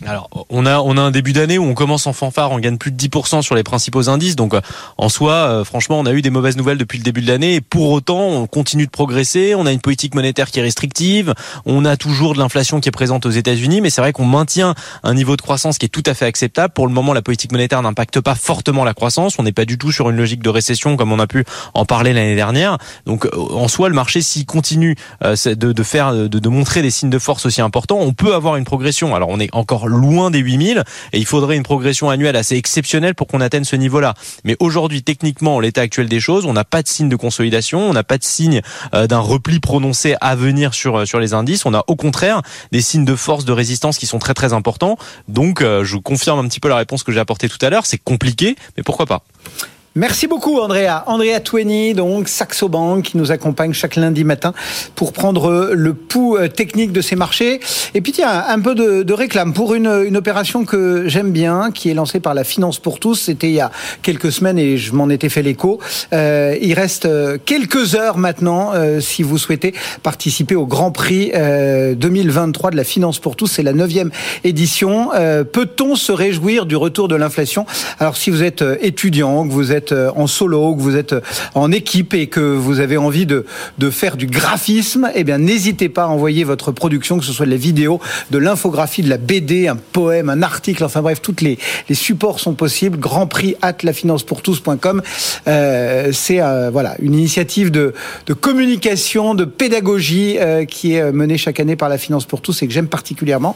alors, 0.06 0.30
on 0.48 0.64
a 0.64 0.80
on 0.80 0.96
a 0.96 1.00
un 1.00 1.10
début 1.10 1.34
d'année 1.34 1.58
où 1.58 1.64
on 1.64 1.74
commence 1.74 2.06
en 2.06 2.14
fanfare, 2.14 2.52
on 2.52 2.58
gagne 2.58 2.78
plus 2.78 2.90
de 2.90 2.96
10% 2.96 3.42
sur 3.42 3.54
les 3.54 3.62
principaux 3.62 4.08
indices. 4.08 4.34
Donc, 4.34 4.54
euh, 4.54 4.60
en 4.96 5.10
soi, 5.10 5.32
euh, 5.32 5.64
franchement, 5.64 5.98
on 5.98 6.06
a 6.06 6.12
eu 6.12 6.22
des 6.22 6.30
mauvaises 6.30 6.56
nouvelles 6.56 6.78
depuis 6.78 6.96
le 6.96 7.04
début 7.04 7.20
de 7.20 7.26
l'année. 7.26 7.56
Et 7.56 7.60
pour 7.60 7.90
autant, 7.90 8.20
on 8.20 8.46
continue 8.46 8.86
de 8.86 8.90
progresser. 8.90 9.54
On 9.54 9.66
a 9.66 9.72
une 9.72 9.80
politique 9.80 10.14
monétaire 10.14 10.50
qui 10.50 10.58
est 10.58 10.62
restrictive. 10.62 11.34
On 11.66 11.84
a 11.84 11.98
toujours 11.98 12.32
de 12.32 12.38
l'inflation 12.38 12.80
qui 12.80 12.88
est 12.88 12.92
présente 12.92 13.26
aux 13.26 13.30
États-Unis. 13.30 13.82
Mais 13.82 13.90
c'est 13.90 14.00
vrai 14.00 14.12
qu'on 14.12 14.24
maintient 14.24 14.74
un 15.02 15.14
niveau 15.14 15.36
de 15.36 15.42
croissance 15.42 15.76
qui 15.76 15.86
est 15.86 15.90
tout 15.90 16.02
à 16.06 16.14
fait 16.14 16.26
acceptable. 16.26 16.72
Pour 16.72 16.86
le 16.86 16.94
moment, 16.94 17.12
la 17.12 17.22
politique 17.22 17.52
monétaire 17.52 17.82
n'impacte 17.82 18.20
pas 18.20 18.34
fortement 18.34 18.84
la 18.84 18.94
croissance. 18.94 19.38
On 19.38 19.42
n'est 19.42 19.52
pas 19.52 19.66
du 19.66 19.76
tout 19.76 19.92
sur 19.92 20.08
une 20.08 20.16
logique 20.16 20.42
de 20.42 20.50
récession 20.50 20.96
comme 20.96 21.12
on 21.12 21.18
a 21.18 21.26
pu 21.26 21.44
en 21.74 21.84
parler 21.84 22.14
l'année 22.14 22.36
dernière. 22.36 22.78
Donc, 23.04 23.26
euh, 23.26 23.30
en 23.36 23.68
soi, 23.68 23.90
le 23.90 23.94
marché, 23.94 24.22
s'il 24.22 24.46
continue 24.46 24.96
de, 25.22 25.54
de 25.54 25.82
faire, 25.82 26.14
de, 26.14 26.26
de 26.26 26.48
montrer 26.48 26.80
des 26.80 26.90
signes 26.90 27.10
de 27.10 27.18
force 27.18 27.44
aussi 27.44 27.60
importants, 27.60 27.98
on 28.00 28.14
peut 28.14 28.34
avoir 28.34 28.56
une 28.56 28.64
progression. 28.64 29.14
Alors, 29.14 29.28
on 29.28 29.38
est 29.38 29.50
encore 29.52 29.89
loin 29.90 30.30
des 30.30 30.38
8000 30.38 30.84
et 31.12 31.18
il 31.18 31.26
faudrait 31.26 31.56
une 31.56 31.62
progression 31.62 32.10
annuelle 32.10 32.36
assez 32.36 32.56
exceptionnelle 32.56 33.14
pour 33.14 33.26
qu'on 33.26 33.40
atteigne 33.40 33.64
ce 33.64 33.76
niveau-là. 33.76 34.14
Mais 34.44 34.56
aujourd'hui, 34.60 35.02
techniquement, 35.02 35.56
en 35.56 35.60
l'état 35.60 35.82
actuel 35.82 36.08
des 36.08 36.20
choses, 36.20 36.46
on 36.46 36.52
n'a 36.52 36.64
pas 36.64 36.82
de 36.82 36.88
signe 36.88 37.08
de 37.08 37.16
consolidation, 37.16 37.80
on 37.80 37.92
n'a 37.92 38.04
pas 38.04 38.18
de 38.18 38.24
signe 38.24 38.62
euh, 38.94 39.06
d'un 39.06 39.18
repli 39.18 39.60
prononcé 39.60 40.16
à 40.20 40.36
venir 40.36 40.74
sur 40.74 41.00
euh, 41.00 41.04
sur 41.04 41.20
les 41.20 41.34
indices. 41.34 41.66
On 41.66 41.74
a 41.74 41.84
au 41.86 41.96
contraire 41.96 42.42
des 42.72 42.80
signes 42.80 43.04
de 43.04 43.14
force 43.14 43.44
de 43.44 43.52
résistance 43.52 43.98
qui 43.98 44.06
sont 44.06 44.18
très 44.18 44.34
très 44.34 44.52
importants. 44.52 44.96
Donc, 45.28 45.62
euh, 45.62 45.84
je 45.84 45.96
confirme 45.96 46.38
un 46.38 46.48
petit 46.48 46.60
peu 46.60 46.68
la 46.68 46.76
réponse 46.76 47.02
que 47.02 47.12
j'ai 47.12 47.20
apportée 47.20 47.48
tout 47.48 47.58
à 47.64 47.70
l'heure. 47.70 47.86
C'est 47.86 47.98
compliqué, 47.98 48.56
mais 48.76 48.82
pourquoi 48.82 49.06
pas 49.06 49.22
Merci 49.96 50.28
beaucoup 50.28 50.60
Andrea. 50.60 51.02
Andrea 51.06 51.40
Twenny, 51.40 51.94
donc 51.94 52.28
Saxo 52.28 52.68
Bank, 52.68 53.06
qui 53.06 53.16
nous 53.16 53.32
accompagne 53.32 53.72
chaque 53.72 53.96
lundi 53.96 54.22
matin 54.22 54.54
pour 54.94 55.12
prendre 55.12 55.70
le 55.72 55.94
pouls 55.94 56.36
euh, 56.36 56.46
technique 56.46 56.92
de 56.92 57.00
ces 57.00 57.16
marchés. 57.16 57.58
Et 57.94 58.00
puis 58.00 58.12
tiens, 58.12 58.44
un 58.46 58.60
peu 58.60 58.76
de, 58.76 59.12
réclame 59.12 59.52
pour 59.52 59.74
une, 59.74 59.88
une 59.88 60.16
opération 60.16 60.64
que 60.64 61.08
j'aime 61.08 61.32
bien, 61.32 61.72
qui 61.72 61.90
est 61.90 61.94
lancée 61.94 62.20
par 62.20 62.34
la 62.34 62.44
Finance 62.44 62.78
pour 62.78 63.00
tous. 63.00 63.16
C'était 63.16 63.48
il 63.48 63.54
y 63.54 63.60
a 63.60 63.72
quelques 64.02 64.30
semaines 64.30 64.60
et 64.60 64.78
je 64.78 64.92
m'en 64.92 65.10
étais 65.10 65.28
fait 65.28 65.42
l'écho. 65.42 65.80
Euh, 66.12 66.56
il 66.62 66.74
reste 66.74 67.06
euh, 67.06 67.38
quelques 67.44 67.96
heures 67.96 68.16
maintenant 68.16 68.70
euh, 68.74 69.00
si 69.00 69.24
vous 69.24 69.38
souhaitez 69.38 69.74
participer 70.04 70.54
au 70.54 70.66
Grand 70.66 70.92
Prix 70.92 71.32
euh, 71.34 71.96
2023 71.96 72.70
de 72.70 72.76
la 72.76 72.84
Finance 72.84 73.18
pour 73.18 73.34
tous. 73.34 73.48
C'est 73.48 73.64
la 73.64 73.72
neuvième 73.72 74.12
édition. 74.44 75.10
Euh, 75.14 75.42
Peut-on 75.42 75.96
se 75.96 76.12
réjouir 76.12 76.64
du 76.64 76.76
retour 76.76 77.08
de 77.08 77.16
l'inflation? 77.16 77.66
Alors 77.98 78.16
si 78.16 78.30
vous 78.30 78.44
êtes 78.44 78.62
étudiant, 78.82 79.48
que 79.48 79.52
vous 79.52 79.72
êtes 79.72 79.79
euh, 79.92 80.10
en 80.14 80.26
solo, 80.26 80.74
que 80.74 80.80
vous 80.80 80.96
êtes 80.96 81.14
euh, 81.14 81.20
en 81.54 81.72
équipe 81.72 82.14
et 82.14 82.26
que 82.26 82.40
vous 82.40 82.80
avez 82.80 82.96
envie 82.96 83.26
de, 83.26 83.44
faire 83.90 84.16
du 84.16 84.26
graphisme, 84.26 85.10
eh 85.14 85.24
bien 85.24 85.38
n'hésitez 85.38 85.88
pas 85.88 86.04
à 86.04 86.06
envoyer 86.06 86.44
votre 86.44 86.70
production, 86.70 87.18
que 87.18 87.24
ce 87.24 87.32
soit 87.32 87.46
de 87.46 87.50
la 87.50 87.56
vidéo, 87.56 88.00
de 88.30 88.38
l'infographie, 88.38 89.02
de 89.02 89.08
la 89.08 89.18
BD, 89.18 89.66
un 89.68 89.76
poème, 89.76 90.28
un 90.28 90.42
article, 90.42 90.84
enfin 90.84 91.02
bref, 91.02 91.20
toutes 91.20 91.40
les, 91.40 91.58
supports 91.92 92.40
sont 92.40 92.54
possibles. 92.54 92.98
Grand 92.98 93.26
Prix 93.26 93.56
at 93.62 93.76
lafinancepourtous.com. 93.82 95.02
Euh, 95.48 96.10
c'est 96.12 96.40
euh, 96.40 96.70
voilà 96.70 96.94
une 97.00 97.14
initiative 97.14 97.70
de, 97.70 97.94
communication, 98.40 99.34
de 99.34 99.44
pédagogie 99.44 100.36
euh, 100.38 100.64
qui 100.64 100.94
est 100.94 101.12
menée 101.12 101.38
chaque 101.38 101.60
année 101.60 101.76
par 101.76 101.88
la 101.88 101.98
Finance 101.98 102.24
pour 102.24 102.40
tous 102.40 102.62
et 102.62 102.66
que 102.66 102.72
j'aime 102.72 102.88
particulièrement. 102.88 103.54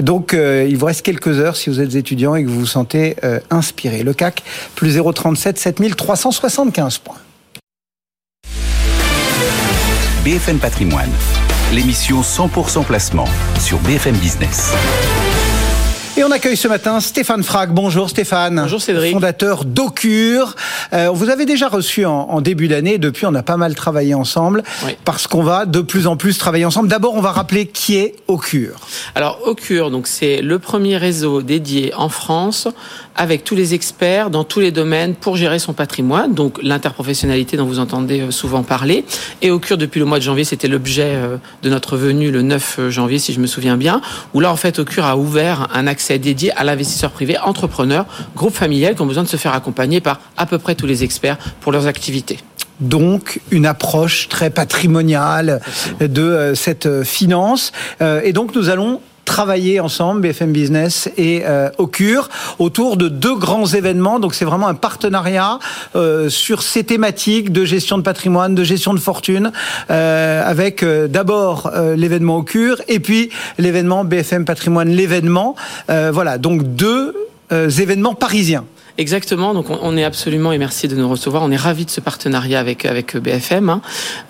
Donc 0.00 0.34
il 0.34 0.76
vous 0.76 0.86
reste 0.86 1.02
quelques 1.02 1.38
heures 1.38 1.56
si 1.56 1.70
vous 1.70 1.80
êtes 1.80 1.94
étudiant 1.94 2.34
et 2.34 2.42
que 2.44 2.48
vous 2.48 2.60
vous 2.60 2.66
sentez 2.66 3.16
inspiré. 3.50 4.02
Le 4.02 4.12
CAC 4.12 4.42
plus 4.74 4.96
0,37 4.98 5.56
7375 5.64 6.98
points. 6.98 7.16
BFM 10.22 10.58
Patrimoine, 10.58 11.08
l'émission 11.72 12.20
100% 12.20 12.84
placement 12.84 13.24
sur 13.58 13.78
BFM 13.78 14.14
Business. 14.16 14.72
Et 16.16 16.22
on 16.22 16.30
accueille 16.30 16.56
ce 16.56 16.68
matin 16.68 17.00
Stéphane 17.00 17.42
Frag. 17.42 17.70
Bonjour 17.72 18.08
Stéphane. 18.08 18.60
Bonjour 18.60 18.80
Cédric. 18.80 19.14
Fondateur 19.14 19.64
d'Ocure. 19.64 20.54
Euh, 20.92 21.08
on 21.08 21.12
vous 21.12 21.28
avait 21.28 21.44
déjà 21.44 21.66
reçu 21.68 22.04
en, 22.06 22.12
en 22.12 22.40
début 22.40 22.68
d'année. 22.68 22.98
Depuis, 22.98 23.26
on 23.26 23.34
a 23.34 23.42
pas 23.42 23.56
mal 23.56 23.74
travaillé 23.74 24.14
ensemble 24.14 24.62
Oui. 24.86 24.92
parce 25.04 25.26
qu'on 25.26 25.42
va 25.42 25.66
de 25.66 25.80
plus 25.80 26.06
en 26.06 26.16
plus 26.16 26.38
travailler 26.38 26.66
ensemble. 26.66 26.86
D'abord, 26.88 27.14
on 27.14 27.20
va 27.20 27.32
rappeler 27.32 27.66
qui 27.66 27.96
est 27.96 28.14
Ocure. 28.28 28.76
Alors 29.16 29.40
Ocure, 29.44 29.90
donc 29.90 30.06
c'est 30.06 30.40
le 30.40 30.60
premier 30.60 30.98
réseau 30.98 31.42
dédié 31.42 31.92
en 31.96 32.08
France 32.08 32.68
avec 33.16 33.44
tous 33.44 33.54
les 33.54 33.74
experts 33.74 34.30
dans 34.30 34.44
tous 34.44 34.60
les 34.60 34.70
domaines 34.70 35.14
pour 35.14 35.36
gérer 35.36 35.58
son 35.58 35.72
patrimoine, 35.72 36.34
donc 36.34 36.58
l'interprofessionnalité 36.62 37.56
dont 37.56 37.66
vous 37.66 37.78
entendez 37.78 38.20
euh, 38.20 38.30
souvent 38.30 38.62
parler. 38.62 39.04
Et 39.42 39.50
Ocure 39.50 39.78
depuis 39.78 39.98
le 39.98 40.06
mois 40.06 40.18
de 40.18 40.24
janvier, 40.24 40.44
c'était 40.44 40.68
l'objet 40.68 41.12
euh, 41.14 41.36
de 41.62 41.70
notre 41.70 41.96
venue 41.96 42.30
le 42.30 42.42
9 42.42 42.90
janvier 42.90 43.18
si 43.18 43.32
je 43.32 43.40
me 43.40 43.46
souviens 43.46 43.76
bien, 43.76 44.00
où 44.34 44.40
là 44.40 44.50
en 44.50 44.56
fait 44.56 44.78
Ocure 44.78 45.04
a 45.04 45.16
ouvert 45.16 45.68
un 45.72 45.86
accès 45.86 46.18
dédié 46.18 46.52
à 46.52 46.64
l'investisseur 46.64 47.10
privé, 47.10 47.38
entrepreneur, 47.38 48.06
groupe 48.34 48.54
familial 48.54 48.94
qui 48.94 49.02
ont 49.02 49.06
besoin 49.06 49.22
de 49.22 49.28
se 49.28 49.36
faire 49.36 49.54
accompagner 49.54 50.00
par 50.00 50.20
à 50.36 50.46
peu 50.46 50.58
près 50.58 50.74
tous 50.74 50.86
les 50.86 51.04
experts 51.04 51.38
pour 51.60 51.72
leurs 51.72 51.86
activités. 51.86 52.38
Donc, 52.80 53.40
une 53.50 53.66
approche 53.66 54.28
très 54.28 54.50
patrimoniale 54.50 55.60
de 56.00 56.22
euh, 56.22 56.54
cette 56.54 56.86
euh, 56.86 57.04
finance. 57.04 57.72
Euh, 58.02 58.20
et 58.24 58.32
donc, 58.32 58.54
nous 58.54 58.68
allons 58.68 59.00
travailler 59.24 59.80
ensemble, 59.80 60.20
BFM 60.22 60.52
Business 60.52 61.10
et 61.16 61.42
euh, 61.44 61.70
autour 62.58 62.96
de 62.96 63.08
deux 63.08 63.36
grands 63.36 63.66
événements. 63.66 64.20
Donc 64.20 64.34
c'est 64.34 64.44
vraiment 64.44 64.68
un 64.68 64.74
partenariat 64.74 65.58
euh, 65.96 66.28
sur 66.28 66.62
ces 66.62 66.84
thématiques 66.84 67.52
de 67.52 67.64
gestion 67.64 67.98
de 67.98 68.02
patrimoine, 68.02 68.54
de 68.54 68.64
gestion 68.64 68.94
de 68.94 69.00
fortune, 69.00 69.52
euh, 69.90 70.42
avec 70.44 70.82
euh, 70.82 71.08
d'abord 71.08 71.70
l'événement 71.96 72.38
Ocure 72.38 72.80
et 72.88 73.00
puis 73.00 73.30
l'événement 73.58 74.04
BFM 74.04 74.44
Patrimoine, 74.44 74.88
l'événement. 74.88 75.54
Voilà, 75.88 76.38
donc 76.38 76.62
deux 76.62 77.14
événements 77.50 78.14
parisiens. 78.14 78.64
Exactement. 78.96 79.54
Donc, 79.54 79.70
on, 79.70 79.78
on 79.82 79.96
est 79.96 80.04
absolument 80.04 80.52
et 80.52 80.58
merci 80.58 80.86
de 80.86 80.94
nous 80.94 81.08
recevoir. 81.08 81.42
On 81.42 81.50
est 81.50 81.56
ravis 81.56 81.84
de 81.84 81.90
ce 81.90 82.00
partenariat 82.00 82.60
avec 82.60 82.84
avec 82.84 83.16
BFM 83.16 83.68
hein, 83.68 83.80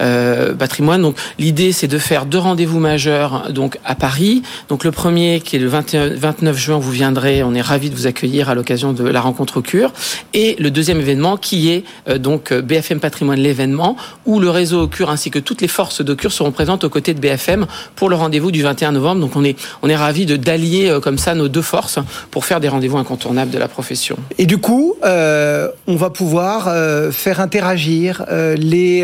euh, 0.01 0.55
Patrimoine. 0.55 1.03
Donc, 1.03 1.17
l'idée 1.39 1.73
c'est 1.73 1.87
de 1.87 1.99
faire 1.99 2.25
deux 2.25 2.39
rendez-vous 2.39 2.81
majeurs 2.81 3.53
donc 3.53 3.79
à 3.85 3.95
Paris. 3.95 4.43
Donc, 4.71 4.85
le 4.85 4.91
premier 4.91 5.41
qui 5.41 5.57
est 5.57 5.59
le 5.59 5.69
21, 5.69 6.15
29 6.15 6.57
juin, 6.57 6.79
vous 6.79 6.91
viendrez. 6.91 7.43
On 7.43 7.55
est 7.55 7.61
ravis 7.61 7.91
de 7.91 7.95
vous 7.95 8.07
accueillir 8.07 8.49
à 8.49 8.55
l'occasion 8.55 8.95
de 8.95 9.05
la 9.05 9.21
rencontre 9.21 9.59
au 9.59 9.61
Cure. 9.61 9.93
Et 10.33 10.57
le 10.59 10.71
deuxième 10.71 10.99
événement 10.99 11.37
qui 11.37 11.71
est 11.71 11.85
euh, 12.09 12.17
donc 12.17 12.53
BFM 12.55 13.01
Patrimoine 13.01 13.41
l'événement 13.41 13.97
où 14.25 14.41
le 14.41 14.49
réseau 14.49 14.83
au 14.83 14.89
Cure 14.89 15.11
ainsi 15.11 15.31
que 15.31 15.39
toutes 15.39 15.61
les 15.61 15.69
forces 15.69 16.03
de 16.03 16.15
Cure 16.15 16.33
seront 16.33 16.53
présentes 16.53 16.85
aux 16.85 16.91
côtés 16.91 17.13
de 17.13 17.21
BFM 17.21 17.67
pour 17.97 18.09
le 18.09 18.17
rendez-vous 18.17 18.51
du 18.51 18.63
21 18.63 18.93
novembre. 18.93 19.21
Donc, 19.21 19.37
on 19.37 19.45
est 19.45 19.59
on 19.83 19.91
est 19.91 19.97
ravis 19.97 20.25
de 20.25 20.37
d'allier 20.37 20.89
euh, 20.89 21.01
comme 21.01 21.19
ça 21.19 21.35
nos 21.35 21.49
deux 21.49 21.61
forces 21.61 21.99
pour 22.31 22.47
faire 22.47 22.61
des 22.61 22.69
rendez-vous 22.69 22.97
incontournables 22.97 23.51
de 23.51 23.59
la 23.59 23.69
profession. 23.69 24.17
Coup, 24.59 24.95
euh, 25.05 25.71
on 25.87 25.97
va 25.97 26.11
pouvoir 26.11 26.69
euh, 26.69 27.11
faire 27.11 27.41
interagir 27.41 28.25
euh, 28.31 28.55
les 28.57 29.03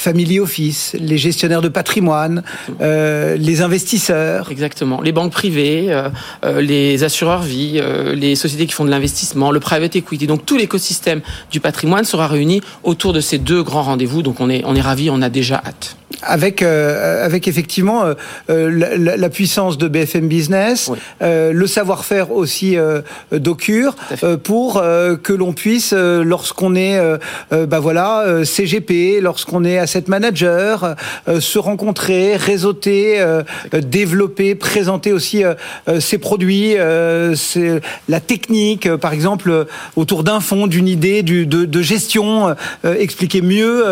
family 0.00 0.40
office, 0.40 0.96
les 0.98 1.18
gestionnaires 1.18 1.60
de 1.60 1.68
patrimoine, 1.68 2.42
euh, 2.80 3.36
les 3.36 3.60
investisseurs. 3.60 4.50
Exactement. 4.50 5.02
Les 5.02 5.12
banques 5.12 5.32
privées, 5.32 5.86
euh, 5.88 6.08
euh, 6.44 6.62
les 6.62 7.04
assureurs 7.04 7.42
vie, 7.42 7.74
euh, 7.76 8.14
les 8.14 8.34
sociétés 8.34 8.66
qui 8.66 8.72
font 8.72 8.86
de 8.86 8.90
l'investissement, 8.90 9.50
le 9.50 9.60
private 9.60 9.96
equity. 9.96 10.26
Donc 10.26 10.46
tout 10.46 10.56
l'écosystème 10.56 11.20
du 11.50 11.60
patrimoine 11.60 12.04
sera 12.04 12.26
réuni 12.28 12.62
autour 12.82 13.12
de 13.12 13.20
ces 13.20 13.36
deux 13.36 13.62
grands 13.62 13.82
rendez-vous. 13.82 14.22
Donc 14.22 14.40
on 14.40 14.48
est 14.48 14.62
on 14.64 14.74
est 14.74 14.80
ravis, 14.80 15.10
on 15.10 15.20
a 15.20 15.28
déjà 15.28 15.56
hâte. 15.66 15.96
Avec, 16.22 16.60
euh, 16.60 17.24
avec 17.24 17.48
effectivement 17.48 18.04
euh, 18.04 18.14
la, 18.98 19.16
la 19.16 19.28
puissance 19.30 19.78
de 19.78 19.88
BFM 19.88 20.28
Business, 20.28 20.88
Oui. 20.90 20.98
euh, 21.22 21.52
le 21.52 21.66
savoir-faire 21.66 22.32
aussi 22.32 22.76
d'Ocure, 23.32 23.94
pour 24.42 24.74
que 25.22 25.32
l'on 25.32 25.52
puisse, 25.52 25.92
lorsqu'on 25.94 26.74
est 26.74 26.98
bah 27.50 27.78
voilà, 27.80 28.44
CGP, 28.44 29.20
lorsqu'on 29.22 29.64
est 29.64 29.78
asset 29.90 30.04
manager, 30.06 30.94
euh, 31.26 31.40
se 31.40 31.58
rencontrer, 31.58 32.36
réseauter, 32.36 33.20
euh, 33.20 33.42
développer, 33.72 34.54
présenter 34.54 35.12
aussi 35.12 35.42
euh, 35.44 35.54
ses 35.98 36.18
produits, 36.18 36.74
la 38.08 38.20
technique, 38.20 38.94
par 38.96 39.12
exemple, 39.12 39.66
autour 39.96 40.22
d'un 40.22 40.40
fonds, 40.40 40.66
d'une 40.66 40.86
idée 40.86 41.22
de, 41.22 41.82
gestion, 41.82 42.54
expliquer 42.84 43.40
mieux 43.40 43.82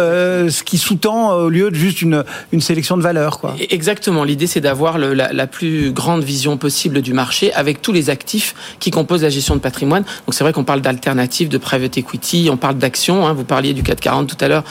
ce 0.50 0.62
qui 0.62 0.78
sous-tend 0.78 1.32
au 1.32 1.48
lieu 1.48 1.70
de 1.70 1.74
juste 1.74 2.02
une, 2.02 2.24
une 2.52 2.60
sélection 2.60 2.96
de 2.96 3.02
valeurs. 3.02 3.40
Quoi. 3.40 3.56
Exactement. 3.70 4.24
L'idée, 4.24 4.46
c'est 4.46 4.60
d'avoir 4.60 4.98
la, 4.98 5.46
plus 5.46 5.92
grande 5.92 6.22
vision 6.22 6.56
possible 6.56 7.00
du 7.02 7.12
marché 7.12 7.52
avec 7.54 7.82
tous 7.82 7.92
les 7.92 8.10
actifs 8.10 8.54
qui 8.78 8.90
composent 8.90 9.22
la 9.22 9.30
gestion 9.30 9.56
de 9.56 9.60
patrimoine. 9.60 10.02
Donc, 10.26 10.34
c'est 10.34 10.44
vrai 10.44 10.52
qu'on 10.52 10.64
parle 10.64 10.80
d'alternatives, 10.80 11.48
de 11.48 11.58
private 11.58 11.96
equity, 11.98 12.48
on 12.52 12.56
parle 12.56 12.76
d'actions. 12.76 13.26
Hein, 13.26 13.32
vous 13.32 13.44
parliez 13.44 13.72
du 13.72 13.82
440 13.82 14.28
tout 14.28 14.44
à 14.44 14.48
l'heure, 14.48 14.64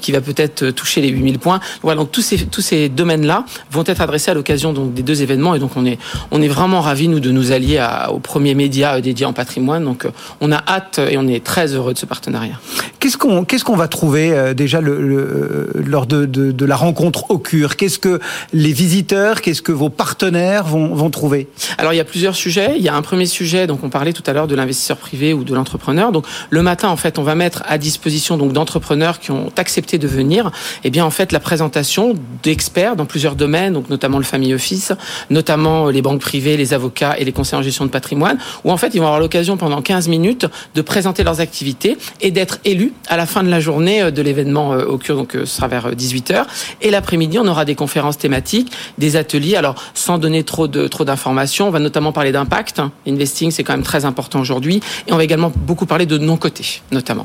qui 0.00 0.12
va 0.12 0.20
peut-être 0.20 0.63
euh, 0.64 0.72
toucher 0.72 1.00
les 1.00 1.08
8000 1.08 1.38
points. 1.38 1.60
Voilà. 1.82 2.00
Donc, 2.00 2.12
tous 2.12 2.22
ces 2.22 2.38
tous 2.46 2.60
ces 2.60 2.88
domaines-là 2.88 3.44
vont 3.70 3.84
être 3.86 4.00
adressés 4.00 4.30
à 4.30 4.34
l'occasion 4.34 4.72
donc 4.72 4.94
des 4.94 5.02
deux 5.02 5.22
événements. 5.22 5.54
Et 5.54 5.58
donc, 5.58 5.76
on 5.76 5.86
est 5.86 5.98
on 6.30 6.42
est 6.42 6.48
vraiment 6.48 6.80
ravis 6.80 7.08
nous 7.08 7.20
de 7.20 7.30
nous 7.30 7.52
allier 7.52 7.78
à, 7.78 8.12
au 8.12 8.18
premier 8.18 8.54
média 8.54 8.94
euh, 8.96 9.00
dédié 9.00 9.26
en 9.26 9.32
patrimoine. 9.32 9.84
Donc, 9.84 10.04
euh, 10.04 10.10
on 10.40 10.52
a 10.52 10.62
hâte 10.66 10.98
et 11.10 11.16
on 11.18 11.26
est 11.28 11.42
très 11.44 11.74
heureux 11.74 11.92
de 11.94 11.98
ce 11.98 12.06
partenariat. 12.06 12.58
Qu'est-ce 13.00 13.16
qu'on 13.18 13.44
qu'est-ce 13.44 13.64
qu'on 13.64 13.76
va 13.76 13.88
trouver 13.88 14.32
euh, 14.32 14.54
déjà 14.54 14.80
le, 14.80 15.00
le- 15.06 15.70
lors 15.86 16.06
de, 16.06 16.24
de, 16.24 16.52
de 16.52 16.64
la 16.64 16.76
rencontre 16.76 17.30
au 17.30 17.38
cure 17.38 17.76
Qu'est-ce 17.76 17.98
que 17.98 18.20
les 18.52 18.72
visiteurs, 18.72 19.40
qu'est-ce 19.40 19.62
que 19.62 19.72
vos 19.72 19.90
partenaires 19.90 20.64
vont, 20.64 20.94
vont 20.94 21.10
trouver? 21.10 21.48
Alors 21.78 21.92
il 21.92 21.96
y 21.96 22.00
a 22.00 22.04
plusieurs 22.04 22.34
sujets. 22.34 22.74
Il 22.76 22.82
y 22.82 22.88
a 22.88 22.94
un 22.94 23.02
premier 23.02 23.26
sujet, 23.26 23.66
donc 23.66 23.82
on 23.84 23.90
parlait 23.90 24.12
tout 24.12 24.22
à 24.26 24.32
l'heure 24.32 24.46
de 24.46 24.54
l'investisseur 24.54 24.96
privé 24.96 25.32
ou 25.34 25.44
de 25.44 25.54
l'entrepreneur. 25.54 26.12
Donc 26.12 26.24
le 26.50 26.62
matin, 26.62 26.88
en 26.88 26.96
fait, 26.96 27.18
on 27.18 27.22
va 27.22 27.34
mettre 27.34 27.62
à 27.66 27.78
disposition 27.78 28.36
donc 28.36 28.52
d'entrepreneurs 28.52 29.18
qui 29.20 29.30
ont 29.30 29.50
accepté 29.56 29.98
de 29.98 30.06
venir. 30.08 30.50
Eh 30.84 30.90
bien, 30.90 31.04
en 31.04 31.10
fait, 31.10 31.32
la 31.32 31.40
présentation 31.40 32.14
d'experts 32.42 32.96
dans 32.96 33.06
plusieurs 33.06 33.36
domaines, 33.36 33.72
donc 33.72 33.88
notamment 33.88 34.18
le 34.18 34.24
family 34.24 34.54
office, 34.54 34.92
notamment 35.30 35.88
les 35.88 36.02
banques 36.02 36.20
privées, 36.20 36.56
les 36.56 36.74
avocats 36.74 37.16
et 37.18 37.24
les 37.24 37.32
conseillers 37.32 37.58
en 37.58 37.62
gestion 37.62 37.84
de 37.84 37.90
patrimoine, 37.90 38.38
où 38.64 38.70
en 38.70 38.76
fait 38.76 38.94
ils 38.94 38.98
vont 38.98 39.06
avoir 39.06 39.20
l'occasion 39.20 39.56
pendant 39.56 39.82
15 39.82 40.08
minutes 40.08 40.46
de 40.74 40.82
présenter 40.82 41.24
leurs 41.24 41.40
activités 41.40 41.96
et 42.20 42.30
d'être 42.30 42.58
élus 42.64 42.92
à 43.08 43.16
la 43.16 43.26
fin 43.26 43.42
de 43.42 43.48
la 43.50 43.60
journée 43.60 44.02
euh, 44.02 44.10
de 44.10 44.22
l'événement 44.22 44.72
euh, 44.72 44.84
au 44.84 44.98
cure, 44.98 45.16
donc 45.16 45.36
euh, 45.36 45.44
ce 45.44 45.56
sera 45.56 45.68
vers 45.68 45.94
18 45.94 46.30
h 46.30 46.44
Et 46.82 46.90
l'après-midi, 46.90 47.38
on 47.38 47.46
aura 47.46 47.64
des 47.64 47.74
conférences 47.74 48.18
thématiques, 48.18 48.72
des 48.98 49.16
ateliers. 49.16 49.56
Alors, 49.56 49.74
sans 49.94 50.18
donner 50.18 50.44
trop 50.44 50.68
de 50.68 50.86
trop 50.88 51.04
d'informations, 51.04 51.68
on 51.68 51.70
va 51.70 51.78
notamment 51.78 52.12
parler 52.12 52.32
d'impact. 52.32 52.80
Investing, 53.06 53.50
c'est 53.50 53.64
quand 53.64 53.72
même 53.72 53.82
très 53.82 54.04
important 54.04 54.40
aujourd'hui. 54.40 54.80
Et 55.06 55.12
on 55.12 55.16
va 55.16 55.24
également 55.24 55.52
beaucoup 55.54 55.86
parler 55.86 56.06
de 56.06 56.18
non-cotés, 56.18 56.82
notamment. 56.92 57.24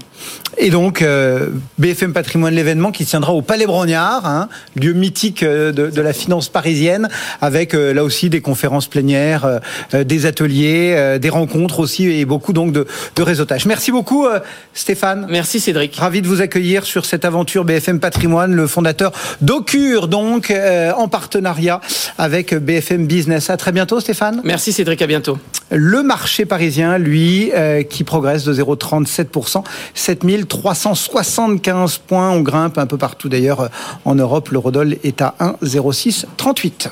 Et 0.58 0.70
donc, 0.70 1.02
euh, 1.02 1.50
BFM 1.78 2.14
Patrimoine, 2.14 2.54
l'événement 2.54 2.92
qui 2.92 3.06
tiendra 3.10 3.34
au 3.34 3.42
Palais 3.42 3.66
Brognard, 3.66 4.26
hein, 4.26 4.50
lieu 4.76 4.94
mythique 4.94 5.44
euh, 5.44 5.72
de, 5.72 5.88
de, 5.88 6.02
la 6.02 6.14
finance 6.14 6.50
parisienne, 6.50 7.10
avec 7.42 7.74
euh, 7.74 7.94
là 7.94 8.04
aussi 8.04 8.30
des 8.30 8.42
conférences 8.42 8.88
plénières, 8.88 9.60
euh, 9.94 10.04
des 10.04 10.26
ateliers, 10.26 11.18
des 11.20 11.30
rencontres 11.30 11.80
aussi, 11.80 12.10
et 12.10 12.26
beaucoup 12.26 12.54
donc 12.54 12.72
de, 12.72 12.86
de 13.16 13.24
réseautage. 13.24 13.66
Merci 13.66 13.92
beaucoup, 13.92 14.28
Stéphane. 14.74 15.28
Merci, 15.30 15.60
Cédric. 15.60 15.96
Ravi 15.96 16.22
de 16.22 16.28
vous 16.28 16.42
accueillir 16.42 16.86
sur 16.86 17.06
cette 17.06 17.26
aventure 17.26 17.66
BFM 17.66 18.00
Patrimoine, 18.00 18.54
le 18.54 18.68
fondateur 18.68 19.12
d'Ocure, 19.42 20.08
donc, 20.08 20.54
en 20.96 21.08
partenariat 21.08 21.82
avec 22.18 22.54
BFM 22.54 23.08
Business. 23.08 23.50
À 23.50 23.58
très 23.58 23.72
bientôt, 23.72 24.00
Stéphane. 24.00 24.42
Merci, 24.44 24.72
Cédric. 24.72 25.02
À 25.02 25.08
bientôt. 25.08 25.38
Le 25.72 26.04
marché 26.04 26.46
parisien, 26.46 26.98
lui, 26.98 27.52
qui 27.90 28.04
progresse 28.04 28.44
de 28.44 28.54
0,37%, 28.54 29.64
7375 29.94 31.98
points. 31.98 32.32
On 32.32 32.42
grimpe 32.42 32.78
un 32.78 32.86
peu 32.86 32.98
partout 33.00 33.30
d'ailleurs 33.30 33.70
en 34.06 34.14
Europe. 34.14 34.50
L'eurodoll 34.50 34.98
est 35.04 35.24
à 35.24 35.34
1,0638. 35.40 36.90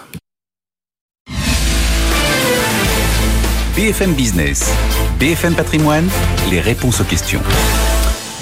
BFM 3.76 4.14
Business, 4.16 4.74
BFM 5.20 5.53
Patrimoine, 5.53 6.10
les 6.49 6.60
réponses 6.60 6.99
aux 6.99 7.03
questions. 7.03 7.41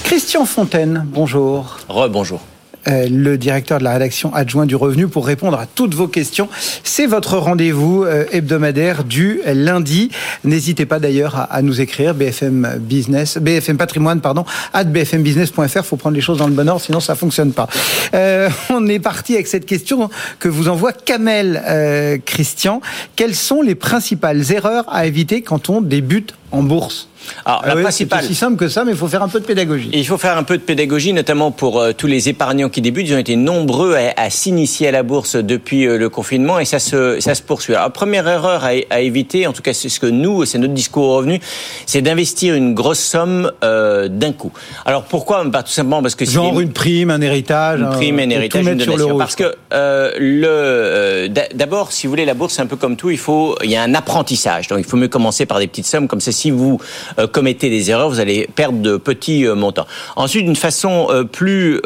Christian 0.06 0.46
Fontaine, 0.46 1.04
bonjour. 1.06 1.78
Re-bonjour. 1.90 2.40
Euh, 2.40 2.55
le 2.88 3.38
directeur 3.38 3.80
de 3.80 3.84
la 3.84 3.94
rédaction 3.94 4.34
adjoint 4.34 4.66
du 4.66 4.76
revenu 4.76 5.08
pour 5.08 5.26
répondre 5.26 5.60
à 5.60 5.66
toutes 5.66 5.94
vos 5.94 6.08
questions. 6.08 6.50
C'est 6.84 7.08
votre 7.08 7.38
rendez-vous 7.38 8.04
euh, 8.04 8.26
hebdomadaire 8.32 9.04
du 9.04 9.42
lundi. 9.46 10.10
N'hésitez 10.44 10.86
pas 10.86 11.00
d'ailleurs 11.00 11.48
à, 11.50 11.62
nous 11.62 11.82
écrire 11.82 12.14
BFM 12.14 12.78
Business, 12.80 13.38
BFM 13.38 13.78
Patrimoine, 13.78 14.22
pardon, 14.22 14.46
at 14.74 14.86
bfmbusiness.fr. 14.86 15.84
Faut 15.84 15.98
prendre 15.98 16.16
les 16.16 16.22
choses 16.22 16.38
dans 16.38 16.48
le 16.48 16.54
bon 16.54 16.68
ordre, 16.70 16.82
sinon 16.82 17.00
ça 17.00 17.16
fonctionne 17.16 17.54
pas. 17.54 17.68
Euh, 18.14 18.50
on 18.70 18.88
est 18.88 19.00
parti 19.00 19.34
avec 19.34 19.48
cette 19.48 19.66
question 19.66 20.10
que 20.40 20.48
vous 20.48 20.70
envoie 20.70 20.94
Kamel 20.94 21.62
euh, 21.68 22.18
Christian. 22.24 22.82
Quelles 23.16 23.36
sont 23.36 23.62
les 23.62 23.76
principales 23.76 24.52
erreurs 24.52 24.86
à 24.88 25.06
éviter 25.06 25.42
quand 25.42 25.70
on 25.70 25.82
débute 25.82 26.34
en 26.56 26.64
bourse 26.64 27.08
alors, 27.46 27.62
ah 27.64 27.68
la 27.70 27.76
oui, 27.76 27.82
principale. 27.84 28.20
C'est 28.22 28.26
aussi 28.26 28.36
simple 28.36 28.58
que 28.58 28.68
ça, 28.68 28.84
mais 28.84 28.92
il 28.92 28.98
faut 28.98 29.08
faire 29.08 29.24
un 29.24 29.28
peu 29.28 29.40
de 29.40 29.46
pédagogie. 29.46 29.90
Il 29.94 30.06
faut 30.06 30.18
faire 30.18 30.38
un 30.38 30.44
peu 30.44 30.58
de 30.58 30.64
pédagogie, 30.64 31.14
notamment 31.14 31.52
pour 31.52 31.80
euh, 31.80 31.92
tous 31.94 32.08
les 32.08 32.30
épargnants 32.30 32.70
qui 32.70 32.82
débutent. 32.82 33.08
Ils 33.08 33.16
ont 33.16 33.20
été 33.20 33.36
nombreux 33.36 33.96
à, 33.96 34.14
à 34.22 34.30
s'initier 34.30 34.88
à 34.88 34.92
la 34.92 35.04
bourse 35.04 35.36
depuis 35.36 35.88
euh, 35.88 35.98
le 35.98 36.10
confinement 36.10 36.60
et 36.60 36.66
ça 36.66 36.80
se, 36.80 37.20
ça 37.20 37.36
se 37.36 37.42
poursuit. 37.42 37.76
Alors, 37.76 37.92
première 37.92 38.28
erreur 38.28 38.64
à, 38.64 38.72
à 38.90 39.00
éviter, 39.00 39.48
en 39.48 39.54
tout 39.54 39.62
cas, 39.62 39.74
c'est 39.74 39.90
ce 39.90 40.00
que 40.00 40.08
nous, 40.08 40.46
c'est 40.46 40.58
notre 40.58 40.74
discours 40.74 41.06
au 41.06 41.18
revenu, 41.18 41.40
c'est 41.86 42.02
d'investir 42.02 42.56
une 42.56 42.74
grosse 42.74 43.00
somme 43.00 43.52
euh, 43.64 44.08
d'un 44.08 44.32
coup. 44.32 44.52
Alors, 44.86 45.04
pourquoi? 45.04 45.44
Bah, 45.46 45.64
Tout 45.64 45.72
simplement 45.72 46.02
parce 46.02 46.16
que 46.16 46.26
Genre 46.26 46.60
une 46.60 46.74
prime, 46.74 47.10
un 47.12 47.22
héritage. 47.22 47.80
Une 47.80 47.90
prime, 47.90 48.20
un 48.20 48.30
héritage, 48.30 48.66
une 48.66 48.78
donation. 48.78 49.18
Parce 49.18 49.36
que 49.36 49.56
le, 49.72 51.28
d'abord, 51.54 51.92
si 51.92 52.08
vous 52.08 52.12
voulez, 52.12 52.26
la 52.26 52.34
bourse, 52.34 52.56
c'est 52.56 52.62
un 52.62 52.68
peu 52.68 52.76
comme 52.76 52.96
tout. 52.96 53.10
Il 53.10 53.18
faut, 53.18 53.58
il 53.64 53.70
y 53.70 53.76
a 53.76 53.84
un 53.84 53.94
apprentissage. 53.94 54.68
Donc, 54.68 54.80
il 54.80 54.86
faut 54.86 54.98
mieux 54.98 55.08
commencer 55.08 55.46
par 55.46 55.60
des 55.60 55.68
petites 55.68 55.86
sommes 55.86 56.08
comme 56.08 56.22
ça. 56.22 56.32
Si 56.46 56.52
vous 56.52 56.80
euh, 57.18 57.26
commettez 57.26 57.72
des 57.72 57.90
erreurs, 57.90 58.08
vous 58.08 58.20
allez 58.20 58.48
perdre 58.54 58.78
de 58.78 58.98
petits 58.98 59.48
euh, 59.48 59.56
montants. 59.56 59.88
Ensuite, 60.16 60.46
d'une 60.46 60.56
façon 60.56 61.08
euh, 61.10 61.24
plus 61.24 61.82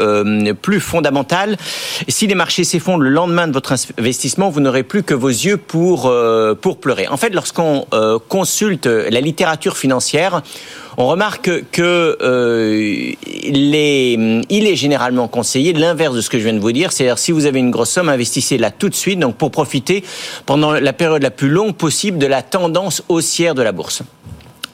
plus 0.61 0.81
fondamentale, 0.81 1.55
si 2.09 2.27
les 2.27 2.35
marchés 2.35 2.65
s'effondrent 2.65 3.03
le 3.03 3.09
lendemain 3.09 3.47
de 3.47 3.53
votre 3.53 3.73
investissement, 3.97 4.49
vous 4.49 4.59
n'aurez 4.59 4.83
plus 4.83 5.03
que 5.03 5.13
vos 5.13 5.29
yeux 5.29 5.55
pour 5.55 6.13
pour 6.61 6.79
pleurer. 6.79 7.07
En 7.07 7.15
fait, 7.15 7.29
lorsqu'on 7.29 7.85
consulte 8.27 8.85
la 8.85 9.21
littérature 9.21 9.77
financière, 9.77 10.41
on 10.97 11.07
remarque 11.07 11.49
que 11.71 13.15
il 13.35 13.75
est 13.75 14.75
généralement 14.75 15.27
conseillé 15.27 15.73
l'inverse 15.73 16.15
de 16.15 16.21
ce 16.21 16.29
que 16.29 16.37
je 16.37 16.43
viens 16.43 16.53
de 16.53 16.59
vous 16.59 16.71
dire, 16.71 16.91
c'est-à-dire 16.91 17.17
si 17.17 17.31
vous 17.31 17.45
avez 17.45 17.59
une 17.59 17.71
grosse 17.71 17.91
somme, 17.91 18.09
investissez-la 18.09 18.71
tout 18.71 18.89
de 18.89 18.95
suite, 18.95 19.19
donc 19.19 19.35
pour 19.35 19.51
profiter 19.51 20.03
pendant 20.45 20.73
la 20.73 20.93
période 20.93 21.23
la 21.23 21.31
plus 21.31 21.49
longue 21.49 21.75
possible 21.75 22.17
de 22.17 22.27
la 22.27 22.41
tendance 22.41 23.03
haussière 23.09 23.55
de 23.55 23.61
la 23.61 23.71
bourse. 23.71 24.03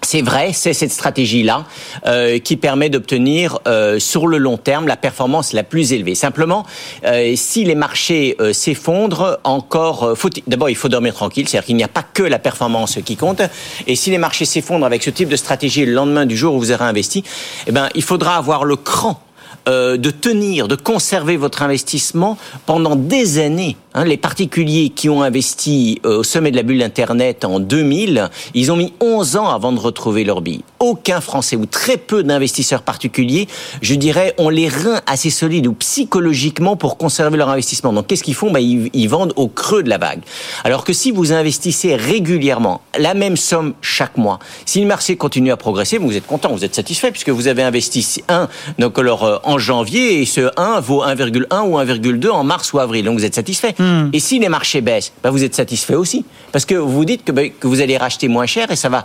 C'est 0.05 0.21
vrai, 0.21 0.51
c'est 0.53 0.73
cette 0.73 0.91
stratégie-là 0.91 1.65
euh, 2.05 2.37
qui 2.37 2.57
permet 2.57 2.89
d'obtenir 2.89 3.57
euh, 3.67 3.97
sur 3.97 4.27
le 4.27 4.37
long 4.37 4.57
terme 4.57 4.87
la 4.87 4.97
performance 4.97 5.51
la 5.51 5.63
plus 5.63 5.93
élevée. 5.93 6.13
Simplement, 6.13 6.63
euh, 7.05 7.33
si 7.35 7.63
les 7.63 7.73
marchés 7.73 8.35
euh, 8.39 8.53
s'effondrent, 8.53 9.39
encore, 9.43 10.03
euh, 10.03 10.29
d'abord 10.45 10.69
il 10.69 10.75
faut 10.75 10.89
dormir 10.89 11.15
tranquille, 11.15 11.49
c'est-à-dire 11.49 11.65
qu'il 11.65 11.75
n'y 11.75 11.83
a 11.83 11.87
pas 11.87 12.03
que 12.03 12.21
la 12.21 12.37
performance 12.37 12.99
qui 13.03 13.15
compte. 13.15 13.41
Et 13.87 13.95
si 13.95 14.11
les 14.11 14.19
marchés 14.19 14.45
s'effondrent 14.45 14.85
avec 14.85 15.01
ce 15.01 15.09
type 15.09 15.27
de 15.27 15.35
stratégie 15.35 15.83
le 15.85 15.93
lendemain 15.93 16.27
du 16.27 16.37
jour 16.37 16.53
où 16.53 16.59
vous 16.59 16.71
aurez 16.71 16.85
investi, 16.85 17.23
eh 17.65 17.71
ben 17.71 17.89
il 17.95 18.03
faudra 18.03 18.37
avoir 18.37 18.63
le 18.63 18.75
cran 18.75 19.19
euh, 19.67 19.97
de 19.97 20.11
tenir, 20.11 20.67
de 20.67 20.75
conserver 20.75 21.35
votre 21.35 21.63
investissement 21.63 22.37
pendant 22.67 22.95
des 22.95 23.39
années. 23.39 23.75
Hein, 23.97 24.03
les 24.03 24.17
particuliers 24.17 24.89
qui 24.89 25.07
ont 25.07 25.23
investi 25.23 26.01
euh, 26.05 26.17
au 26.17 26.23
sommet 26.23 26.51
de 26.51 26.57
la 26.57 26.63
bulle 26.63 26.83
Internet 26.83 27.45
en 27.45 27.61
2000, 27.61 28.29
ils 28.53 28.69
ont 28.69 28.75
mis 28.75 28.91
11 28.99 29.37
ans 29.37 29.47
avant 29.47 29.71
de 29.71 29.79
retrouver 29.79 30.25
leur 30.25 30.41
bille. 30.41 30.63
Aucun 30.81 31.21
Français 31.21 31.55
ou 31.55 31.65
très 31.65 31.95
peu 31.95 32.21
d'investisseurs 32.21 32.81
particuliers, 32.81 33.47
je 33.81 33.95
dirais, 33.95 34.33
ont 34.37 34.49
les 34.49 34.67
reins 34.67 34.99
assez 35.07 35.29
solides 35.29 35.65
ou 35.65 35.73
psychologiquement 35.73 36.75
pour 36.75 36.97
conserver 36.97 37.37
leur 37.37 37.49
investissement. 37.49 37.93
Donc 37.93 38.07
qu'est-ce 38.07 38.23
qu'ils 38.23 38.35
font? 38.35 38.51
Ben, 38.51 38.59
ils, 38.59 38.89
ils 38.91 39.07
vendent 39.07 39.31
au 39.37 39.47
creux 39.47 39.81
de 39.81 39.89
la 39.89 39.97
vague. 39.97 40.19
Alors 40.65 40.83
que 40.83 40.91
si 40.91 41.11
vous 41.11 41.31
investissez 41.31 41.95
régulièrement 41.95 42.81
la 42.99 43.13
même 43.13 43.37
somme 43.37 43.75
chaque 43.79 44.17
mois, 44.17 44.39
si 44.65 44.81
le 44.81 44.87
marché 44.87 45.15
continue 45.15 45.53
à 45.53 45.57
progresser, 45.57 45.99
vous 45.99 46.17
êtes 46.17 46.27
content, 46.27 46.51
vous 46.51 46.65
êtes 46.65 46.75
satisfait 46.75 47.11
puisque 47.11 47.29
vous 47.29 47.47
avez 47.47 47.63
investi 47.63 48.23
un 48.27 48.49
donc 48.77 48.99
alors 48.99 49.23
euh, 49.23 49.37
en 49.45 49.57
janvier 49.57 50.21
et 50.21 50.25
ce 50.25 50.51
1 50.57 50.81
vaut 50.81 51.01
1,1 51.01 51.61
ou 51.69 51.77
1,2 51.77 52.29
en 52.29 52.43
mars 52.43 52.73
ou 52.73 52.79
avril. 52.79 53.05
Donc 53.05 53.17
vous 53.17 53.25
êtes 53.25 53.35
satisfait. 53.35 53.73
Hmm. 53.85 54.09
Et 54.13 54.19
si 54.19 54.39
les 54.39 54.49
marchés 54.49 54.81
baissent, 54.81 55.11
ben 55.23 55.29
vous 55.29 55.43
êtes 55.43 55.53
satisfait 55.55 55.95
aussi. 55.95 56.25
Parce 56.51 56.65
que 56.65 56.75
vous 56.75 57.05
dites 57.05 57.23
que, 57.23 57.31
ben, 57.31 57.51
que 57.59 57.67
vous 57.67 57.81
allez 57.81 57.97
racheter 57.97 58.27
moins 58.27 58.45
cher 58.45 58.71
et 58.71 58.75
ça 58.75 58.89
va 58.89 59.03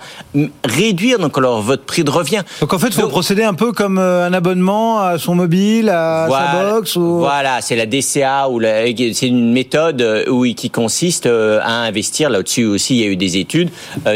réduire 0.64 1.18
donc 1.18 1.36
alors 1.36 1.60
votre 1.60 1.84
prix 1.84 2.04
de 2.04 2.10
revient. 2.10 2.42
Donc 2.60 2.72
en 2.72 2.78
fait, 2.78 2.88
il 2.88 2.92
faut 2.94 3.02
Donc- 3.02 3.10
procéder 3.10 3.42
un 3.42 3.54
peu 3.54 3.72
comme 3.72 3.98
euh, 3.98 4.26
un 4.26 4.32
abonnement 4.32 5.00
à 5.00 5.18
son 5.18 5.34
mobile, 5.34 5.88
à 5.90 6.28
sa 6.30 6.70
box 6.72 6.96
ou... 6.96 7.18
Voilà, 7.18 7.60
c'est 7.60 7.76
la 7.76 7.86
DCA 7.86 8.48
ou 8.48 8.60
c'est 8.60 9.26
une 9.26 9.52
méthode 9.52 10.00
euh, 10.00 10.24
où, 10.30 10.44
qui 10.54 10.70
consiste 10.70 11.26
euh, 11.26 11.60
à 11.62 11.72
investir. 11.82 12.30
Là-dessus 12.30 12.64
aussi, 12.66 12.96
il 12.96 13.00
y 13.00 13.04
a 13.04 13.08
eu 13.08 13.16
des 13.16 13.36
études. 13.36 13.70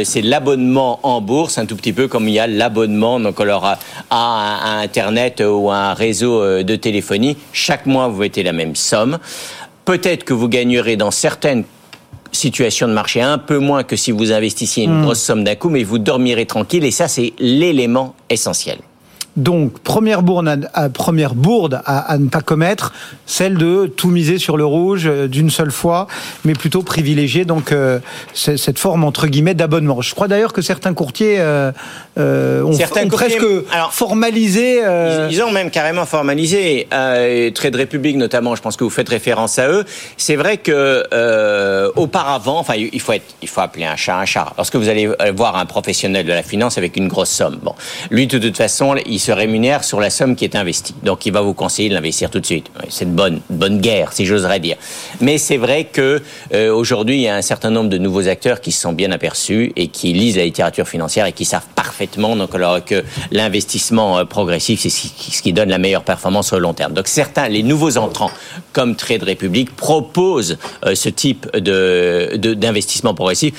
C'est 0.04 0.22
l'abonnement 0.22 1.00
en 1.02 1.20
bourse, 1.20 1.58
un 1.58 1.66
tout 1.66 1.76
petit 1.76 1.92
peu 1.92 2.08
comme 2.08 2.28
il 2.28 2.34
y 2.34 2.38
a 2.38 2.46
l'abonnement 2.46 3.18
donc 3.20 3.40
alors 3.40 3.64
à, 3.64 3.78
à- 4.10 4.78
à 4.78 4.82
Internet 4.82 5.42
ou 5.46 5.70
à 5.70 5.76
un 5.76 5.94
réseau 5.94 6.62
de 6.62 6.76
téléphonie. 6.76 7.36
Chaque 7.52 7.86
mois, 7.86 8.08
vous 8.08 8.20
mettez 8.20 8.42
la 8.42 8.52
même 8.52 8.76
somme. 8.76 9.18
Peut-être 9.84 10.24
que 10.24 10.32
vous 10.32 10.48
gagnerez 10.48 10.96
dans 10.96 11.10
certaines 11.10 11.64
situation 12.32 12.88
de 12.88 12.92
marché 12.92 13.20
un 13.22 13.38
peu 13.38 13.58
moins 13.58 13.84
que 13.84 13.94
si 13.96 14.10
vous 14.10 14.32
investissiez 14.32 14.84
une 14.84 15.00
Hmm. 15.00 15.04
grosse 15.04 15.20
somme 15.20 15.44
d'un 15.44 15.54
coup, 15.54 15.68
mais 15.68 15.84
vous 15.84 15.98
dormirez 15.98 16.46
tranquille 16.46 16.84
et 16.84 16.90
ça, 16.90 17.06
c'est 17.06 17.32
l'élément 17.38 18.14
essentiel. 18.28 18.78
Donc, 19.36 19.80
première 19.80 20.22
bourde, 20.22 20.48
à, 20.48 20.82
à- 20.84 20.88
première 20.88 21.34
bourde 21.34 21.80
à, 21.84 21.98
à 22.12 22.18
ne 22.18 22.28
pas 22.28 22.40
commettre, 22.40 22.92
celle 23.26 23.56
de 23.56 23.86
tout 23.86 24.08
miser 24.08 24.38
sur 24.38 24.56
le 24.56 24.64
rouge 24.64 25.06
euh, 25.06 25.26
d'une 25.26 25.50
seule 25.50 25.72
fois, 25.72 26.06
mais 26.44 26.52
plutôt 26.52 26.82
privilégier 26.82 27.44
donc 27.44 27.72
euh, 27.72 27.98
cette 28.32 28.78
forme 28.78 29.02
entre 29.04 29.26
guillemets 29.26 29.54
d'abonnement. 29.54 30.00
Je 30.02 30.14
crois 30.14 30.28
d'ailleurs 30.28 30.52
que 30.52 30.62
certains 30.62 30.94
courtiers 30.94 31.36
euh, 31.40 31.72
euh, 32.18 32.62
ont, 32.62 32.72
Certains 32.74 33.04
ont 33.06 33.08
courtiers- 33.08 33.36
presque 33.38 33.72
alors, 33.72 33.92
formalisé. 33.92 34.80
euh, 34.84 35.26
Ils, 35.30 35.36
ils 35.36 35.42
ont 35.42 35.50
même 35.50 35.70
carrément 35.70 36.06
formalisé 36.06 36.86
Trade 36.90 37.76
Republic 37.76 38.16
notamment. 38.16 38.54
Je 38.54 38.62
pense 38.62 38.76
que 38.76 38.84
vous 38.84 38.90
faites 38.90 39.08
référence 39.08 39.58
à 39.58 39.68
eux. 39.68 39.84
C'est 40.16 40.36
vrai 40.36 40.58
que 40.58 41.02
auparavant, 41.96 42.58
enfin, 42.58 42.74
il 42.76 43.00
faut 43.00 43.12
être, 43.12 43.34
il 43.42 43.48
faut 43.48 43.60
appeler 43.60 43.84
un 43.84 43.96
chat 43.96 44.16
un 44.18 44.24
chat. 44.24 44.52
Lorsque 44.56 44.76
vous 44.76 44.88
allez 44.88 45.08
voir 45.36 45.56
un 45.56 45.66
professionnel 45.66 46.24
de 46.26 46.32
la 46.32 46.42
finance 46.42 46.78
avec 46.78 46.96
une 46.96 47.08
grosse 47.08 47.30
somme, 47.30 47.58
bon, 47.62 47.74
lui 48.10 48.26
de 48.26 48.38
toute 48.38 48.56
façon, 48.56 48.94
il 49.06 49.20
se 49.24 49.32
rémunère 49.32 49.84
sur 49.84 50.00
la 50.00 50.10
somme 50.10 50.36
qui 50.36 50.44
est 50.44 50.54
investie. 50.54 50.94
Donc, 51.02 51.26
il 51.26 51.32
va 51.32 51.40
vous 51.40 51.54
conseiller 51.54 51.88
de 51.88 51.94
l'investir 51.94 52.30
tout 52.30 52.40
de 52.40 52.46
suite. 52.46 52.70
C'est 52.88 53.06
de 53.06 53.16
bonne, 53.16 53.40
bonne 53.50 53.80
guerre, 53.80 54.12
si 54.12 54.26
j'oserais 54.26 54.60
dire. 54.60 54.76
Mais 55.20 55.38
c'est 55.38 55.56
vrai 55.56 55.84
que 55.84 56.22
euh, 56.52 56.72
aujourd'hui, 56.74 57.16
il 57.16 57.22
y 57.22 57.28
a 57.28 57.36
un 57.36 57.42
certain 57.42 57.70
nombre 57.70 57.90
de 57.90 57.98
nouveaux 57.98 58.28
acteurs 58.28 58.60
qui 58.60 58.72
se 58.72 58.80
sont 58.80 58.92
bien 58.92 59.10
aperçus 59.12 59.72
et 59.76 59.88
qui 59.88 60.12
lisent 60.12 60.36
la 60.36 60.44
littérature 60.44 60.86
financière 60.86 61.26
et 61.26 61.32
qui 61.32 61.44
savent 61.44 61.66
parfaitement 61.74 62.36
donc 62.36 62.54
alors 62.54 62.84
que 62.84 63.02
l'investissement 63.30 64.18
euh, 64.18 64.24
progressif, 64.24 64.80
c'est 64.80 64.90
ce 64.90 65.42
qui, 65.42 65.52
donne 65.52 65.68
la 65.68 65.78
meilleure 65.78 66.02
performance 66.02 66.52
le 66.52 66.58
long 66.58 66.74
terme. 66.74 66.92
Donc 66.92 67.06
certains, 67.06 67.48
les 67.48 67.62
nouveaux 67.62 67.96
entrants 67.96 68.30
comme 68.72 68.96
Trade 68.96 69.22
Republic 69.22 69.74
proposent 69.74 70.58
euh, 70.84 70.94
ce 70.94 71.08
type 71.08 71.46
de 71.56 72.36
de- 72.36 72.54
d'investissement 72.54 73.14
progressif. 73.14 73.54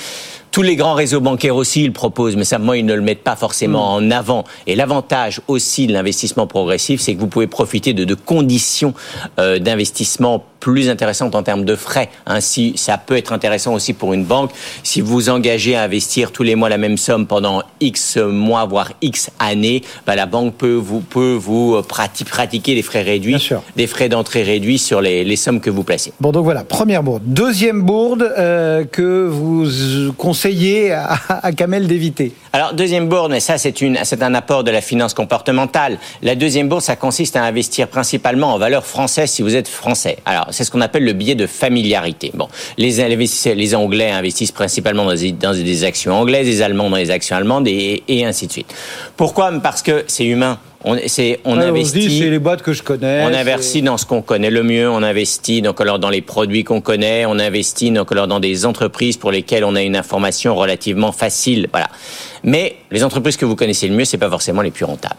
Tous 0.56 0.62
les 0.62 0.76
grands 0.76 0.94
réseaux 0.94 1.20
bancaires 1.20 1.54
aussi 1.54 1.84
ils 1.84 1.92
proposent, 1.92 2.34
mais 2.34 2.44
moi, 2.58 2.78
ils 2.78 2.86
ne 2.86 2.94
le 2.94 3.02
mettent 3.02 3.22
pas 3.22 3.36
forcément 3.36 4.00
mm. 4.00 4.04
en 4.04 4.10
avant. 4.10 4.44
Et 4.66 4.74
l'avantage 4.74 5.42
aussi 5.48 5.86
de 5.86 5.92
l'investissement 5.92 6.46
progressif, 6.46 6.98
c'est 6.98 7.14
que 7.14 7.20
vous 7.20 7.26
pouvez 7.26 7.46
profiter 7.46 7.92
de, 7.92 8.04
de 8.04 8.14
conditions 8.14 8.94
euh, 9.38 9.58
d'investissement 9.58 10.42
plus 10.60 10.88
intéressantes 10.88 11.34
en 11.34 11.42
termes 11.42 11.66
de 11.66 11.76
frais. 11.76 12.08
Ainsi, 12.24 12.72
ça 12.76 12.96
peut 12.96 13.18
être 13.18 13.34
intéressant 13.34 13.74
aussi 13.74 13.92
pour 13.92 14.14
une 14.14 14.24
banque. 14.24 14.50
Si 14.82 15.02
vous 15.02 15.12
vous 15.12 15.28
engagez 15.28 15.76
à 15.76 15.82
investir 15.82 16.32
tous 16.32 16.42
les 16.42 16.54
mois 16.54 16.70
la 16.70 16.78
même 16.78 16.96
somme 16.96 17.26
pendant 17.26 17.62
X 17.80 18.16
mois, 18.16 18.64
voire 18.64 18.92
X 19.02 19.30
années, 19.38 19.82
bah, 20.06 20.16
la 20.16 20.24
banque 20.24 20.54
peut 20.54 20.74
vous, 20.74 21.00
peut 21.00 21.34
vous 21.38 21.80
pratiquer 21.82 22.74
des 22.74 22.82
frais 22.82 23.02
réduits, 23.02 23.46
des 23.76 23.86
frais 23.86 24.08
d'entrée 24.08 24.42
réduits 24.42 24.78
sur 24.78 25.02
les, 25.02 25.22
les, 25.22 25.36
sommes 25.36 25.60
que 25.60 25.70
vous 25.70 25.84
placez. 25.84 26.14
Bon, 26.18 26.32
donc 26.32 26.44
voilà, 26.44 26.64
première 26.64 27.02
bourde. 27.02 27.22
Deuxième 27.26 27.82
bourde 27.82 28.22
euh, 28.38 28.84
que 28.84 29.28
vous 29.28 29.66
conseillez 30.16 30.45
à, 30.92 31.52
Kamel 31.52 31.86
d'éviter. 31.86 32.32
Alors, 32.52 32.72
deuxième 32.72 33.08
bourde, 33.08 33.32
mais 33.32 33.40
ça, 33.40 33.58
c'est 33.58 34.22
un 34.22 34.34
apport 34.34 34.64
de 34.64 34.70
la 34.70 34.80
finance 34.80 35.14
comportementale. 35.14 35.98
La 36.22 36.34
deuxième 36.34 36.68
bourse, 36.68 36.84
ça 36.84 36.96
consiste 36.96 37.36
à 37.36 37.42
investir 37.42 37.88
principalement 37.88 38.54
en 38.54 38.58
valeur 38.58 38.86
française 38.86 39.30
si 39.30 39.42
vous 39.42 39.56
êtes 39.56 39.68
français. 39.68 40.18
Alors, 40.24 40.48
c'est 40.50 40.64
ce 40.64 40.70
qu'on 40.70 40.80
appelle 40.80 41.04
le 41.04 41.12
biais 41.12 41.34
de 41.34 41.46
familiarité. 41.46 42.30
Bon, 42.34 42.48
les 42.78 43.74
Anglais 43.74 44.10
investissent 44.10 44.52
principalement 44.52 45.04
dans 45.04 45.52
des, 45.52 45.84
actions 45.84 46.14
anglaises, 46.14 46.46
les 46.46 46.62
Allemands 46.62 46.90
dans 46.90 46.96
les 46.96 47.10
actions 47.10 47.36
allemandes 47.36 47.66
et, 47.68 48.02
ainsi 48.24 48.46
de 48.46 48.52
suite. 48.52 48.72
Pourquoi? 49.16 49.50
Parce 49.60 49.82
que 49.82 50.04
c'est 50.06 50.24
humain. 50.24 50.58
On, 50.88 50.96
c'est, 51.08 51.40
on 51.44 51.58
investit. 51.58 52.20
c'est 52.20 52.30
les 52.30 52.38
boîtes 52.38 52.62
que 52.62 52.72
je 52.72 52.82
connais. 52.82 53.24
On 53.24 53.34
investit 53.34 53.82
dans 53.82 53.98
ce 53.98 54.06
qu'on 54.06 54.22
connaît 54.22 54.50
le 54.50 54.62
mieux. 54.62 54.88
On 54.88 55.02
investit 55.02 55.60
donc 55.60 55.80
alors 55.80 55.98
dans 55.98 56.10
les 56.10 56.22
produits 56.22 56.62
qu'on 56.62 56.80
connaît. 56.80 57.26
On 57.26 57.40
investit 57.40 57.90
donc 57.90 58.12
alors 58.12 58.28
dans 58.28 58.38
des 58.38 58.64
entreprises 58.64 59.16
pour 59.16 59.32
lesquelles 59.32 59.64
on 59.64 59.74
a 59.74 59.82
une 59.82 59.96
information 59.96 60.54
relativement 60.54 61.10
facile. 61.10 61.68
Voilà. 61.72 61.88
Mais 62.44 62.76
les 62.92 63.02
entreprises 63.02 63.36
que 63.36 63.44
vous 63.44 63.56
connaissez 63.56 63.88
le 63.88 63.96
mieux, 63.96 64.04
c'est 64.04 64.16
pas 64.16 64.30
forcément 64.30 64.62
les 64.62 64.70
plus 64.70 64.84
rentables. 64.84 65.16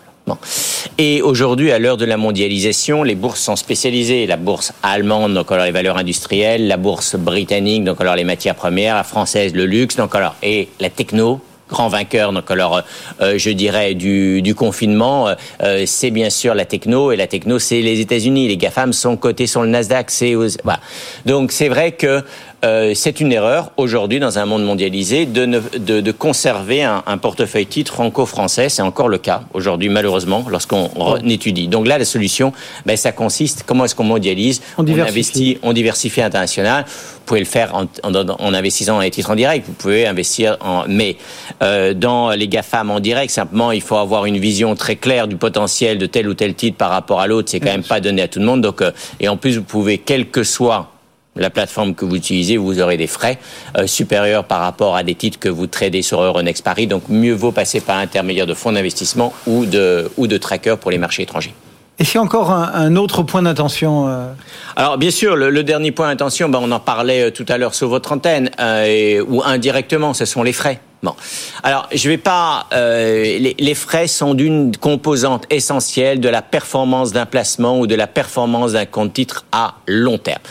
Et 0.98 1.22
aujourd'hui, 1.22 1.72
à 1.72 1.80
l'heure 1.80 1.98
de 1.98 2.06
la 2.06 2.18
mondialisation, 2.18 3.04
les 3.04 3.16
bourses 3.16 3.42
sont 3.42 3.56
spécialisées. 3.56 4.26
La 4.28 4.38
bourse 4.38 4.74
allemande, 4.84 5.34
donc 5.34 5.52
alors 5.52 5.66
les 5.66 5.72
valeurs 5.72 5.98
industrielles, 5.98 6.68
la 6.68 6.78
bourse 6.78 7.16
britannique, 7.16 7.84
donc 7.84 8.02
alors 8.02 8.16
les 8.16 8.24
matières 8.24 8.56
premières, 8.56 8.96
la 8.96 9.04
française, 9.04 9.54
le 9.54 9.66
luxe, 9.66 9.96
donc 9.96 10.16
alors 10.16 10.36
et 10.44 10.70
la 10.80 10.90
techno, 10.90 11.40
grand 11.70 11.88
vainqueur 11.88 12.32
donc 12.32 12.50
alors 12.52 12.82
euh, 13.22 13.38
je 13.38 13.50
dirais 13.50 13.94
du, 13.94 14.56
confinement 14.56 15.30
euh, 15.62 15.84
c'est 15.86 16.12
bien 16.12 16.30
sûr 16.30 16.54
la 16.56 16.66
techno 16.66 17.12
et 17.12 17.16
la 17.16 17.28
techno 17.28 17.60
c'est 17.60 17.82
les 17.82 18.00
États-Unis 18.00 18.48
les 18.48 18.58
Gafam 18.58 18.94
sont 18.94 19.18
cotés 19.18 19.48
sur 19.48 19.62
le 19.62 19.68
Nasdaq 19.68 20.10
c'est 20.10 20.34
voilà. 20.34 20.80
donc 21.26 21.52
c'est 21.52 21.70
vrai 21.70 21.92
que 21.92 22.24
euh, 22.68 22.92
c'est 22.96 23.22
une 23.22 23.32
erreur 23.32 23.72
aujourd'hui 23.78 24.20
dans 24.20 24.40
un 24.40 24.46
monde 24.46 24.64
mondialisé 24.64 25.26
de, 25.26 25.46
de, 25.46 26.02
de 26.02 26.12
conserver 26.12 26.84
un, 26.84 27.02
un, 27.06 27.18
portefeuille 27.18 27.66
titre 27.66 27.94
franco-français. 27.94 28.68
C'est 28.70 28.82
encore 28.82 29.08
le 29.08 29.18
cas 29.18 29.44
aujourd'hui, 29.54 29.90
malheureusement, 29.90 30.46
lorsqu'on 30.50 30.90
étudie. 31.28 31.68
Donc 31.68 31.88
là, 31.88 31.98
la 31.98 32.06
solution, 32.06 32.52
ben, 32.86 32.98
ça 32.98 33.12
consiste, 33.12 33.64
comment 33.66 33.86
est-ce 33.86 33.96
qu'on 33.96 34.04
mondialise? 34.04 34.62
On, 34.78 34.84
diversifie. 34.84 35.12
investit, 35.12 35.58
on 35.64 35.74
diversifie 35.74 36.22
international. 36.22 36.86
Vous 36.88 37.26
pouvez 37.26 37.40
le 37.40 37.46
faire 37.46 37.74
en, 37.74 37.86
en, 38.04 38.54
investissant 38.54 38.96
dans 38.96 39.02
les 39.02 39.12
titres 39.12 39.32
en 39.32 39.36
direct. 39.36 39.66
Vous 39.68 39.74
pouvez 39.74 40.06
investir 40.06 40.58
en, 40.62 40.84
mais 40.88 41.16
euh, 41.64 41.94
dans 41.94 42.32
les 42.32 42.48
GAFAM 42.48 42.92
en 42.92 43.00
direct, 43.00 43.32
simplement, 43.32 43.72
il 43.72 43.82
faut 43.82 43.98
avoir 43.98 44.26
une 44.26 44.38
vision 44.38 44.76
très 44.76 44.98
claire 44.98 45.28
du 45.28 45.38
potentiel 45.38 45.98
de 45.98 46.06
tel 46.06 46.28
ou 46.28 46.34
tel 46.34 46.54
titre 46.54 46.78
par 46.78 46.90
rapport 46.90 47.22
à 47.22 47.28
l'autre. 47.28 47.50
C'est 47.50 47.60
quand 47.60 47.72
même 47.72 47.84
pas 47.84 48.02
donné 48.02 48.22
à 48.22 48.28
tout 48.28 48.40
le 48.40 48.46
monde. 48.46 48.62
Donc, 48.62 48.82
euh, 48.82 48.92
et 49.20 49.30
en 49.30 49.38
plus, 49.38 49.58
vous 49.58 49.64
pouvez, 49.64 49.98
quel 49.98 50.30
que 50.30 50.44
soit 50.44 50.92
la 51.38 51.50
plateforme 51.50 51.96
que 51.96 52.06
vous 52.06 52.16
utilisez, 52.16 52.58
vous 52.58 52.80
aurez 52.80 52.98
des 52.98 53.08
frais 53.08 53.38
euh, 53.78 53.88
supérieurs 53.88 54.44
par 54.44 54.60
rapport 54.62 54.96
à 54.96 55.04
des 55.04 55.16
titres 55.16 55.40
que 55.40 55.50
vous 55.50 55.68
tradez 55.68 56.02
sur 56.02 56.22
Euronext 56.22 56.64
Paris. 56.64 56.88
Donc 56.88 57.04
mieux 57.10 57.34
vaut 57.34 57.52
passer 57.52 57.82
par 57.82 57.98
l'intermédiaire 57.98 58.46
de 58.46 58.54
fonds 58.54 58.72
d'investissement 58.72 59.34
ou 59.46 59.66
de, 59.66 60.10
ou 60.18 60.28
de 60.28 60.38
trackers 60.38 60.78
pour 60.78 60.92
les 60.92 60.98
marchés 60.98 61.24
étrangers. 61.24 61.54
Et 62.00 62.04
c'est 62.04 62.20
encore 62.20 62.52
un, 62.52 62.96
autre 62.96 63.24
point 63.24 63.42
d'intention 63.42 64.08
euh 64.08 64.32
Alors 64.76 65.00
bien 65.00 65.10
sûr, 65.10 65.36
le, 65.36 65.64
dernier 65.64 65.92
point 65.92 66.08
d'intention, 66.10 66.48
ben, 66.48 66.60
on 66.62 66.72
en 66.72 66.80
parlait 66.80 67.24
euh, 67.24 67.32
tout 67.32 67.46
à 67.48 67.58
l'heure 67.58 67.74
sur 67.74 67.88
votre 67.88 68.12
antenne, 68.12 68.52
et, 68.60 69.20
ou 69.20 69.42
indirectement, 69.44 70.14
ce 70.14 70.26
sont 70.26 70.44
les 70.44 70.54
frais. 70.54 70.80
Bon, 71.04 71.14
alors 71.62 71.88
je 71.94 72.10
vais 72.10 72.18
pas. 72.18 72.66
Euh, 72.74 73.54
les, 73.60 73.74
frais 73.76 74.08
sont 74.08 74.34
d'une 74.34 74.76
composante 74.76 75.46
essentielle 75.52 76.20
de 76.20 76.28
la 76.28 76.42
performance 76.42 77.12
d'un 77.12 77.28
placement 77.28 77.80
ou 77.80 77.86
de 77.86 77.94
la 77.94 78.08
performance 78.08 78.72
d'un 78.72 78.88
compte 78.88 79.14
titre 79.14 79.46
à 79.52 79.76
long 79.86 80.18
terme. 80.18 80.42